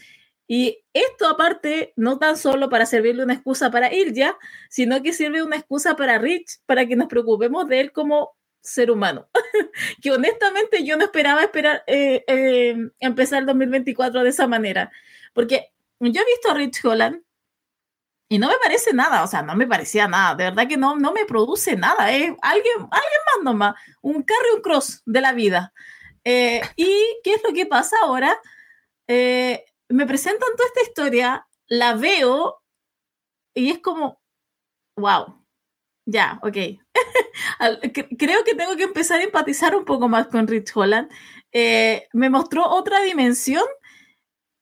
[0.51, 4.37] y esto aparte, no tan solo para servirle una excusa para Ilya,
[4.71, 8.91] sino que sirve una excusa para Rich, para que nos preocupemos de él como ser
[8.91, 9.29] humano.
[10.03, 14.91] que honestamente yo no esperaba esperar eh, eh, empezar el 2024 de esa manera.
[15.35, 15.71] Porque
[16.01, 17.23] yo he visto a Rich Holland
[18.29, 20.97] y no me parece nada, o sea, no me parecía nada, de verdad que no,
[20.97, 25.33] no me produce nada, es alguien, alguien más nomás, un carry un cross de la
[25.33, 25.73] vida.
[26.25, 28.39] Eh, ¿Y qué es lo que pasa ahora?
[29.07, 32.63] Eh, me presentan toda esta historia, la veo
[33.55, 34.21] y es como,
[34.97, 35.45] wow,
[36.07, 36.57] ya, ok.
[38.19, 41.11] Creo que tengo que empezar a empatizar un poco más con Rich Holland.
[41.53, 43.65] Eh, me mostró otra dimensión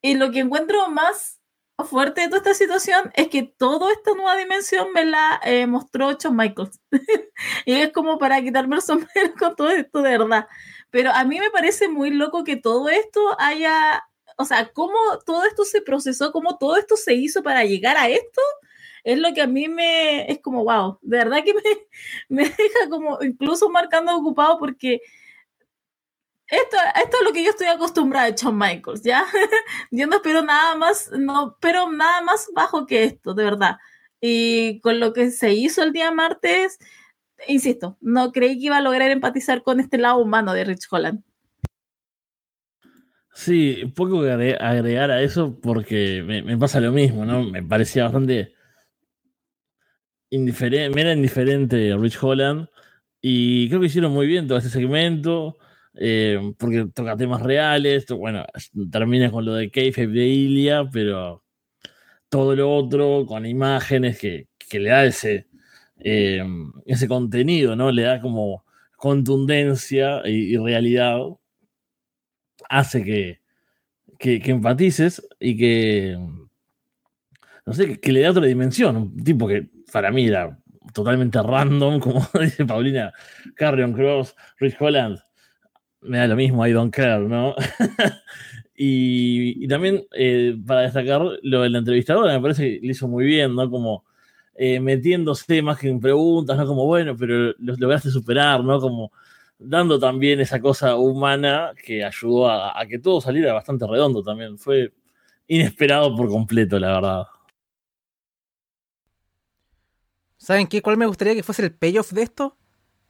[0.03, 1.36] y lo que encuentro más
[1.85, 6.13] fuerte de toda esta situación es que toda esta nueva dimensión me la eh, mostró
[6.13, 6.81] Shawn Michaels.
[7.67, 10.49] y es como para quitarme el sombrero con todo esto de verdad.
[10.91, 14.05] Pero a mí me parece muy loco que todo esto haya
[14.37, 14.95] o sea, cómo
[15.25, 18.41] todo esto se procesó, cómo todo esto se hizo para llegar a esto,
[19.05, 21.63] es lo que a mí me, es como, wow, de verdad que me,
[22.29, 25.01] me deja como incluso marcando ocupado porque
[26.49, 29.25] esto, esto es lo que yo estoy acostumbrada de Shawn Michaels, ¿ya?
[29.91, 33.77] yo no espero nada más, no espero nada más bajo que esto, de verdad.
[34.21, 36.79] Y con lo que se hizo el día martes,
[37.49, 41.23] insisto, no creí que iba a lograr empatizar con este lado humano de Rich Holland.
[43.35, 47.43] Sí, poco que agregar a eso porque me, pasa lo mismo, ¿no?
[47.43, 48.55] Me parecía bastante
[50.31, 52.69] indiferente, me era indiferente Rich Holland
[53.21, 55.59] y creo que hicieron muy bien todo ese segmento
[55.99, 58.45] eh, porque toca temas reales, bueno,
[58.91, 61.45] termina con lo de Kayfabe de Ilia, pero
[62.29, 65.47] todo lo otro con imágenes que, le da ese,
[66.01, 66.45] eh,
[66.87, 67.91] ese contenido, ¿no?
[67.93, 68.65] Le da como
[68.97, 71.19] contundencia y realidad
[72.69, 73.41] hace que,
[74.19, 76.19] que, empatices y que,
[77.65, 78.97] no sé, que, le da otra dimensión.
[78.97, 80.59] Un tipo que para mí era
[80.93, 83.13] totalmente random, como dice Paulina,
[83.55, 85.19] Carrion Cross, Rich Holland,
[86.01, 87.55] me da lo mismo, I don't care, ¿no?
[88.77, 93.25] y, también eh, para destacar lo de la entrevistadora, me parece que le hizo muy
[93.25, 93.71] bien, ¿no?
[93.71, 94.05] Como
[94.55, 96.67] eh, metiéndose más que en preguntas, ¿no?
[96.67, 98.81] Como, bueno, pero los lograste superar, ¿no?
[98.81, 99.13] Como
[99.59, 104.59] dando también esa cosa humana que ayudó a, que todo saliera bastante redondo también.
[104.59, 104.93] Fue
[105.47, 107.27] inesperado por completo, la verdad.
[110.37, 110.83] ¿Saben qué?
[110.83, 112.57] ¿Cuál me gustaría que fuese el payoff de esto?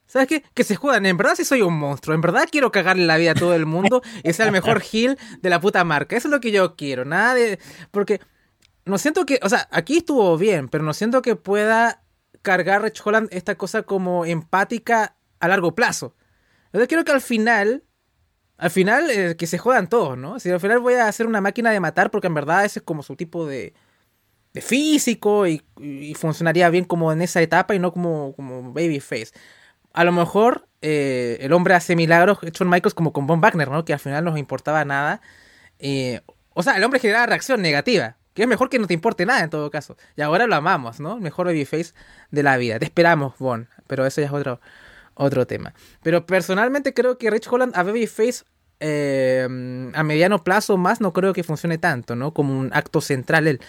[0.07, 0.43] ¿Sabes qué?
[0.53, 1.05] Que se juegan.
[1.05, 2.15] En verdad sí soy un monstruo.
[2.15, 5.17] En verdad quiero cagarle la vida a todo el mundo y ser el mejor heel
[5.41, 6.15] de la puta marca.
[6.15, 7.05] Eso es lo que yo quiero.
[7.05, 7.59] Nada de...
[7.91, 8.21] Porque
[8.85, 9.39] no siento que...
[9.43, 12.03] O sea, aquí estuvo bien, pero no siento que pueda
[12.41, 16.15] cargar Rich Holland esta cosa como empática a largo plazo.
[16.71, 17.83] Yo creo que al final,
[18.57, 20.39] al final, eh, que se jodan todos, ¿no?
[20.39, 22.83] Si al final voy a hacer una máquina de matar, porque en verdad ese es
[22.83, 23.73] como su tipo de,
[24.53, 25.61] de físico y,
[26.15, 29.31] funcionaría bien como en esa etapa y no como, como babyface.
[29.97, 33.83] A lo mejor eh, el hombre hace milagros, Shawn Michaels como con Von Wagner, ¿no?
[33.83, 35.21] Que al final no nos importaba nada.
[35.79, 36.21] Eh,
[36.53, 38.15] o sea, el hombre generaba reacción negativa.
[38.35, 39.97] Que es mejor que no te importe nada en todo caso.
[40.15, 41.17] Y ahora lo amamos, ¿no?
[41.17, 41.95] Mejor babyface
[42.29, 42.77] de la vida.
[42.77, 43.69] Te esperamos, Von.
[43.87, 44.61] Pero eso ya es otro,
[45.15, 45.73] otro tema.
[46.03, 48.43] Pero personalmente creo que Rich Holland a Babyface
[48.79, 49.47] eh,
[49.95, 52.35] a mediano plazo más no creo que funcione tanto, ¿no?
[52.35, 53.61] Como un acto central él.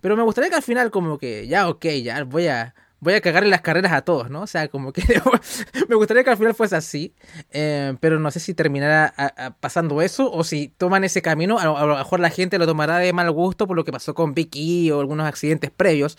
[0.00, 2.74] Pero me gustaría que al final como que ya, ok, ya voy a...
[3.00, 4.42] Voy a cagarle las carreras a todos, ¿no?
[4.42, 5.02] O sea, como que
[5.88, 7.14] me gustaría que al final fuese así,
[7.50, 9.14] eh, pero no sé si terminará
[9.60, 11.58] pasando eso o si toman ese camino.
[11.58, 14.34] A lo, mejor la gente lo tomará de mal gusto por lo que pasó con
[14.34, 16.16] Vicky o algunos accidentes previos.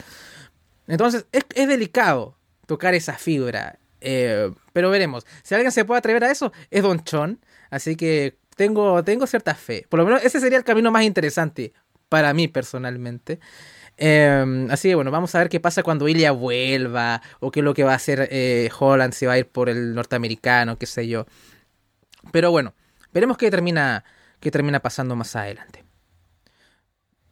[0.87, 2.35] Entonces, es, delicado
[2.65, 5.25] tocar esa fibra Eh, pero veremos.
[5.43, 7.39] Si alguien se puede atrever a eso, es Don Chon.
[7.69, 9.85] Así que tengo, tengo cierta fe.
[9.87, 11.73] Por lo menos ese sería el camino más interesante
[12.09, 13.39] para mí personalmente.
[14.03, 17.63] Em, así que bueno, vamos a ver qué pasa cuando Ilya vuelva o qué es
[17.63, 20.87] lo que va a hacer eh, Holland, si va a ir por el norteamericano, qué
[20.87, 21.27] sé yo.
[22.31, 22.73] Pero bueno,
[23.13, 24.03] veremos qué termina,
[24.39, 25.83] qué termina pasando más adelante.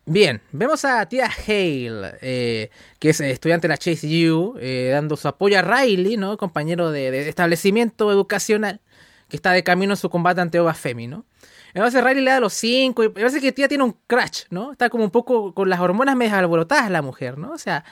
[0.06, 2.70] Bien, vemos a tía Hale, eh,
[3.00, 6.38] que es estudiante de la Chase U, eh, dando su apoyo a Riley, ¿no?
[6.38, 8.80] compañero de, establecimiento educacional,
[9.28, 11.26] que está de camino en su combate ante Oba Femi, ¿no?
[11.74, 14.72] Entonces Riley le da los cinco y parece que tía tiene un crash, ¿no?
[14.72, 17.52] Está como un poco con las hormonas medio alborotadas la mujer, ¿no?
[17.52, 17.84] O sea,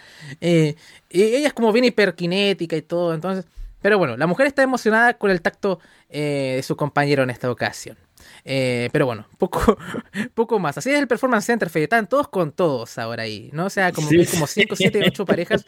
[0.41, 0.76] eh,
[1.10, 3.45] ella es como bien hiperkinética y todo, entonces...
[3.80, 5.80] Pero bueno, la mujer está emocionada con el tacto
[6.10, 7.95] de su compañero en esta ocasión.
[8.44, 9.78] Eh, pero bueno, poco,
[10.34, 10.78] poco más.
[10.78, 11.84] Así es el Performance Center, Fede.
[11.84, 13.66] Están todos con todos ahora ahí, ¿no?
[13.66, 15.66] O sea, como, como 5, 7, 8 parejas.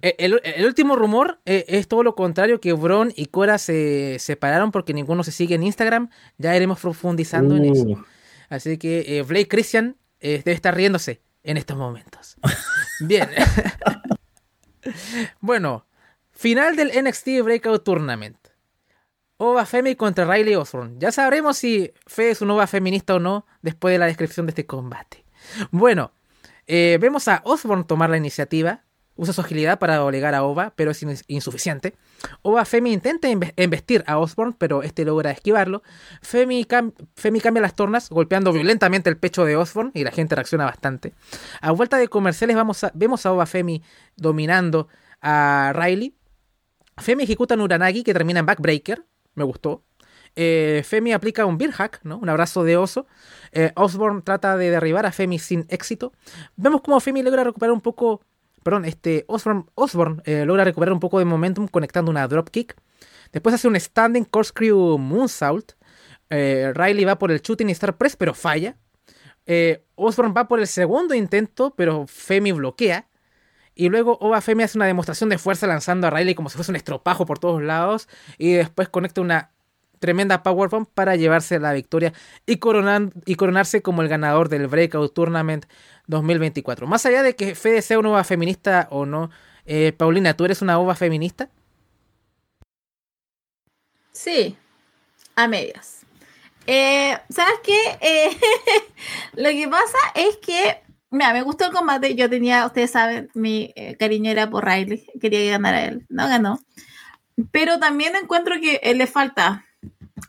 [0.00, 4.72] Eh, el, último rumor eh, es todo lo contrario, que Bron y Cora se separaron
[4.72, 6.10] porque ninguno se sigue en Instagram.
[6.38, 7.86] Ya iremos profundizando en eso.
[7.86, 8.04] Uh.
[8.48, 12.36] Así que Blake Christian debe estar riéndose en estos momentos.
[13.00, 13.28] Bien.
[15.40, 15.86] bueno,
[16.30, 18.36] final del NXT Breakout Tournament.
[19.44, 20.94] Ova Femi contra Riley Osborne.
[20.98, 24.50] Ya sabremos si Fe es un Ova feminista o no después de la descripción de
[24.50, 25.24] este combate.
[25.72, 26.12] Bueno,
[26.68, 28.84] eh, vemos a Osborne tomar la iniciativa.
[29.16, 31.96] Usa su agilidad para doblegar a Ova, pero es insuficiente.
[32.42, 35.82] Ova Femi intenta embestir a Osborne, pero este logra esquivarlo.
[36.22, 41.14] Femi, cambia las tornas, golpeando violentamente el pecho de Osborne y la gente reacciona bastante.
[41.60, 43.82] A vuelta de comerciales vamos vemos a Ova Femi
[44.14, 44.86] dominando
[45.20, 46.16] a Riley.
[46.96, 49.82] Femi ejecuta un Uranagi que termina en backbreaker me gustó.
[50.34, 52.18] Eh, Femi aplica un beer hack, ¿no?
[52.18, 53.06] Un abrazo de oso.
[53.52, 56.12] Eh, Osborne trata de derribar a Femi sin éxito.
[56.56, 58.22] Vemos cómo Femi logra recuperar un poco.
[58.62, 62.76] Perdón, este Osborne, Osborne eh, logra recuperar un poco de momentum conectando una dropkick.
[63.32, 65.72] Después hace un standing corkscrew moonsault.
[66.30, 68.76] Riley va por el shooting star press, pero falla.
[69.96, 73.06] Osborne va por el segundo intento, pero Femi bloquea.
[73.74, 76.72] Y luego Oba Femi hace una demostración de fuerza lanzando a Riley como si fuese
[76.72, 78.08] un estropajo por todos lados.
[78.38, 79.50] Y después conecta una
[79.98, 82.12] tremenda powerbomb para llevarse la victoria
[82.44, 85.66] y, y coronarse como el ganador del Breakout Tournament
[86.08, 86.86] 2024.
[86.86, 89.30] Más allá de que Fede sea una ova feminista o no,
[89.64, 91.48] eh, Paulina, ¿tú eres una ova feminista?
[94.10, 94.56] Sí,
[95.36, 96.00] a medias.
[96.66, 97.98] Eh, ¿Sabes qué?
[98.00, 98.36] Eh,
[99.34, 100.81] lo que pasa es que
[101.12, 102.14] Mira, me gustó el combate.
[102.14, 105.06] Yo tenía, ustedes saben, mi eh, cariño era por Riley.
[105.20, 106.06] Quería ganar a él.
[106.08, 106.58] No ganó.
[107.50, 109.66] Pero también encuentro que él le falta.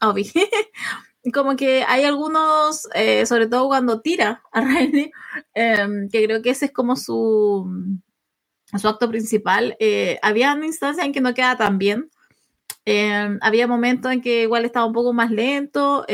[0.01, 0.29] Obi.
[1.33, 5.09] Como que hay algunos, eh, sobre todo cuando tira a Riley,
[5.53, 7.65] em, que creo que ese es como su,
[8.77, 9.77] su acto principal.
[9.79, 12.09] Eh, había instancias en que no queda tan bien.
[12.83, 16.05] Em, había momentos en que igual estaba un poco más lento.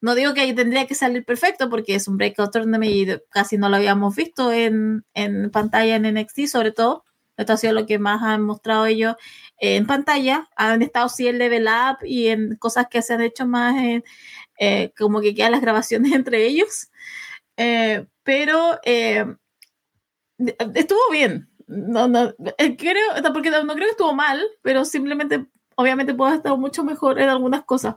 [0.00, 3.58] No digo que ahí tendría que salir perfecto porque es un breakout tournament y casi
[3.58, 5.04] no lo habíamos visto en,
[5.52, 7.04] pantalla en NXT, sobre todo.
[7.36, 9.16] Esto ha sido lo que más han mostrado ellos
[9.58, 10.48] en pantalla.
[10.56, 13.74] Han estado sí en level up y en cosas que se han hecho más
[14.58, 16.90] eh, como que quedan las grabaciones entre ellos.
[17.56, 19.24] Eh, pero eh,
[20.74, 21.48] estuvo bien.
[21.66, 22.34] No, no,
[22.78, 23.02] creo,
[23.32, 27.64] porque no, creo que estuvo mal, pero simplemente, obviamente puede estar mucho mejor en algunas
[27.64, 27.96] cosas.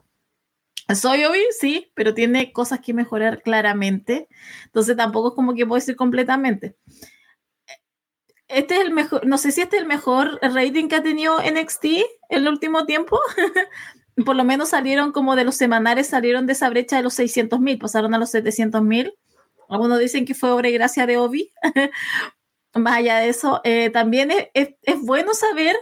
[0.95, 4.27] Soy Obi, sí, pero tiene cosas que mejorar claramente.
[4.65, 6.75] Entonces tampoco es como que puedo decir completamente.
[8.47, 11.39] Este es el mejor, no sé si este es el mejor rating que ha tenido
[11.39, 13.19] NXT en el último tiempo.
[14.25, 17.59] Por lo menos salieron como de los semanales, salieron de esa brecha de los 600
[17.59, 19.13] mil, pasaron a los 700 mil.
[19.69, 21.51] Algunos dicen que fue obra y gracia de Obi.
[22.73, 25.77] Más allá de eso, eh, también es, es bueno saber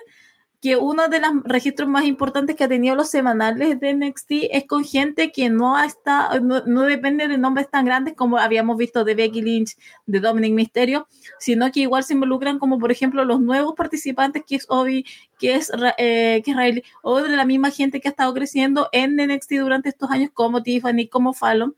[0.62, 4.66] que uno de los registros más importantes que ha tenido los semanales de NXT es
[4.66, 9.16] con gente que no está, no, depende de nombres tan grandes como habíamos visto de
[9.16, 11.08] Becky Lynch, de Dominic Mysterio,
[11.40, 15.06] sino que igual se involucran como por ejemplo los nuevos participantes que es Obi,
[15.38, 18.90] que es, eh, que es Riley, o de la misma gente que ha estado creciendo
[18.92, 21.76] en NXT durante estos años como Tiffany, como Fallon.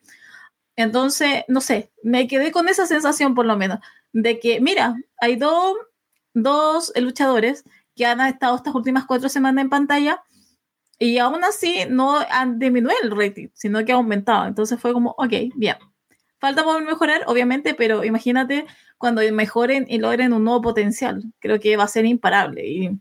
[0.76, 3.80] Entonces, no sé, me quedé con esa sensación por lo menos,
[4.14, 5.78] de que, mira, hay dos,
[6.34, 7.64] dos luchadores
[8.02, 10.24] que han estado estas últimas cuatro semanas en pantalla
[10.98, 14.48] y aún así no han disminuido el rating, sino que ha aumentado.
[14.48, 15.76] Entonces fue como, ok, bien.
[16.40, 18.66] Falta por mejorar, obviamente, pero imagínate
[18.98, 21.22] cuando mejoren y logren un nuevo potencial.
[21.40, 22.68] Creo que va a ser imparable.
[22.68, 23.00] Y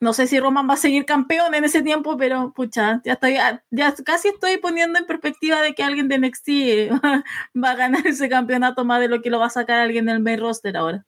[0.00, 3.36] no sé si Roman va a seguir campeón en ese tiempo, pero pucha, ya estoy,
[3.70, 6.48] ya casi estoy poniendo en perspectiva de que alguien de NXT
[7.62, 10.20] va a ganar ese campeonato más de lo que lo va a sacar alguien del
[10.20, 11.04] main roster ahora.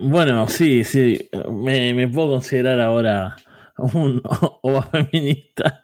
[0.00, 1.28] Bueno, sí, sí.
[1.50, 3.36] Me, puedo considerar ahora
[3.78, 4.20] un
[4.62, 5.82] ova feminista.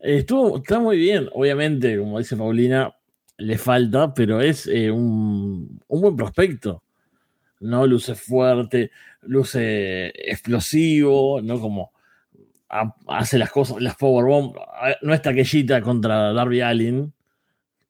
[0.00, 2.94] Estuvo, está muy bien, obviamente, como dice Paulina,
[3.38, 6.82] le falta, pero es eh, un, buen prospecto.
[7.60, 7.86] ¿No?
[7.86, 11.60] Luce fuerte, luce explosivo, ¿no?
[11.60, 11.92] Como
[13.08, 14.54] hace las cosas, las powerbomb.
[15.02, 17.12] No está aquellita contra Darby Allin,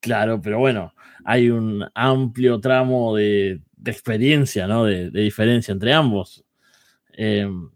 [0.00, 4.84] claro, pero bueno, hay un amplio tramo de, experiencia, ¿no?
[4.84, 6.44] De, diferencia entre ambos.
[7.12, 7.70] Em,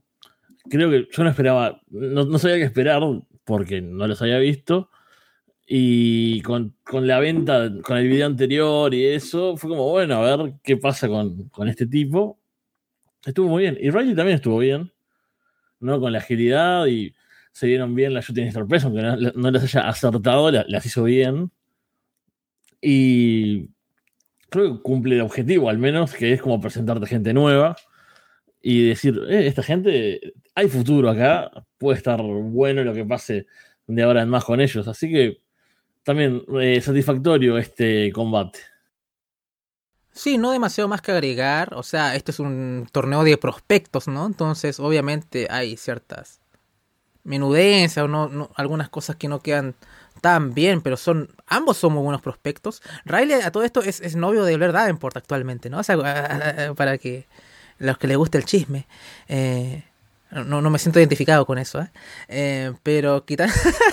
[0.70, 3.02] creo que yo no esperaba, no, sabía qué esperar
[3.44, 4.90] porque no los había visto.
[5.66, 10.54] Y con, la venta, con el video anterior y eso, fue como, bueno, a ver
[10.62, 12.38] qué pasa con, con este tipo.
[13.24, 13.78] Estuvo muy bien.
[13.80, 14.92] Y Riley también estuvo bien.
[15.82, 16.00] ¿no?
[16.00, 17.14] Con la agilidad y
[17.52, 19.02] se dieron bien la shooting sorpresa, aunque
[19.34, 21.50] no, les haya acertado, las, hizo bien.
[22.80, 23.68] Y
[24.52, 27.74] creo que cumple el objetivo, al menos, que es como presentarte gente nueva
[28.60, 33.46] y decir, eh, esta gente, hay futuro acá, puede estar bueno lo que pase
[33.86, 34.86] de ahora en más con ellos.
[34.86, 35.40] Así que
[36.04, 38.60] también eh, satisfactorio este combate.
[40.12, 41.74] Sí, no demasiado más que agregar.
[41.74, 44.26] O sea, este es un torneo de prospectos, ¿no?
[44.26, 46.40] Entonces, obviamente hay ciertas
[47.24, 49.74] menudencias o no, algunas cosas que no quedan
[50.22, 52.80] tan bien, pero son ambos son muy buenos prospectos.
[53.04, 55.80] Riley a todo esto es, es novio de Blair Davenport actualmente, ¿no?
[55.80, 55.98] O sea,
[56.74, 57.26] para que
[57.78, 58.86] los que les guste el chisme.
[59.28, 59.84] Eh,
[60.30, 61.90] no, no me siento identificado con eso, ¿eh?
[62.28, 63.48] eh pero quita...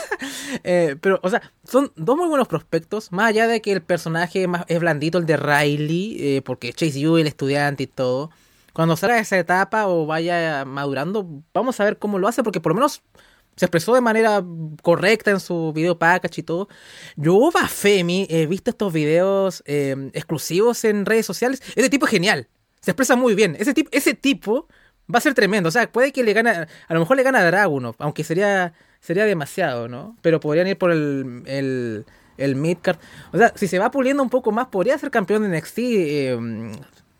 [0.64, 3.12] eh, pero, o sea, son dos muy buenos prospectos.
[3.12, 7.00] Más allá de que el personaje más es blandito, el de Riley, eh, porque Chase
[7.02, 8.30] Yu, el estudiante y todo.
[8.72, 12.72] Cuando salga esa etapa o vaya madurando, vamos a ver cómo lo hace, porque por
[12.72, 13.02] lo menos
[13.60, 14.42] se expresó de manera
[14.82, 16.70] correcta en su video package y todo.
[17.18, 21.62] Yo, Femi, he visto estos videos eh, exclusivos en redes sociales.
[21.76, 22.48] Ese tipo es genial.
[22.80, 23.58] Se expresa muy bien.
[23.60, 24.70] Ese tipo, ese tipo
[25.14, 25.68] va a ser tremendo.
[25.68, 28.72] O sea, puede que le gane, a lo mejor le gana a Dragunov, aunque sería,
[29.02, 30.16] sería demasiado, ¿no?
[30.22, 32.06] Pero podrían ir por el, el,
[32.38, 32.98] el midcard.
[33.34, 36.72] O sea, si se va puliendo un poco más, podría ser campeón de NXT em,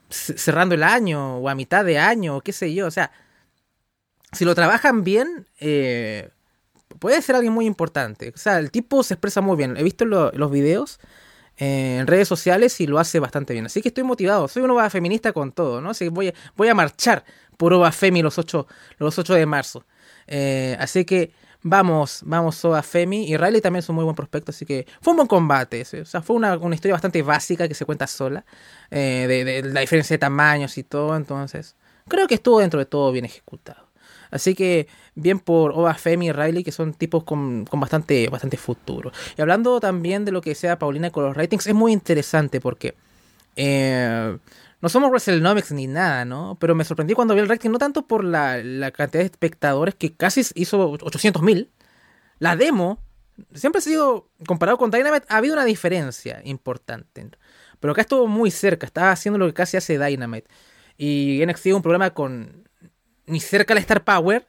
[0.10, 2.88] cerrando el año o a mitad de año, o qué sé yo.
[2.88, 3.12] O sea,
[4.32, 6.30] si lo trabajan bien, eh,
[7.00, 8.32] puede ser alguien muy importante.
[8.36, 9.78] O sea, el tipo se expresa muy bien.
[9.78, 11.00] He visto los videos
[11.58, 13.66] eh, en redes sociales y lo hace bastante bien.
[13.66, 14.48] Así que estoy motivado.
[14.48, 15.90] Soy una feminista con todo, ¿no?
[15.92, 17.24] Así que voy a marchar
[17.60, 18.68] por Oba Femi los 8,
[19.00, 19.86] los 8 de marzo.
[20.28, 23.28] Eh, así que vamos, vamos Oba Femi.
[23.30, 25.82] Y Riley también es un muy buen prospecto, así que fue un buen combate.
[25.82, 28.46] O sea, fue una, historia bastante básica que se cuenta sola,
[28.90, 31.18] eh, de, la diferencia de tamaños y todo.
[31.18, 31.76] Entonces,
[32.08, 33.89] creo que estuvo dentro de todo bien ejecutado.
[34.32, 39.12] Así que bien por Oba Femi y Riley, que son tipos con, bastante, bastante futuro.
[39.38, 42.96] Y hablando también de lo que sea Paulina con los ratings, es muy interesante porque
[43.56, 44.38] eh,
[44.82, 46.58] no somos WrestleNomics ni nada, ¿no?
[46.60, 48.62] Pero me sorprendí cuando vi el rating, no tanto por la,
[48.92, 51.68] cantidad de espectadores que casi hizo 800.000.
[52.40, 53.00] La demo,
[53.54, 57.30] siempre ha sido, comparado con Dynamite, ha habido una diferencia importante.
[57.80, 60.48] Pero acá estuvo muy cerca, estaba haciendo lo que casi hace Dynamite.
[60.98, 62.69] Y NXT tuvo un problema con
[63.30, 64.48] ni cerca la Star Power.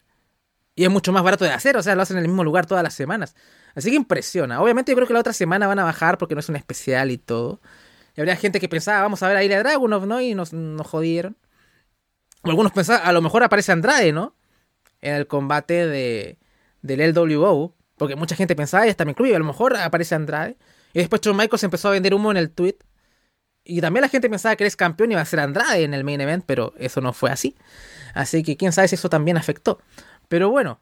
[0.75, 2.65] Y es mucho más barato de hacer, o sea, lo hacen en el mismo lugar
[2.65, 3.35] todas las semanas.
[3.75, 4.63] Así que impresiona.
[4.63, 7.11] Obviamente yo creo que la otra semana van a bajar porque no es un especial
[7.11, 7.61] y todo.
[8.17, 10.21] Y habría gente que pensaba, vamos a ver a Ilya Dragunov, ¿no?
[10.21, 11.37] Y nos, nos jodieron.
[12.43, 14.35] O algunos pensaban, a lo mejor aparece Andrade, ¿no?
[15.01, 16.39] En el combate de,
[16.83, 17.75] del LWO.
[17.97, 20.57] Porque mucha gente pensaba, y hasta me incluye, a lo mejor aparece Andrade.
[20.95, 22.77] Y después John Michaels empezó a vender humo en el tweet.
[23.65, 26.05] Y también la gente pensaba que eres campeón y iba a ser Andrade en el
[26.05, 27.55] main event, pero eso no fue así.
[28.15, 29.81] Así que quién sabe si eso también afectó.
[30.29, 30.81] Pero bueno,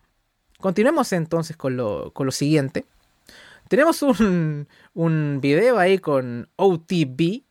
[0.58, 2.84] continuemos entonces con lo, con lo siguiente.
[3.68, 7.42] Tenemos un, un video ahí con OTV.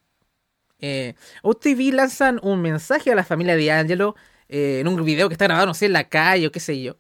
[0.80, 4.16] Eh, OTV lanzan un mensaje a la familia de Angelo
[4.50, 6.82] eh, en un video que está grabado, no sé, en la calle o qué sé
[6.82, 6.98] yo.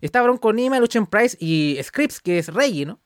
[0.00, 3.00] Está Bronco Nima, Luchen Price y Scripps, que es Reggie, ¿no?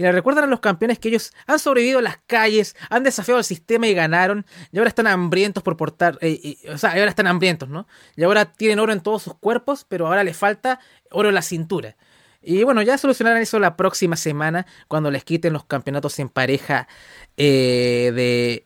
[0.00, 3.36] Y le recuerdan a los campeones que ellos han sobrevivido a las calles, han desafiado
[3.36, 4.46] al sistema y ganaron.
[4.72, 6.16] Y ahora están hambrientos por portar.
[6.22, 7.86] Eh, o sea, ahora están hambrientos, ¿no?
[8.16, 11.42] Y ahora tienen oro en todos sus cuerpos, pero ahora les falta oro en la
[11.42, 11.98] cintura.
[12.40, 16.88] Y bueno, ya solucionarán eso la próxima semana cuando les quiten los campeonatos en pareja
[17.36, 18.10] eh,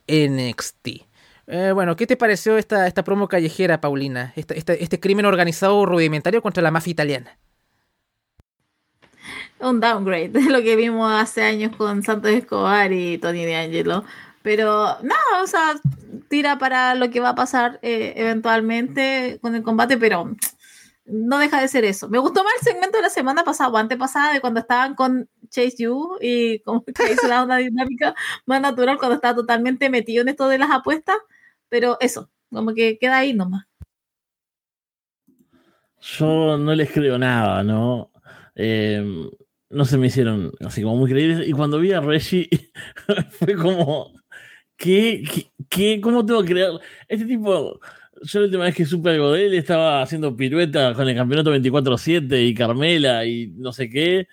[0.07, 0.87] de NXT.
[1.47, 4.31] Eh, bueno, ¿qué te pareció esta, esta promo callejera, Paulina?
[4.37, 7.37] este crimen organizado rudimentario contra la mafia italiana.
[9.59, 14.03] Un downgrade de lo que vimos hace años con Santos Escobar y Tony D'Angelo.
[14.41, 15.75] Pero no, o sea,
[16.27, 20.35] tira para lo que va a pasar eh, eventualmente con el combate, pero
[21.05, 22.09] no deja de ser eso.
[22.09, 25.29] Me gustó más el segmento de la semana pasada o antepasada de cuando estaban con
[25.49, 28.15] Chase You y como que hizo una dinámica
[28.45, 31.17] más natural cuando estaba totalmente metido en esto de las apuestas,
[31.69, 33.65] pero eso, como que queda ahí nomás.
[36.01, 38.11] yo no les creo nada, ¿no?
[38.55, 39.29] Eh,
[39.75, 41.47] no se me hicieron así como muy creíbles.
[41.47, 42.49] Y cuando vi a Reggie,
[43.31, 44.13] fue como,
[44.77, 45.23] ¿qué,
[45.69, 46.71] qué, cómo tengo que creer?
[47.09, 47.79] Este tipo,
[48.21, 51.53] yo la última vez que supe algo de él estaba haciendo pirueta con el campeonato
[51.53, 54.27] 24-7 y Carmela y no sé qué.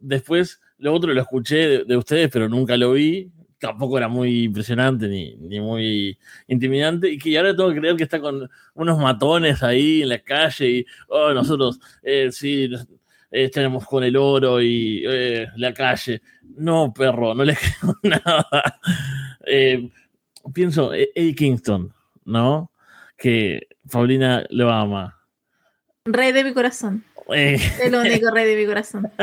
[0.00, 3.30] Después, lo otro lo escuché de, ustedes, pero nunca lo vi.
[3.58, 7.10] Tampoco era muy impresionante ni, ni, muy intimidante.
[7.10, 10.70] Y que ahora tengo que creer que está con unos matones ahí en la calle
[10.70, 12.70] y, oh, nosotros, eh, sí,
[13.30, 16.22] estaremos con el oro y eh, la calle.
[16.56, 18.80] No, perro, no le creo nada.
[19.46, 19.88] Eh,
[20.52, 21.92] pienso, eh, Eddie Kingston,
[22.24, 22.70] ¿no?
[23.16, 25.18] Que Paulina lo ama.
[26.04, 27.04] Rey de mi corazón.
[27.28, 29.10] el único rey de mi corazón.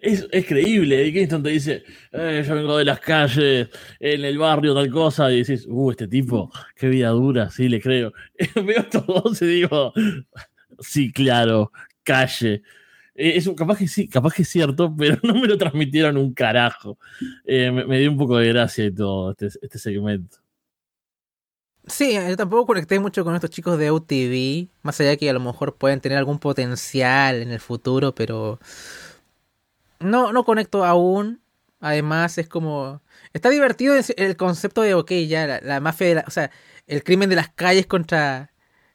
[0.00, 3.68] Es, es, creíble, Eddie Kingston te dice, yo vengo de las calles,
[3.98, 7.78] en el barrio, tal cosa, y dices, uh, este tipo, qué vida dura, sí, le
[7.78, 8.10] creo.
[8.54, 9.92] Veo todos y digo,
[10.78, 12.62] sí, claro, calle.
[13.14, 16.32] Eh, es, capaz que sí, capaz que es cierto, pero no me lo transmitieron un
[16.32, 16.98] carajo.
[17.44, 20.38] Eh, me, dio un poco de gracia y todo este, este, segmento.
[21.86, 25.32] Sí, yo tampoco conecté mucho con estos chicos de UTV, más allá de que a
[25.32, 28.60] lo mejor pueden tener algún potencial en el futuro, pero
[29.98, 31.40] no, no conecto aún.
[31.80, 33.02] Además, es como.
[33.32, 36.50] Está divertido el concepto de, ok, ya, la, la mafia, o sea,
[36.86, 38.49] el crimen de las calles contra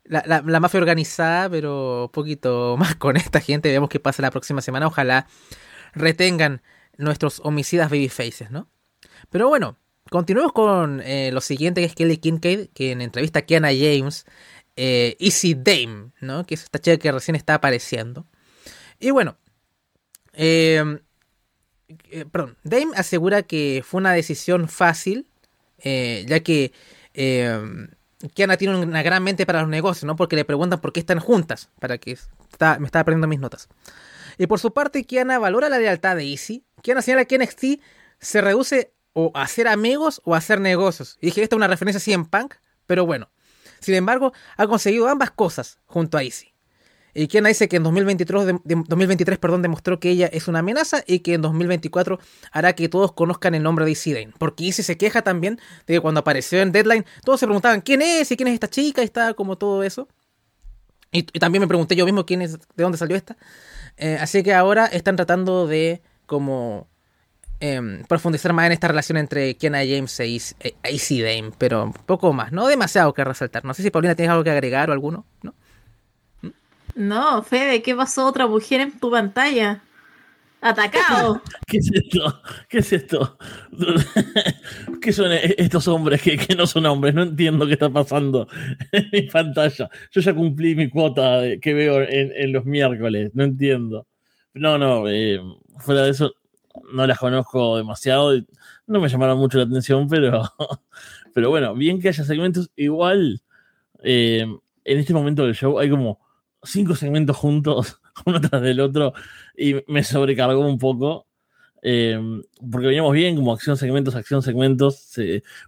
[0.08, 3.70] la, la, mafia organizada, pero un poquito más con esta gente.
[3.70, 4.88] Veamos qué pasa la próxima semana.
[4.88, 5.28] Ojalá
[5.94, 6.62] retengan
[6.98, 8.70] nuestros homicidas babyfaces, ¿no?
[9.30, 9.78] Pero bueno,
[10.10, 14.26] continuemos con eh, lo siguiente, que es Kelly Kincaid, que en entrevista a Kiana James,
[14.76, 16.46] eh, Easy Dame, ¿no?
[16.46, 18.26] Que es esta chica que recién está apareciendo.
[19.00, 19.38] Y bueno,
[20.34, 21.00] em,
[22.10, 25.28] eh, perdón, Dame asegura que fue una decisión fácil,
[25.84, 26.72] ya que
[27.14, 27.90] em,
[28.34, 30.16] Kiana tiene una gran mente para los negocios, ¿no?
[30.16, 33.68] Porque le preguntan por qué están juntas, para que está, me estaba aprendiendo mis notas.
[34.38, 36.66] Y por su parte, Kiana valora la lealtad de Easy.
[36.82, 37.64] Kiana señala que NXT
[38.20, 41.18] se reduce o a hacer amigos o a hacer negocios.
[41.22, 42.56] Y dije, esta es una referencia así en punk,
[42.86, 43.30] pero bueno.
[43.80, 46.55] Sin embargo, ha conseguido ambas cosas junto a Easy.
[47.18, 51.20] Y Kiana dice que en 2023, 2023 perdón, demostró que ella es una amenaza y
[51.20, 52.20] que en 2024
[52.52, 54.34] hará que todos conozcan el nombre de Izzy Dane.
[54.38, 58.02] Porque Izzy se queja también de que cuando apareció en Deadline, todos se preguntaban quién
[58.02, 60.10] es y quién es esta chica y está como todo eso.
[61.14, 63.38] Y, también me pregunté yo mismo quién es, de dónde salió esta.
[63.96, 66.90] Eh, así que ahora están tratando de como
[67.62, 72.34] em, profundizar más en esta relación entre Kiana James e Izzy e Dane, pero poco
[72.34, 73.64] más, no demasiado que resaltar.
[73.64, 75.56] No sé si Paulina tienes algo que agregar o alguno, ¿no?
[76.96, 79.82] No, Fede, ¿qué pasó otra mujer en tu pantalla?
[80.62, 81.42] Atacado.
[81.68, 82.42] ¿Qué es esto?
[82.70, 83.38] ¿Qué es esto?
[85.02, 87.14] ¿Qué son e-, estos hombres que, no son hombres?
[87.14, 88.48] No entiendo qué está pasando
[88.94, 89.90] en mi pantalla.
[90.10, 93.32] Yo ya cumplí mi cuota que veo en, los miércoles.
[93.34, 94.08] No entiendo.
[94.54, 95.10] No, no.
[95.10, 95.42] Eh,
[95.80, 96.34] fuera de eso,
[96.94, 98.34] no las conozco demasiado.
[98.88, 100.44] No me llamaron mucho la atención, pero,
[101.34, 102.72] pero bueno, bien que haya segmentos.
[102.78, 103.42] Igual,
[104.02, 104.48] eh,
[104.86, 106.25] en este momento del show hay como
[106.66, 109.14] cinco segmentos juntos, uno tras del otro,
[109.58, 111.28] y me sobrecargó un poco.
[111.88, 112.20] Eh,
[112.72, 115.14] porque veníamos bien, como acción, segmentos, acción, segmentos,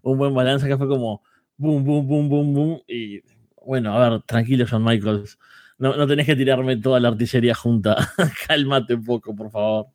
[0.01, 0.65] un buen balance.
[0.65, 1.21] Acá fue como
[1.57, 2.81] boom, boom, boom, boom, boom.
[2.87, 3.21] Y
[3.65, 5.37] bueno, a ver, tranquilo, John Michaels.
[5.77, 8.13] No, no tenés que tirarme toda la artillería junta.
[8.47, 9.87] Cálmate un poco, por favor.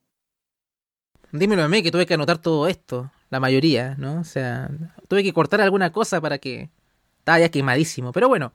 [1.32, 4.20] Dímelo a mí que tuve que anotar todo esto, la mayoría, ¿no?
[4.20, 4.70] O sea,
[5.08, 6.70] tuve que cortar alguna cosa para que
[7.18, 8.12] estaba ya quemadísimo.
[8.12, 8.52] Pero bueno,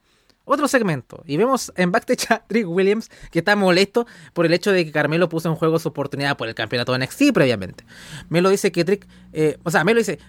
[0.47, 1.23] otro segmento.
[1.25, 4.91] Y vemos en backstage a Trick Williams que está molesto por el hecho de que
[4.91, 7.83] Carmelo puso en juego su oportunidad por el campeonato de NXT previamente.
[8.29, 10.19] Melo dice que Trick, eh, o sea, Melo dice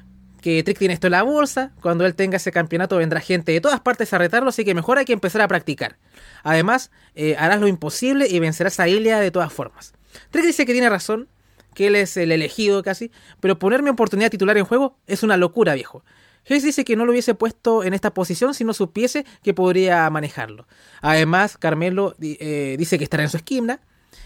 [0.42, 1.72] que Trick tiene esto en la bolsa.
[1.80, 4.98] Cuando él tenga ese campeonato vendrá gente de todas partes a retarlo, así que mejor
[4.98, 5.96] hay que empezar a practicar.
[6.42, 9.94] Además, eh, harás lo imposible y vencerás a Ilya de todas formas.
[10.30, 11.28] Trick dice que tiene razón,
[11.74, 15.74] que él es el elegido casi, pero ponerme oportunidad titular en juego es una locura,
[15.74, 16.02] viejo.
[16.48, 20.08] Hayes dice que no lo hubiese puesto en esta posición si no supiese que podría
[20.10, 20.66] manejarlo.
[21.00, 23.80] Además, Carmelo eh, dice que estará en su esquina.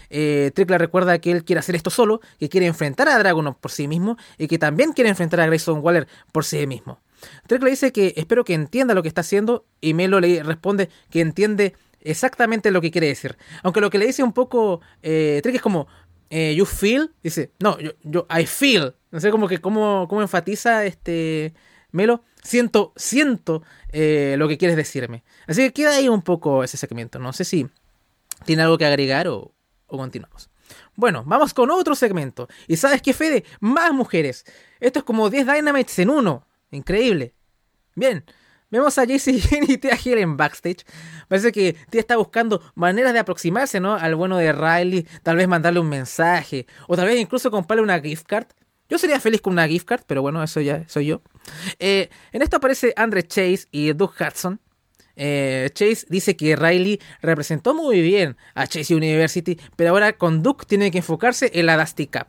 [0.09, 3.71] Eh, Trickler recuerda que él quiere hacer esto solo, que quiere enfrentar a Dragon por
[3.71, 6.99] sí mismo y que también quiere enfrentar a Grayson Waller por sí mismo.
[7.47, 11.21] Trickler dice que espero que entienda lo que está haciendo y Melo le responde que
[11.21, 13.37] entiende exactamente lo que quiere decir.
[13.63, 15.87] Aunque lo que le dice un poco eh, Trick es como,
[16.29, 18.93] eh, you feel, dice, no, yo, yo, I feel.
[19.11, 21.53] No sé como que cómo, cómo enfatiza este
[21.93, 25.23] Melo, siento, siento eh, lo que quieres decirme.
[25.47, 27.19] Así que queda ahí un poco ese segmento.
[27.19, 27.69] No sé si
[28.45, 29.53] tiene algo que agregar o,
[29.85, 30.49] continuamos.
[30.95, 32.49] Bueno, vamos con otro segmento.
[32.67, 33.45] ¿Y sabes qué, Fede?
[33.59, 34.43] Más mujeres.
[34.79, 36.47] Esto es como 10 Dynamites en uno.
[36.71, 37.35] Increíble.
[37.95, 38.25] Bien.
[38.71, 40.83] Vemos a Jane y Tia Hill en backstage.
[41.27, 43.93] Parece que Tia está buscando maneras de aproximarse, ¿no?
[43.93, 45.07] Al bueno de Riley.
[45.21, 46.65] Tal vez mandarle un mensaje.
[46.87, 48.47] O tal vez incluso comprarle una gift card.
[48.89, 51.21] Yo sería feliz con una gift card, pero bueno, eso ya soy yo.
[51.79, 54.59] Eh, en esto aparece Andre Chase y Doug Hudson.
[55.15, 60.65] Eh, Chase dice que Riley representó muy bien a Chase University, pero ahora con Duke
[60.65, 62.27] tiene que enfocarse en la Dusty Cup.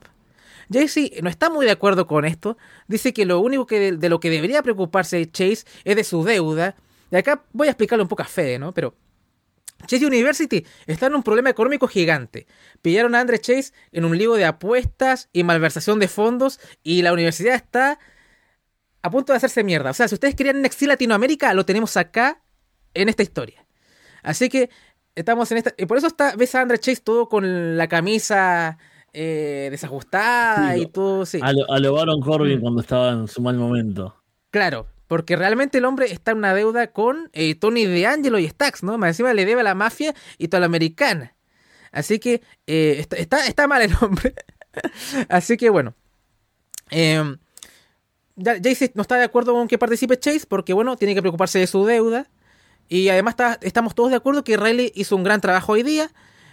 [0.70, 2.57] Jaycee no está muy de acuerdo con esto,
[2.89, 6.77] dice que lo único que de, lo que debería preocuparse Chase es de su deuda,
[7.11, 8.73] y acá voy a explicarlo un poco a Fede, ¿no?
[8.73, 8.95] Pero
[9.86, 12.47] Chase University está en un problema económico gigante.
[12.81, 17.12] Pillaron a Andre Chase en un lío de apuestas y malversación de fondos y la
[17.12, 17.99] universidad está
[19.05, 19.90] a punto de hacerse mierda.
[19.90, 22.40] O sea, si ustedes querían NXT Latinoamérica, lo tenemos acá
[22.94, 23.66] en esta historia.
[24.22, 24.70] Así que
[25.14, 25.74] estamos en esta...
[25.76, 28.78] Y por eso está, ves a Andre Chase todo con la camisa
[29.12, 31.26] eh, desajustada y todo.
[31.26, 31.39] Sí.
[31.43, 32.60] A, lo, Baron Corbin mm.
[32.62, 34.16] cuando estaba en su mal momento.
[34.51, 38.82] Claro, porque realmente el hombre está en una deuda con eh, Tony DeAngelo y Stax,
[38.82, 38.97] ¿no?
[38.97, 41.36] Más encima le debe a la mafia y toda la americana.
[41.93, 44.35] Así que eh, está, está, mal el hombre.
[45.28, 45.94] Así que bueno.
[46.90, 47.36] Eh,
[48.36, 51.66] Jayce no está de acuerdo con que participe Chase porque, bueno, tiene que preocuparse de
[51.66, 52.28] su deuda.
[52.89, 56.11] Y además estamos todos de acuerdo que Riley hizo un gran trabajo hoy día.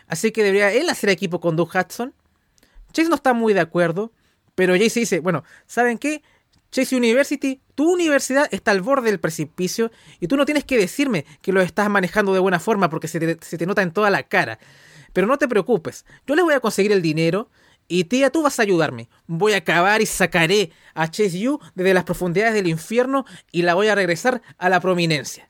[0.08, 2.14] Así que debería él hacer equipo con Doug Hudson.
[2.92, 4.12] Chase no está muy de acuerdo,
[4.56, 6.22] pero Jayce dice, bueno, ¿saben qué?
[6.72, 9.92] Chase University, tu universidad está al borde del precipicio
[10.22, 13.20] y tú no tienes que decirme que lo estás manejando de buena forma porque se
[13.20, 14.58] te, nota en toda la cara.
[15.12, 17.50] Pero no te preocupes, yo les voy a conseguir el dinero
[17.92, 19.10] y tía, tú vas a ayudarme.
[19.28, 23.74] Voy a acabar y sacaré a Chase U desde las profundidades del infierno y la
[23.74, 25.50] voy a regresar a la prominencia.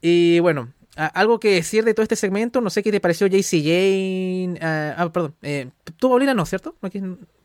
[0.00, 3.60] Y bueno, algo que decir de todo este segmento, no sé qué te pareció JC
[3.60, 4.56] Jane.
[4.60, 5.34] ah, ah perdón.
[5.42, 6.76] Eh, tú, Paulina, no, ¿cierto?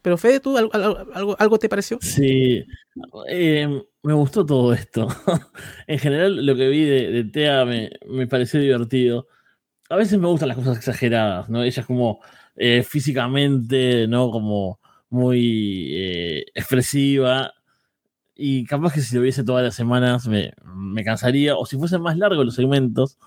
[0.04, 1.98] Pero Fede, ¿tú algo, algo, te pareció?
[2.00, 2.64] Sí,
[3.30, 5.08] eh, me gustó todo esto.
[5.88, 9.28] en general, lo que vi de, Tea me, me, pareció divertido.
[9.90, 11.64] A veces me gustan las cosas exageradas, ¿no?
[11.64, 12.20] Ella es como
[12.58, 14.32] eh, físicamente, ¿no?
[14.32, 14.80] Como
[15.10, 17.54] muy eh, expresiva.
[18.36, 21.56] Y capaz que si lo viese todas las semanas me, me cansaría.
[21.56, 23.18] O si fuesen más largos los segmentos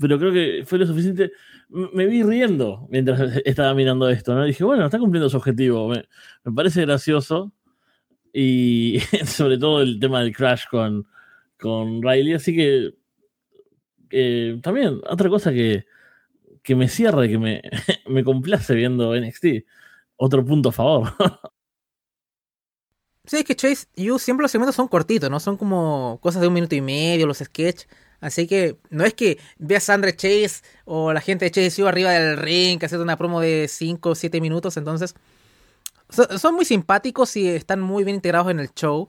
[0.00, 1.32] pero creo que fue lo suficiente.
[1.68, 4.44] Me vi riendo mientras estaba mirando esto, ¿no?
[4.44, 5.88] dije, bueno, está cumpliendo su objetivo.
[5.88, 6.04] Me,
[6.54, 7.52] parece gracioso.
[8.32, 11.06] Y sobre todo el tema del crash con,
[11.58, 12.34] con Riley.
[12.34, 12.94] Así que
[14.62, 15.86] también, otra cosa que,
[16.64, 17.62] que me cierra y que me,
[18.08, 19.46] me complace viendo NXT.
[20.16, 21.14] Otro punto a favor.
[23.26, 25.40] Sí, es que Chase You siempre los segmentos son cortitos, ¿no?
[25.40, 27.88] Son como cosas de un minuto y medio, los sketches.
[28.20, 32.10] Así que no es que veas a Andre Chase o la gente de Chase arriba
[32.10, 34.76] del ring haciendo una promo de 5 o 7 minutos.
[34.76, 35.14] Entonces,
[36.38, 39.08] son muy simpáticos y están muy bien integrados en el show.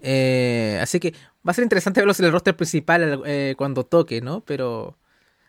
[0.00, 1.12] Eh, así que
[1.46, 4.42] va a ser interesante verlos en el roster principal eh, cuando toque, ¿no?
[4.42, 4.96] Pero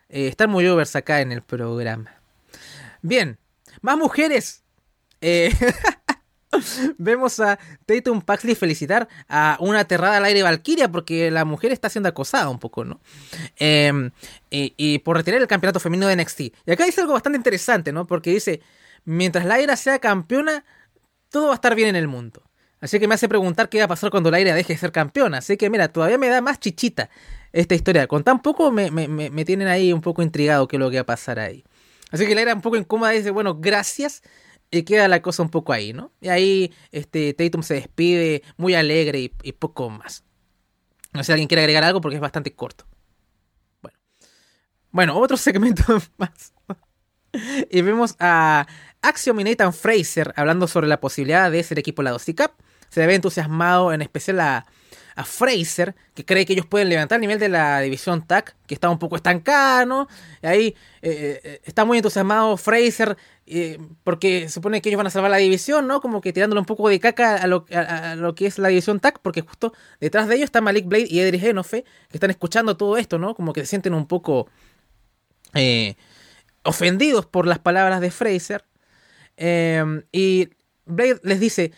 [0.09, 2.13] eh, están muy overs acá en el programa.
[3.01, 3.37] Bien,
[3.81, 4.63] más mujeres.
[5.21, 5.53] Eh,
[6.97, 11.89] Vemos a Tatum Paxley felicitar a una aterrada al aire Valkyria porque la mujer está
[11.89, 12.99] siendo acosada un poco, ¿no?
[13.57, 14.11] Em,
[14.49, 16.39] y, por retirar el campeonato femenino de NXT.
[16.65, 18.07] Y acá dice algo bastante interesante, ¿no?
[18.07, 18.61] Porque dice,
[19.05, 20.65] mientras Lyra sea campeona,
[21.29, 22.48] todo va a estar bien en el mundo.
[22.81, 25.39] Así que me hace preguntar qué va a pasar cuando Lyra deje de ser campeona.
[25.39, 27.09] Así que mira, todavía me da más chichita
[27.51, 28.07] esta historia.
[28.07, 31.01] Con tan poco me, me, tienen ahí un poco intrigado qué es lo que va
[31.01, 31.63] a pasar ahí.
[32.11, 34.23] Así que Lyra un poco incómoda dice, bueno, gracias
[34.71, 36.11] y queda la cosa un poco ahí, ¿no?
[36.21, 40.23] Y ahí este, Tatum se despide muy alegre y, poco más.
[41.13, 42.85] No sé si alguien quiere agregar algo porque es bastante corto.
[43.81, 43.97] Bueno.
[44.91, 45.83] Bueno, otro segmento
[46.17, 46.53] más.
[47.69, 48.67] y vemos a
[49.01, 52.51] Axiom y Nathan Fraser hablando sobre la posibilidad de ser equipo de la 2 Cup.
[52.89, 54.65] Se ve entusiasmado en especial a
[55.19, 58.73] a Fraser, que cree que ellos pueden levantar el nivel de la división TAC, que
[58.73, 60.07] está un poco estancada, ¿no?
[60.41, 65.09] Y ahí eh, eh, está muy entusiasmado Fraser, eh, porque supone que ellos van a
[65.09, 65.99] salvar la división, ¿no?
[65.99, 67.65] Como que tirándole un poco de caca a lo,
[68.33, 71.43] que es la división TAC, porque justo detrás de ellos está Malik Blade y Edric
[71.43, 73.35] Enofe, que están escuchando todo esto, ¿no?
[73.35, 74.47] Como que se sienten un poco
[76.63, 78.63] ofendidos por las palabras de Fraser.
[80.13, 80.49] y
[80.85, 81.73] Blade les dice,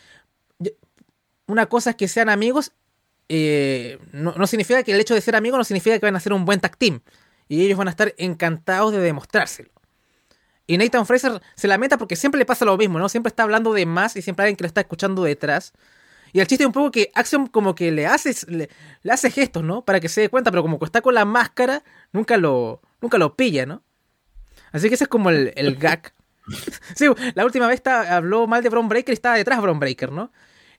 [1.47, 2.71] una cosa es que sean amigos
[3.33, 6.33] eh, no, significa que el hecho de ser amigos no significa que van a ser
[6.33, 6.99] un buen tag team.
[7.47, 9.71] Y ellos van a estar encantados de demostrárselo.
[10.67, 13.07] Y Nathan Fraser se lamenta porque siempre le pasa lo mismo, ¿no?
[13.07, 15.71] Siempre está hablando de más y siempre hay alguien que lo está escuchando detrás.
[16.33, 18.69] Y el chiste es un poco que Axiom como que le hace, le,
[19.09, 19.85] hace gestos, ¿no?
[19.85, 23.17] Para que se dé cuenta, pero como que está con la máscara, nunca lo, nunca
[23.17, 23.81] lo pilla, ¿no?
[24.73, 26.13] Así que ese es como el, el gag.
[26.95, 30.11] sí, la última vez habló mal de Bron Breaker y estaba detrás de Bron Breaker,
[30.11, 30.31] ¿no?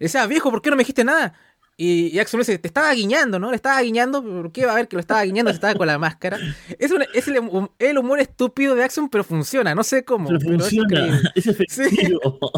[0.02, 1.34] Decía, viejo, ¿por qué no me dijiste nada?
[1.76, 3.48] Y, y le dice, te estaba guiñando, ¿no?
[3.50, 5.86] Le estaba guiñando, ¿por qué va a ver que lo estaba guiñando si estaba con
[5.86, 6.38] la máscara?
[6.78, 6.90] Es,
[7.28, 10.28] el, hum- el humor estúpido de Axiom, pero funciona, no sé cómo.
[10.28, 11.30] Pero pero es funciona, increíble.
[11.34, 12.38] es efectivo.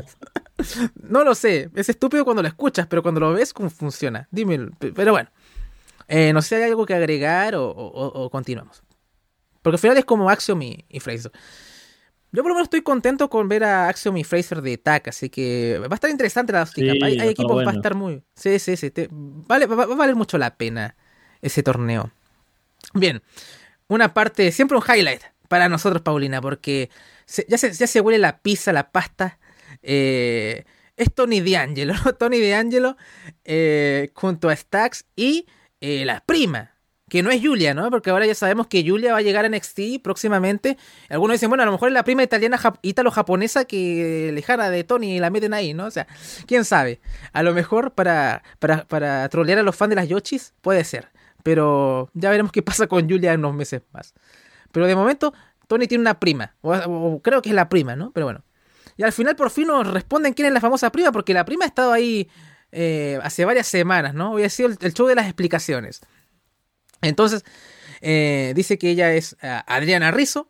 [1.02, 4.28] No lo sé, es estúpido cuando lo escuchas, pero cuando lo ves, ¿cómo funciona?
[4.30, 5.28] Dime, pero bueno.
[6.08, 8.82] Eh, no sé si hay algo que agregar o, o- o- o continuamos.
[9.62, 11.32] Porque al final es como Axiom y, y Fraser.
[12.34, 15.30] Yo por lo menos estoy contento con ver a Axiom y Fraser de TAC, así
[15.30, 17.04] que va a estar interesante la Sí, Cup.
[17.04, 17.70] Hay, equipos que va a bueno.
[17.78, 18.22] estar muy...
[18.34, 18.90] Sí, sí, sí.
[18.90, 20.96] te- vale, va, va a valer mucho la pena
[21.42, 22.10] ese torneo.
[22.92, 23.22] Bien,
[23.86, 26.90] una parte, siempre un highlight para nosotros, Paulina, porque
[27.24, 29.38] se- ya, se, ya se huele la pizza, la pasta.
[29.82, 30.64] eh,
[30.96, 32.14] es Tony D'Angelo, ¿no?
[32.18, 32.96] Tony D'Angelo
[33.44, 35.46] eh, junto a Stax y
[35.80, 36.73] eh, la prima,
[37.14, 37.90] que no es Julia, ¿no?
[37.90, 40.76] Porque ahora ya sabemos que Julia va a llegar a NXT próximamente.
[41.08, 44.82] Algunos dicen, bueno, a lo mejor es la prima italiana, jap- ítalo-japonesa que lejana de
[44.82, 45.84] Tony y la meten ahí, ¿no?
[45.84, 46.08] O sea,
[46.48, 47.00] quién sabe.
[47.32, 51.06] A lo mejor para, para, para trolear a los fans de las Yoshis, puede ser.
[51.44, 54.12] Pero ya veremos qué pasa con Julia en unos meses más.
[54.72, 55.32] Pero de momento,
[55.68, 56.56] Tony tiene una prima.
[56.62, 58.10] O, o creo que es la prima, ¿no?
[58.10, 58.42] Pero bueno.
[58.96, 61.64] Y al final por fin nos responden quién es la famosa prima, porque la prima
[61.64, 62.28] ha estado ahí
[62.72, 64.32] eh, hace varias semanas, ¿no?
[64.32, 66.00] Hoy ha sido el, el show de las explicaciones.
[67.06, 67.44] Entonces,
[68.00, 70.48] eh, dice que ella es ah, Adriana Rizzo.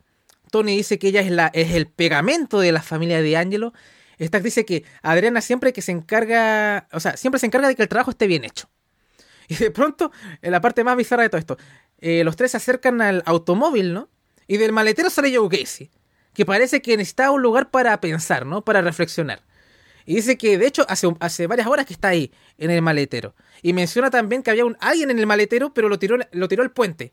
[0.51, 3.73] Tony dice que ella es, la, es el pegamento de la familia de Angelo.
[4.21, 7.83] Stack dice que Adriana siempre que se encarga, o sea, siempre se encarga de que
[7.83, 8.69] el trabajo esté bien hecho.
[9.49, 10.11] Y de pronto,
[10.41, 11.59] en la parte más bizarra de todo esto,
[11.99, 14.09] eh, los tres se acercan al automóvil, ¿no?
[14.47, 15.91] Y del maletero sale Joe Gacy,
[16.33, 18.65] que parece que necesita un lugar para pensar, ¿no?
[18.65, 19.43] Para reflexionar.
[20.07, 23.35] Y dice que de hecho hace, hace varias horas que está ahí, en el maletero.
[23.63, 26.63] Y menciona también que había un alguien en el maletero, pero lo tiró, lo tiró
[26.63, 27.13] al puente.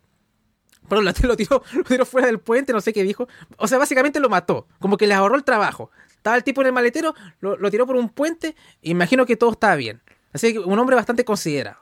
[0.89, 3.27] Perdón, lo, tiró, lo tiró fuera del puente, no sé qué dijo.
[3.57, 5.91] O sea, básicamente lo mató, como que le ahorró el trabajo.
[6.09, 9.51] Estaba el tipo en el maletero, lo, lo tiró por un puente, imagino que todo
[9.51, 10.01] estaba bien.
[10.33, 11.77] Así que un hombre bastante considerado.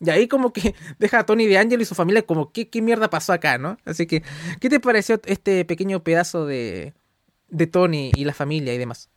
[0.00, 2.82] Y ahí como que deja a Tony de Angelo y su familia como, ¿qué, qué
[2.82, 3.78] mierda pasó acá, no?
[3.84, 4.22] Así que,
[4.60, 6.94] ¿qué te pareció este pequeño pedazo de,
[7.48, 9.10] de Tony y la familia y demás?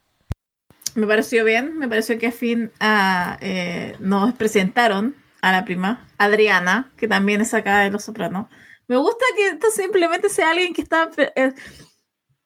[0.96, 6.08] Me pareció bien, me pareció que a fin ah, eh, nos presentaron a la prima,
[6.18, 8.48] Adriana, que también es acá de Los Sopranos.
[8.88, 11.54] Me gusta que esto simplemente sea alguien que está, eh,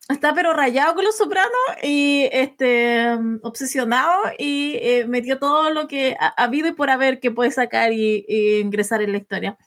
[0.09, 1.51] está pero rayado con Los Sopranos
[1.81, 3.07] y este,
[3.41, 7.51] obsesionado y eh, metió todo lo que ha, ha habido y por haber que puede
[7.51, 9.57] sacar y, y ingresar en la historia.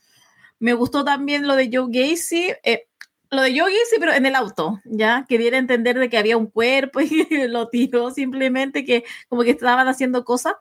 [0.59, 2.55] Me gustó también lo de Joe Gacy.
[2.63, 2.87] eh,
[3.31, 5.25] lo de Joe Gacy, pero en el auto, ¿ya?
[5.29, 9.43] Que diera a entender de que había un cuerpo y lo tiró simplemente, que como
[9.43, 10.55] que estaban haciendo cosas.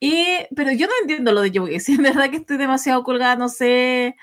[0.00, 3.36] Y, pero yo no entiendo lo de Joe Gacy, en verdad que estoy demasiado colgada,
[3.36, 4.16] no sé,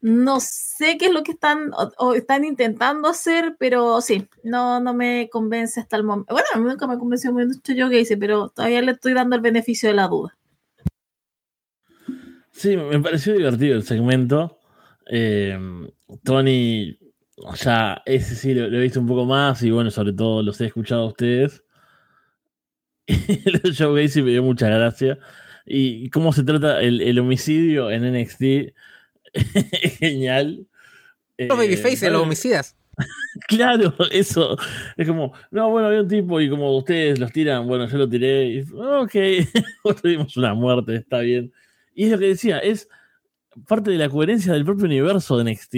[0.00, 4.94] no sé qué es lo que están, o, están intentando hacer, pero sí, no, no
[4.94, 6.34] me convence hasta el momento.
[6.34, 10.08] Bueno, nunca me convenció mucho Gacy, pero todavía le estoy dando el beneficio de la
[10.08, 10.36] duda.
[12.52, 14.59] Sí, me pareció divertido el segmento.
[15.12, 15.58] Eh,
[16.22, 16.96] Tony,
[17.36, 20.42] o sea, ese sí lo, lo he visto un poco más y bueno, sobre todo
[20.42, 21.64] los he escuchado a ustedes.
[23.06, 25.18] De Joe Gacy me dio mucha gracia.
[25.66, 28.74] Y cómo se trata el, el homicidio en NXT es
[29.98, 30.66] genial.
[31.38, 32.76] Los Eh, babyface, los vale- homicidas.
[33.48, 34.56] Claro, eso.
[34.96, 38.08] Es como, no, bueno, había un tipo y como ustedes los tiran, bueno, yo lo
[38.08, 39.12] tiré y, ok,
[40.02, 41.52] tuvimos una muerte, está bien.
[41.94, 42.88] Y es lo que decía, es
[43.66, 45.74] parte de la coherencia del propio universo de NXT.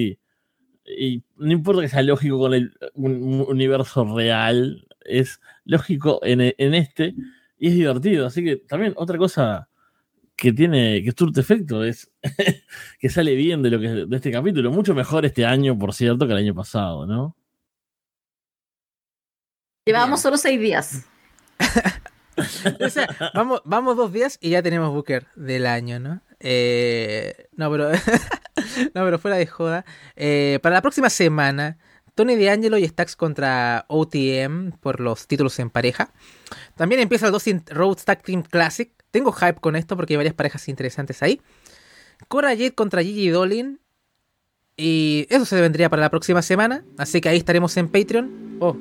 [0.99, 6.41] Y no importa que sea lógico con el un- un universo real, es lógico en,
[6.59, 7.15] en este
[7.59, 8.27] y es divertido.
[8.27, 9.69] Así que también otra cosa
[10.37, 12.11] que tiene, que surte efecto es
[12.99, 14.71] que sale bien de lo que de este capítulo.
[14.73, 17.37] Mucho mejor este año, por cierto, que el año pasado, ¿no?
[19.87, 21.07] Llevábamos solo seis días.
[22.81, 26.23] O sea, vamos, vamos dos días y ya tenemos Booker del año, ¿no?
[26.45, 27.91] Eh, no, pero.
[28.95, 29.85] no, pero fuera de joda.
[30.17, 31.79] Eh, para la próxima semana,
[32.15, 36.13] Tony D'Angelo y Stacks contra OTM por los títulos en pareja.
[36.77, 38.93] También empieza el Dustin Rhodes Tag Team Classic.
[39.13, 41.41] Tengo hype con esto porque hay varias parejas interesantes ahí.
[42.29, 43.81] Cora Jade contra Gigi Dolin.
[44.77, 46.85] Y eso se vendría para la próxima semana.
[46.99, 48.57] Así que ahí estaremos en Patreon.
[48.59, 48.77] Oh,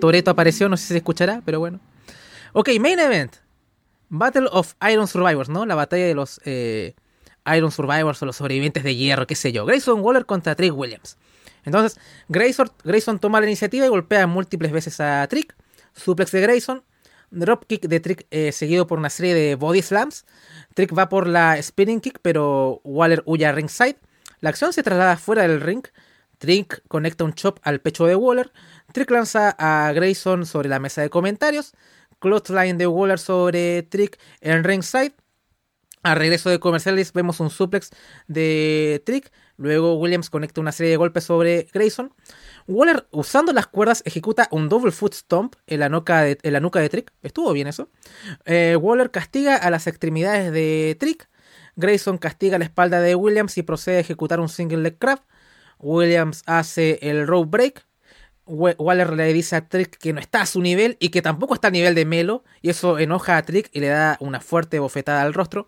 [0.00, 1.80] Toreto apareció, no sé si se escuchará, pero bueno.
[2.52, 3.43] Ok, main event.
[4.08, 5.66] Battle of Iron Survivors, ¿no?
[5.66, 6.94] La batalla de los eh,
[7.54, 9.66] Iron Survivors o los sobrevivientes de hierro, qué sé yo.
[9.66, 11.18] Grayson Waller contra Trick Williams.
[11.64, 11.98] Entonces,
[12.28, 15.54] Grayson, Grayson toma la iniciativa y golpea múltiples veces a Trick.
[15.94, 16.84] Suplex de Grayson.
[17.30, 20.24] Dropkick de Trick eh, seguido por una serie de body slams.
[20.74, 23.96] Trick va por la spinning kick, pero Waller huye a ringside.
[24.40, 25.84] La acción se traslada fuera del ring.
[26.38, 28.52] Trick conecta un chop al pecho de Waller.
[28.92, 31.72] Trick lanza a Grayson sobre la mesa de comentarios.
[32.18, 35.14] Clothesline de Waller sobre Trick en ringside.
[36.02, 37.90] A regreso de comerciales vemos un suplex
[38.28, 39.32] de Trick.
[39.56, 42.12] Luego Williams conecta una serie de golpes sobre Grayson.
[42.66, 47.10] Waller, usando las cuerdas, ejecuta un double foot stomp en la nuca de, Trick.
[47.22, 47.88] Estuvo bien eso.
[48.44, 51.26] Eh, Waller castiga a las extremidades de Trick.
[51.76, 55.22] Grayson castiga la espalda de Williams y procede a ejecutar un single leg crab.
[55.78, 57.86] Williams hace el rope break.
[58.46, 61.68] Waller le dice a Trick que no está a su nivel y que tampoco está
[61.68, 62.44] a nivel de Melo.
[62.62, 65.66] Y eso enoja a Trick y le da una fuerte bofetada al rostro.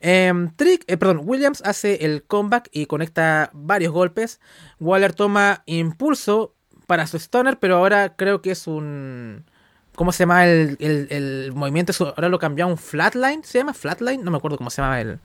[0.00, 4.40] Em, Trick, eh, perdón, Williams hace el comeback y conecta varios golpes.
[4.80, 6.54] Waller toma impulso
[6.86, 9.44] para su stunner, pero ahora creo que es un.
[9.94, 11.92] ¿Cómo se llama el, el, movimiento?
[12.16, 13.44] Ahora lo cambió a un flatline.
[13.44, 14.24] ¿Se llama flatline?
[14.24, 15.18] No me acuerdo cómo se llama el,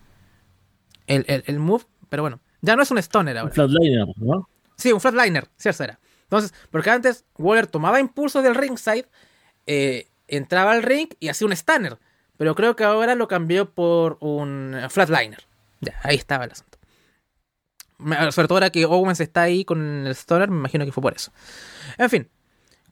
[1.08, 2.42] el, el, move, pero bueno.
[2.62, 3.50] Ya no es un stunner ahora.
[3.50, 4.50] Un flatliner, ¿no?
[4.76, 6.00] Sí, un flatliner, cierto era.
[6.28, 9.08] Entonces, porque antes Waller tomaba impulso del ringside,
[9.66, 11.98] eh, entraba al ring y hacía un stunner.
[12.36, 15.44] Pero creo que ahora lo cambió por un flatliner.
[15.80, 16.78] Ya, ahí estaba el asunto.
[18.32, 21.16] Sobre todo ahora que Owens está ahí con el stunner, me imagino que fue por
[21.16, 21.32] eso.
[21.98, 22.30] En fin,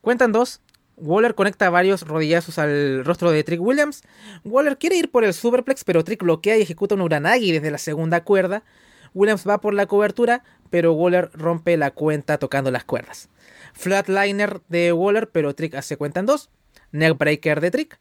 [0.01, 0.61] cuentan dos.
[0.97, 4.03] Waller conecta varios rodillazos al rostro de Trick Williams.
[4.45, 7.77] Waller quiere ir por el superplex, pero Trick bloquea y ejecuta un Uranagi desde la
[7.77, 8.63] segunda cuerda.
[9.13, 10.43] Williams va por la cobertura,
[10.75, 13.29] pero Waller rompe la cuenta tocando las cuerdas.
[13.71, 16.49] Flatliner de Waller, pero Trick hace cuenta en dos.
[16.91, 17.97] Neckbreaker de Trick.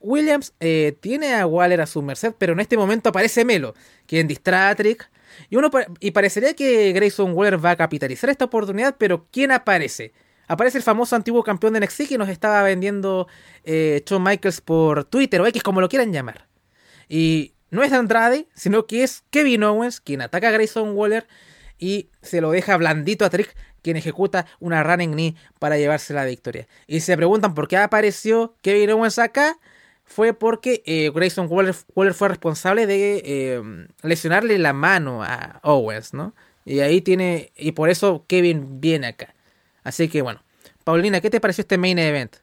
[0.00, 3.74] Williams eh, tiene a Waller a su merced, pero en este momento aparece Melo,
[4.08, 5.08] quien distrae a Trick.
[5.50, 5.70] Y, uno,
[6.00, 10.12] y parecería que Grayson Waller va a capitalizar esta oportunidad, pero ¿quién aparece?
[10.48, 13.28] Aparece el famoso antiguo campeón de NXT que nos estaba vendiendo
[13.62, 16.48] eh, Shawn Michaels por Twitter o X, como lo quieran llamar.
[17.08, 21.28] Y no es Andrade, sino que es Kevin Owens quien ataca a Grayson Waller
[21.78, 26.24] y se lo deja blandito a Trick, quien ejecuta una running knee para llevarse la
[26.24, 26.66] victoria.
[26.86, 29.58] Y se preguntan por qué apareció Kevin Owens acá.
[30.04, 36.32] Fue porque eh, Grayson Waller, fue responsable de eh, lesionarle la mano a Owens, ¿no?
[36.64, 37.52] Y ahí tiene.
[37.56, 39.34] Y por eso Kevin viene acá.
[39.82, 40.42] Así que bueno.
[40.84, 42.36] Paulina, ¿qué te pareció este main event?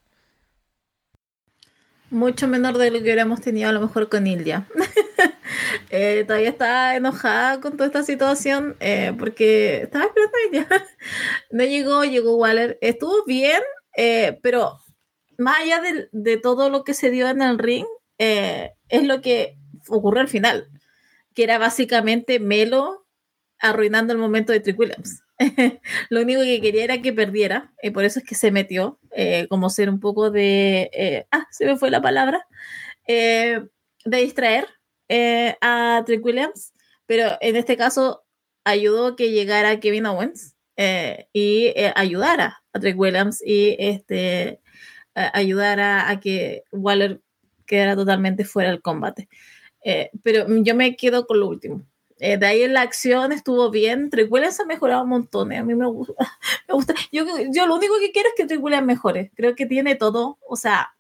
[2.14, 4.68] Mucho menor de lo que hubiéramos tenido a lo mejor con Ilya.
[5.90, 10.68] Eh, todavía está enojada con toda esta situación eh, porque estaba esperando a Ilya.
[11.52, 12.80] no llegó, llegó Waller.
[12.82, 13.62] Estuvo bien,
[13.96, 14.80] eh, pero
[15.38, 15.82] más allá
[16.12, 17.86] de, todo lo que se dio en el ring,
[18.18, 19.58] es lo que
[19.88, 20.68] ocurrió al final,
[21.36, 23.06] que era básicamente Melo
[23.60, 25.23] arruinando el momento de Trick Williams.
[26.10, 29.48] lo único que quería era que perdiera, y por eso es que se metió, eh,
[29.50, 32.46] como ser un poco de, eh, ah, se me fue la palabra,
[33.08, 33.62] eh,
[34.06, 34.68] de distraer
[35.62, 36.74] a Trick Williams,
[37.06, 38.24] pero en este caso
[38.64, 40.56] ayudó que llegara Kevin Owens
[41.34, 44.60] y ayudara a Trick Williams y este,
[45.14, 47.22] ayudara a que Waller
[47.68, 49.30] quedara totalmente fuera del combate.
[50.24, 51.86] pero yo me quedo con lo último.
[52.26, 54.10] Eh, de ahí en la acción estuvo bien.
[54.10, 55.52] Trick se ha mejorado un montón.
[55.52, 56.14] Eh, a mí me gusta.
[56.70, 56.94] Me gusta.
[57.12, 59.32] Yo, yo lo único que quiero es que Trick mejore.
[59.36, 60.38] Creo que tiene todo.
[60.48, 60.96] O sea,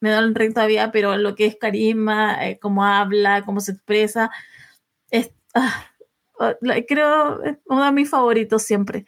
[0.00, 3.72] me da el ring todavía, pero lo que es carisma, eh, cómo habla, cómo se
[3.72, 4.30] expresa,
[5.10, 5.86] es, ah,
[6.40, 6.54] ah,
[6.88, 9.04] creo uno de mis favoritos siempre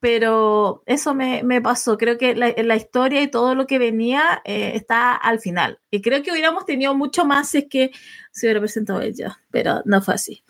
[0.00, 1.98] pero eso me, pasó.
[1.98, 5.80] Creo que la, historia y todo lo que venía eh, está al final.
[5.90, 7.90] Y creo que hubiéramos tenido mucho más si es que
[8.38, 10.42] se hubiera presentado ella, pero no fue así.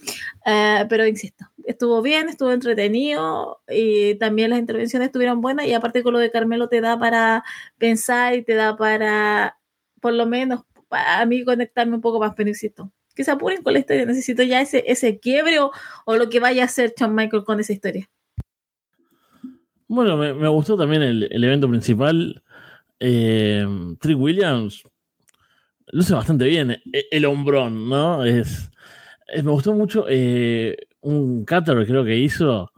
[0.46, 6.02] Eh, pero insisto, estuvo bien, estuvo entretenido y también las intervenciones estuvieron buenas y aparte
[6.02, 7.44] con lo de Carmelo te da para
[7.78, 9.58] pensar y te da para,
[10.00, 12.90] por lo menos, a mí conectarme un poco más, pero insisto.
[13.14, 15.72] Que se apuren con la historia, necesito ya ese, ese quiebre o,
[16.06, 18.08] lo que vaya a hacer Shawn Michael con esa historia.
[19.88, 22.42] Bueno, me, gustó también el, evento principal.
[23.00, 23.66] Eh,
[24.00, 24.84] Trick Williams
[25.92, 26.70] luce bastante bien.
[26.70, 28.24] E, el, hombrón, ¿no?
[28.24, 28.70] Es,
[29.34, 32.72] me gustó mucho eh, un cutter creo que hizo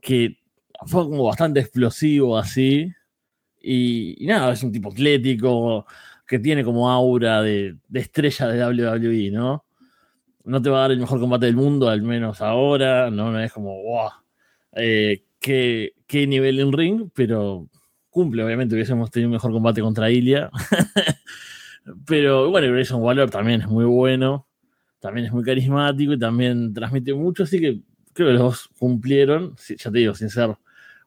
[0.00, 0.38] que
[0.86, 2.92] fue como bastante explosivo así.
[3.62, 5.86] Y, nada, es un tipo atlético
[6.26, 9.64] que tiene como aura de, estrella de WWE, ¿no?
[10.44, 13.32] No te va a dar el mejor combate del mundo, al menos ahora, ¿no?
[13.32, 14.10] No es como, wow.
[14.72, 15.92] Eh, qué,
[16.26, 17.68] nivel en ring, pero
[18.10, 20.50] cumple, obviamente hubiésemos tenido un mejor combate contra Ilya.
[22.06, 24.46] pero bueno, Grayson Waller también es muy bueno,
[25.00, 27.80] también es muy carismático y también transmite mucho, así que
[28.12, 30.56] creo que los dos cumplieron, ya te digo, sin ser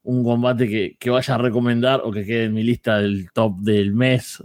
[0.03, 3.93] un combate que, vaya a recomendar o que quede en mi lista del top del
[3.93, 4.43] mes,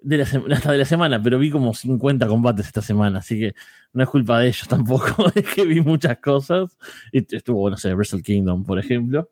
[0.00, 0.24] de la
[0.56, 3.54] hasta de la semana, pero vi como 50 combates esta semana, así que
[3.92, 6.76] no es culpa de ellos tampoco, es que vi muchas cosas.
[7.12, 9.30] Y estuvo, no sé, Wrestle Kingdom, por ejemplo.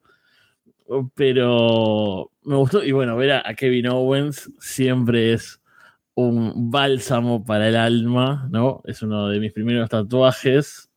[1.15, 5.62] Pero me gustó, y bueno, ver a, Kevin Owens siempre es
[6.15, 8.83] un bálsamo para el alma, ¿no?
[8.85, 10.91] Es uno de mis primeros tatuajes.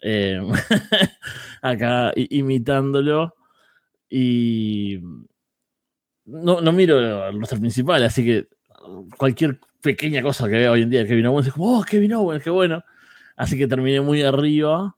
[0.00, 0.40] Eh,
[1.62, 3.34] acá imitándolo.
[4.08, 5.00] Y
[6.26, 8.48] no, no miro el roster principal, así que
[9.16, 12.14] cualquier pequeña cosa que vea hoy en día de Kevin Owens es como, oh, Kevin
[12.14, 12.84] Owens, qué bueno.
[13.36, 14.96] Así que terminé muy arriba.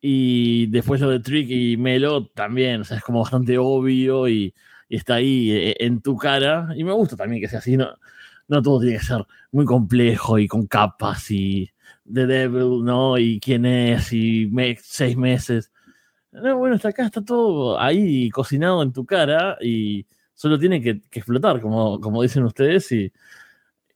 [0.00, 4.54] Y después lo de Trick y Melo también, o sea, es como bastante obvio y,
[4.88, 6.68] está ahí eh, en tu cara.
[6.76, 7.88] Y me gusta también que sea así, no,
[8.48, 11.70] no todo tiene que ser muy complejo y con capas y
[12.12, 13.18] The Devil, ¿no?
[13.18, 14.50] Y quién es y
[14.82, 15.70] seis meses.
[16.32, 21.02] No, bueno, está acá, está todo ahí cocinado en tu cara y solo tiene que,
[21.12, 23.12] explotar, como, como dicen ustedes, y,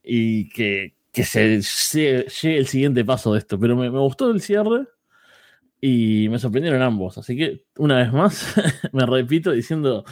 [0.02, 3.58] y que, se, llegue el siguiente paso de esto.
[3.58, 4.86] Pero me, gustó el cierre
[5.80, 7.18] y me sorprendieron ambos.
[7.18, 8.54] Así que, una vez más,
[8.92, 10.04] me repito diciendo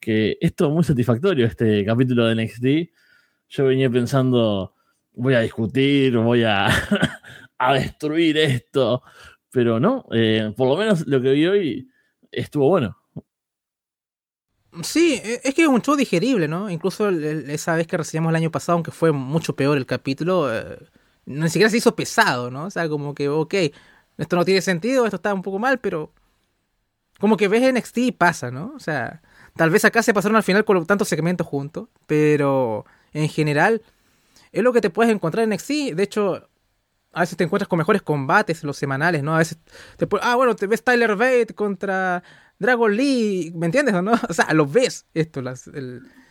[0.00, 2.94] que esto es muy satisfactorio, este capítulo de NXT.
[3.48, 4.74] Yo venía pensando,
[5.12, 6.68] voy a discutir, voy a,
[7.58, 9.02] a destruir esto,
[9.50, 11.88] pero no, eh, por lo menos lo que vi hoy
[12.30, 12.96] estuvo bueno.
[14.82, 16.70] Sí, e, es que es un show digerible, ¿no?
[16.70, 20.78] Incluso esa vez que recibimos el año pasado, aunque fue mucho peor el capítulo, eh,
[21.26, 22.66] ni siquiera se hizo pesado, ¿no?
[22.66, 23.54] O sea, como que, ok,
[24.18, 26.12] esto no tiene sentido, esto está un poco mal, pero
[27.18, 28.72] como que ves NXT y pasa, ¿no?
[28.76, 29.22] O sea,
[29.56, 33.82] tal vez acá se pasaron al final con tantos segmentos juntos, pero en general
[34.52, 35.94] es lo que te puedes encontrar en NXT.
[35.94, 36.48] De hecho,
[37.12, 39.34] a veces te encuentras con mejores combates los semanales, ¿no?
[39.34, 39.58] A veces
[39.96, 42.22] te ah, bueno, te ves Tyler Bate contra
[42.58, 44.12] Dragon Lee, ¿me entiendes o no?
[44.28, 45.68] O sea, los ves esto, las,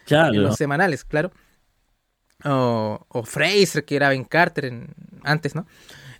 [0.08, 1.32] los semanales, claro.
[2.44, 4.94] O, o, Fraser, que era Ben Carter en,
[5.24, 5.66] antes, ¿no?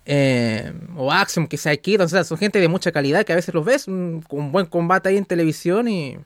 [0.04, 3.36] Eh, o Axiom, que sea Kid, o sea, son gente de mucha calidad que a
[3.36, 6.16] veces los ves, un, un buen combate ahí en televisión y,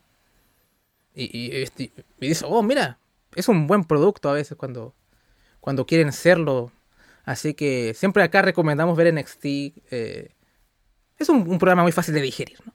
[1.13, 2.97] y, y, este, y, dices, oh, mira,
[3.35, 4.93] es un buen producto a veces cuando,
[5.59, 6.71] cuando quieren serlo.
[7.25, 9.45] Así que siempre acá recomendamos ver NXT.
[9.45, 10.31] Eh,
[11.17, 12.73] es un, programa muy fácil de digerir, ¿no?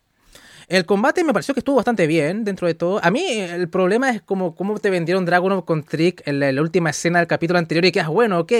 [0.69, 3.01] El combate me pareció que estuvo bastante bien dentro de todo.
[3.03, 6.91] A mí el problema es como cómo te vendieron Dragon con Trick en la, última
[6.91, 8.53] escena del capítulo anterior y que, ah, bueno, ok.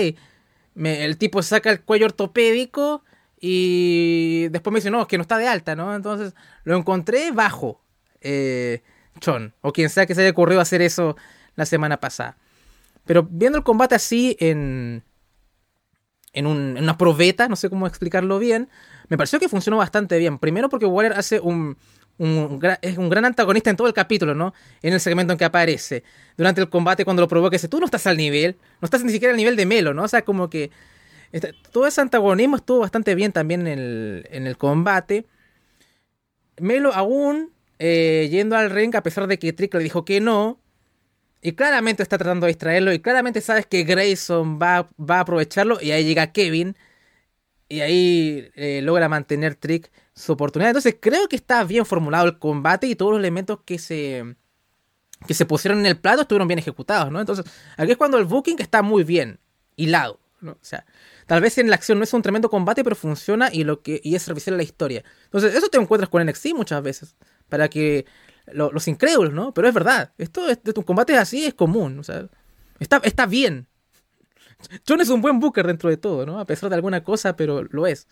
[0.75, 3.03] el tipo saca el cuello ortopédico
[3.39, 5.95] y después me dice, no, es que no está de alta, ¿no?
[5.95, 7.79] Entonces lo encontré bajo,
[8.21, 8.81] eh,
[9.19, 11.15] Chon, o quien sea que se haya ocurrido hacer eso
[11.59, 12.37] la semana pasada.
[13.05, 15.03] Pero viendo el combate así en,
[16.33, 18.69] en, un, en una probeta, no sé cómo explicarlo bien,
[19.07, 20.39] me pareció que funcionó bastante bien.
[20.39, 21.77] Primero porque Waller hace un,
[22.81, 24.53] es un gran antagonista en todo el capítulo, ¿no?
[24.81, 26.03] En el segmento en que aparece.
[26.37, 29.11] Durante el combate, cuando lo provoca, dice, tú no estás al nivel, no estás ni
[29.11, 30.03] siquiera al nivel de Melo, ¿no?
[30.03, 30.71] O sea, como que
[31.71, 35.25] todo ese antagonismo estuvo bastante bien también en el, combate.
[36.59, 40.59] Melo aún eh, yendo al ring, a pesar de que Trick le dijo que no,
[41.41, 45.79] y claramente está tratando de distraerlo, y claramente sabes que Grayson va, va a aprovecharlo,
[45.81, 46.75] y ahí llega Kevin,
[47.69, 50.71] y ahí eh, logra mantener Trick su oportunidad.
[50.71, 54.35] Entonces creo que está bien formulado el combate y todos los elementos que se,
[55.27, 57.19] que se pusieron en el plato estuvieron bien ejecutados, ¿no?
[57.19, 57.45] Entonces
[57.77, 59.39] aquí es cuando el booking está muy bien
[59.75, 60.53] hilado, ¿no?
[60.53, 60.85] O sea,
[61.27, 64.01] tal vez en la acción no es un tremendo combate, pero funciona y, lo que,
[64.03, 65.03] y es servicial a la historia.
[65.25, 67.15] Entonces eso te encuentras con NXT muchas veces,
[67.49, 68.05] para que
[68.53, 69.53] los incrédulos, ¿no?
[69.53, 72.27] Pero es verdad, esto de tu combate así es común, o sea,
[72.79, 73.67] está, está bien,
[74.87, 76.39] John es un buen booker dentro de todo, ¿no?
[76.39, 78.07] A pesar de alguna cosa, pero lo es.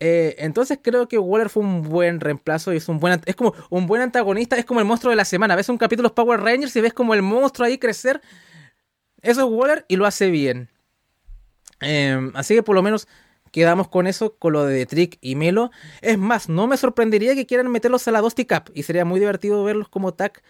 [0.00, 3.54] Eh, entonces creo que Waller fue un buen reemplazo y es un buen es como
[3.70, 5.56] un buen antagonista, es como el monstruo de la semana.
[5.56, 8.20] Ves un capítulo de Power Rangers y ves como el monstruo ahí crecer.
[9.22, 10.68] Eso es Waller y lo hace bien.
[11.80, 13.08] Em, así que por lo menos
[13.52, 15.70] quedamos con eso, con lo de Trick y Melo.
[16.00, 19.20] Es más, no me sorprendería que quieran meterlos a la Dusty Cup y sería muy
[19.20, 20.42] divertido verlos como tag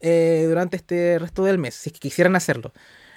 [0.00, 2.72] eh, durante este resto del mes, si quisieran hacerlo.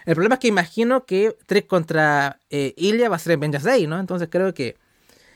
[0.06, 3.68] El problema es que imagino que Trick contra eh, Ilya va a ser en Vengeance
[3.68, 4.00] Day, ¿no?
[4.00, 4.78] Entonces creo que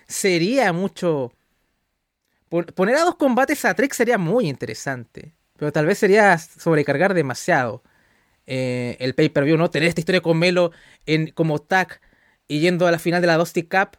[0.08, 1.34] sería mucho.
[2.50, 5.34] Poner a dos combates a Trick sería muy interesante.
[5.58, 7.84] Pero tal vez sería sobrecargar demasiado
[8.46, 9.70] eh, el pay-per-view, ¿no?
[9.70, 10.72] Tener esta historia con Melo
[11.06, 12.00] en, como tag
[12.48, 13.98] y yendo a la final de la Dusty Cup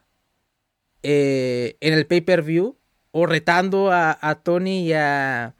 [1.03, 2.77] eh, en el pay-per-view
[3.11, 5.55] o retando a, Tony y a,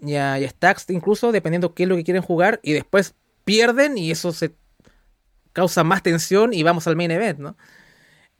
[0.00, 3.14] y a, Stax incluso, dependiendo qué es lo que quieren jugar, y después
[3.44, 4.54] pierden y eso se
[5.52, 7.56] causa más tensión y vamos al main event, ¿no?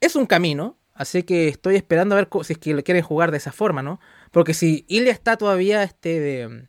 [0.01, 3.31] Es un camino, así que estoy esperando a ver si es que lo quieren jugar
[3.31, 3.99] de esa forma, ¿no?
[4.31, 6.67] Porque si Ilya está todavía, este, de,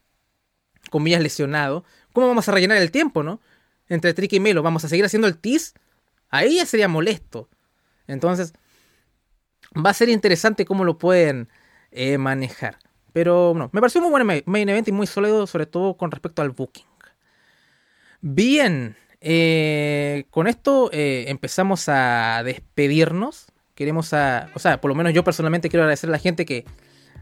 [0.91, 3.41] comillas, lesionado, ¿cómo vamos a rellenar el tiempo, no?
[3.89, 5.73] Entre Trick y Melo, ¿vamos a seguir haciendo el tease?
[6.39, 7.49] Ahí ya sería molesto.
[8.07, 8.53] Entonces,
[9.75, 11.49] va a ser interesante cómo lo pueden
[11.91, 12.79] eh, manejar.
[13.13, 16.43] Pero, bueno, me pareció muy buen main event y muy sólido, sobre todo con respecto
[16.43, 16.85] al booking.
[18.21, 23.47] Bien, eh, con esto eh, empezamos a despedirnos.
[23.75, 26.65] Queremos a, o sea, por lo menos yo personalmente quiero agradecer a la gente que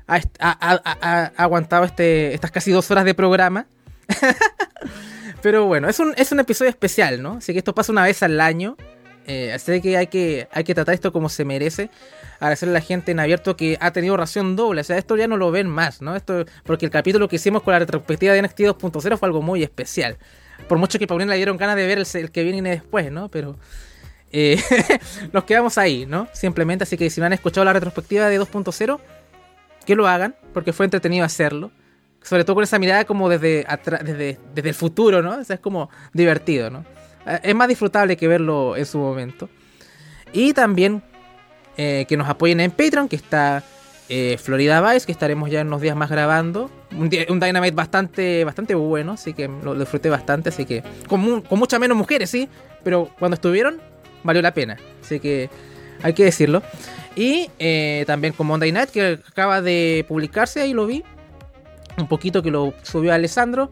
[0.07, 3.67] ha, aguantado este, estas casi dos horas de programa.
[5.43, 7.35] Pero bueno, es un, es un episodio especial, ¿no?
[7.35, 8.77] Así que esto pasa una vez al año.
[9.27, 11.91] Eh, que hay, que hay que tratar esto como se merece.
[12.37, 14.83] Agradecerle a la gente en abierto que ha tenido ración doble.
[14.83, 16.15] O sea, esto ya no lo ven más, ¿no?
[16.17, 19.63] Esto, porque el capítulo que hicimos con la retrospectiva de NXT 2.0 fue algo muy
[19.63, 20.19] especial.
[20.69, 23.29] Por mucho que Paulina le dieron ganas de ver el, que viene después, ¿no?
[23.29, 23.57] Pero
[24.33, 24.61] eh,
[25.33, 26.29] nos quedamos ahí, ¿no?
[26.33, 29.01] Simplemente, así que si no han escuchado la retrospectiva de 2.0,
[29.87, 31.71] que lo hagan, porque fue entretenido hacerlo.
[32.23, 33.67] Sobre todo con esa mirada como desde,
[34.03, 35.39] desde, desde el futuro, ¿no?
[35.39, 36.85] O sea, es como divertido, ¿no?
[37.27, 39.49] Eh, es más disfrutable que verlo en su momento.
[40.33, 41.03] Y también
[41.77, 43.63] eh, que nos apoyen en Patreon, que está
[44.09, 46.71] eh, Florida Vice, que estaremos ya en unos días más grabando.
[46.93, 51.81] Un, Dynamite bastante, bastante bueno, así que lo, disfruté bastante, así que con, con muchas
[51.81, 52.49] menos mujeres, sí,
[52.85, 53.81] pero cuando estuvieron
[54.23, 55.51] valió la pena, así que
[56.03, 56.63] hay que decirlo.
[57.17, 57.49] Y
[58.07, 61.05] también con Monday Night, que acaba de publicarse, ahí lo vi,
[61.97, 63.71] un poquito que lo subió Alessandro.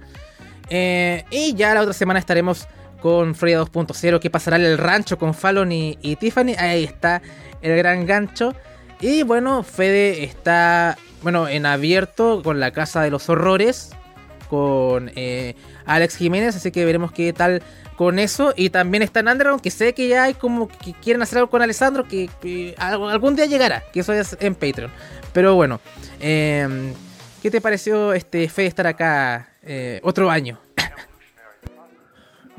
[0.69, 2.67] Y ya la otra semana estaremos
[3.03, 7.21] con Florida 2.0, que pasará en el rancho con Fallon y Tiffany, ahí está
[7.61, 8.55] el gran gancho.
[9.03, 13.91] Y bueno, Fede está, bueno, en abierto con la Casa de los Horrores,
[14.49, 15.57] con eh,
[15.87, 17.65] Alex Jiménez, así que veremos qué tal
[17.97, 18.55] con eso.
[18.57, 21.51] Y también está en Underground, que sé que ya hay como que quieren hacer algo
[21.51, 24.93] con Alessandro, que, algún día llegará, que eso es en Patreon.
[25.33, 25.81] Pero bueno,
[26.21, 26.93] em,
[27.43, 30.61] ¿qué te pareció este Fede estar acá eh, otro año?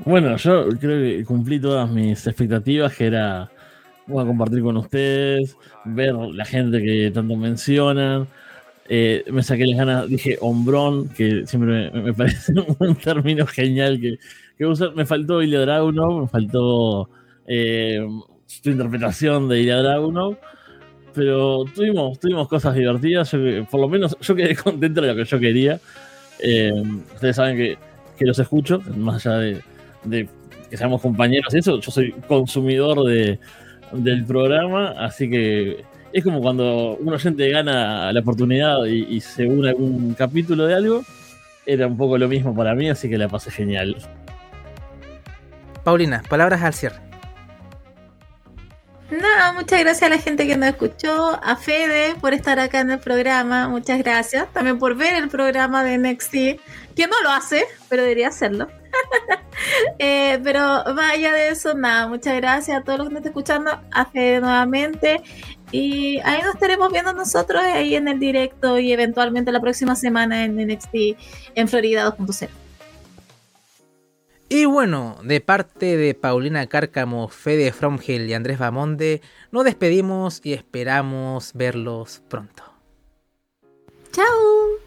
[0.05, 3.49] Bueno, yo creo que cumplí todas mis expectativas, que era
[4.07, 8.27] a compartir con ustedes, ver la gente que tanto mencionan.
[8.89, 14.17] Eh, me saqué las ganas, dije hombrón, que siempre me, parece un término genial que,
[14.57, 14.93] que usar.
[14.95, 17.09] Me faltó Ilya Dragunov, me faltó
[17.47, 18.05] eh,
[18.45, 20.37] su interpretación de Ilya Dragunov,
[21.13, 23.29] pero tuvimos, tuvimos cosas divertidas.
[23.69, 25.79] por lo menos yo quedé contento de lo que yo quería.
[26.39, 26.73] Eh,
[27.13, 27.77] ustedes saben que,
[28.17, 29.61] que, los escucho, más allá de,
[30.03, 30.27] de
[30.69, 33.39] que seamos compañeros y eso, yo soy consumidor de,
[33.91, 39.67] del programa, así que es como cuando un oyente gana la oportunidad y, se une
[39.67, 41.03] a algún capítulo de algo,
[41.65, 43.97] era un poco lo mismo para mí, así que la pasé genial.
[45.83, 47.01] Paulina, palabras al cierre.
[49.11, 52.91] No, muchas gracias a la gente que nos escuchó, a Fede por estar acá en
[52.91, 54.51] el programa, muchas gracias.
[54.53, 56.33] También por ver el programa de NXT,
[56.95, 58.69] que no lo hace, pero debería hacerlo.
[59.99, 63.71] Eh, pero vaya de eso, nada, muchas gracias a todos los que nos están escuchando,
[63.91, 65.21] a Fede nuevamente.
[65.71, 70.43] Y ahí nos estaremos viendo nosotros ahí en el directo y eventualmente la próxima semana
[70.43, 70.95] en NXT
[71.55, 72.49] en Florida 2.0.
[74.49, 79.21] Y bueno, de parte de Paulina Cárcamo, Fede Fromgel y Andrés Bamonde,
[79.51, 82.63] nos despedimos y esperamos verlos pronto.
[84.11, 84.82] ¡Chao!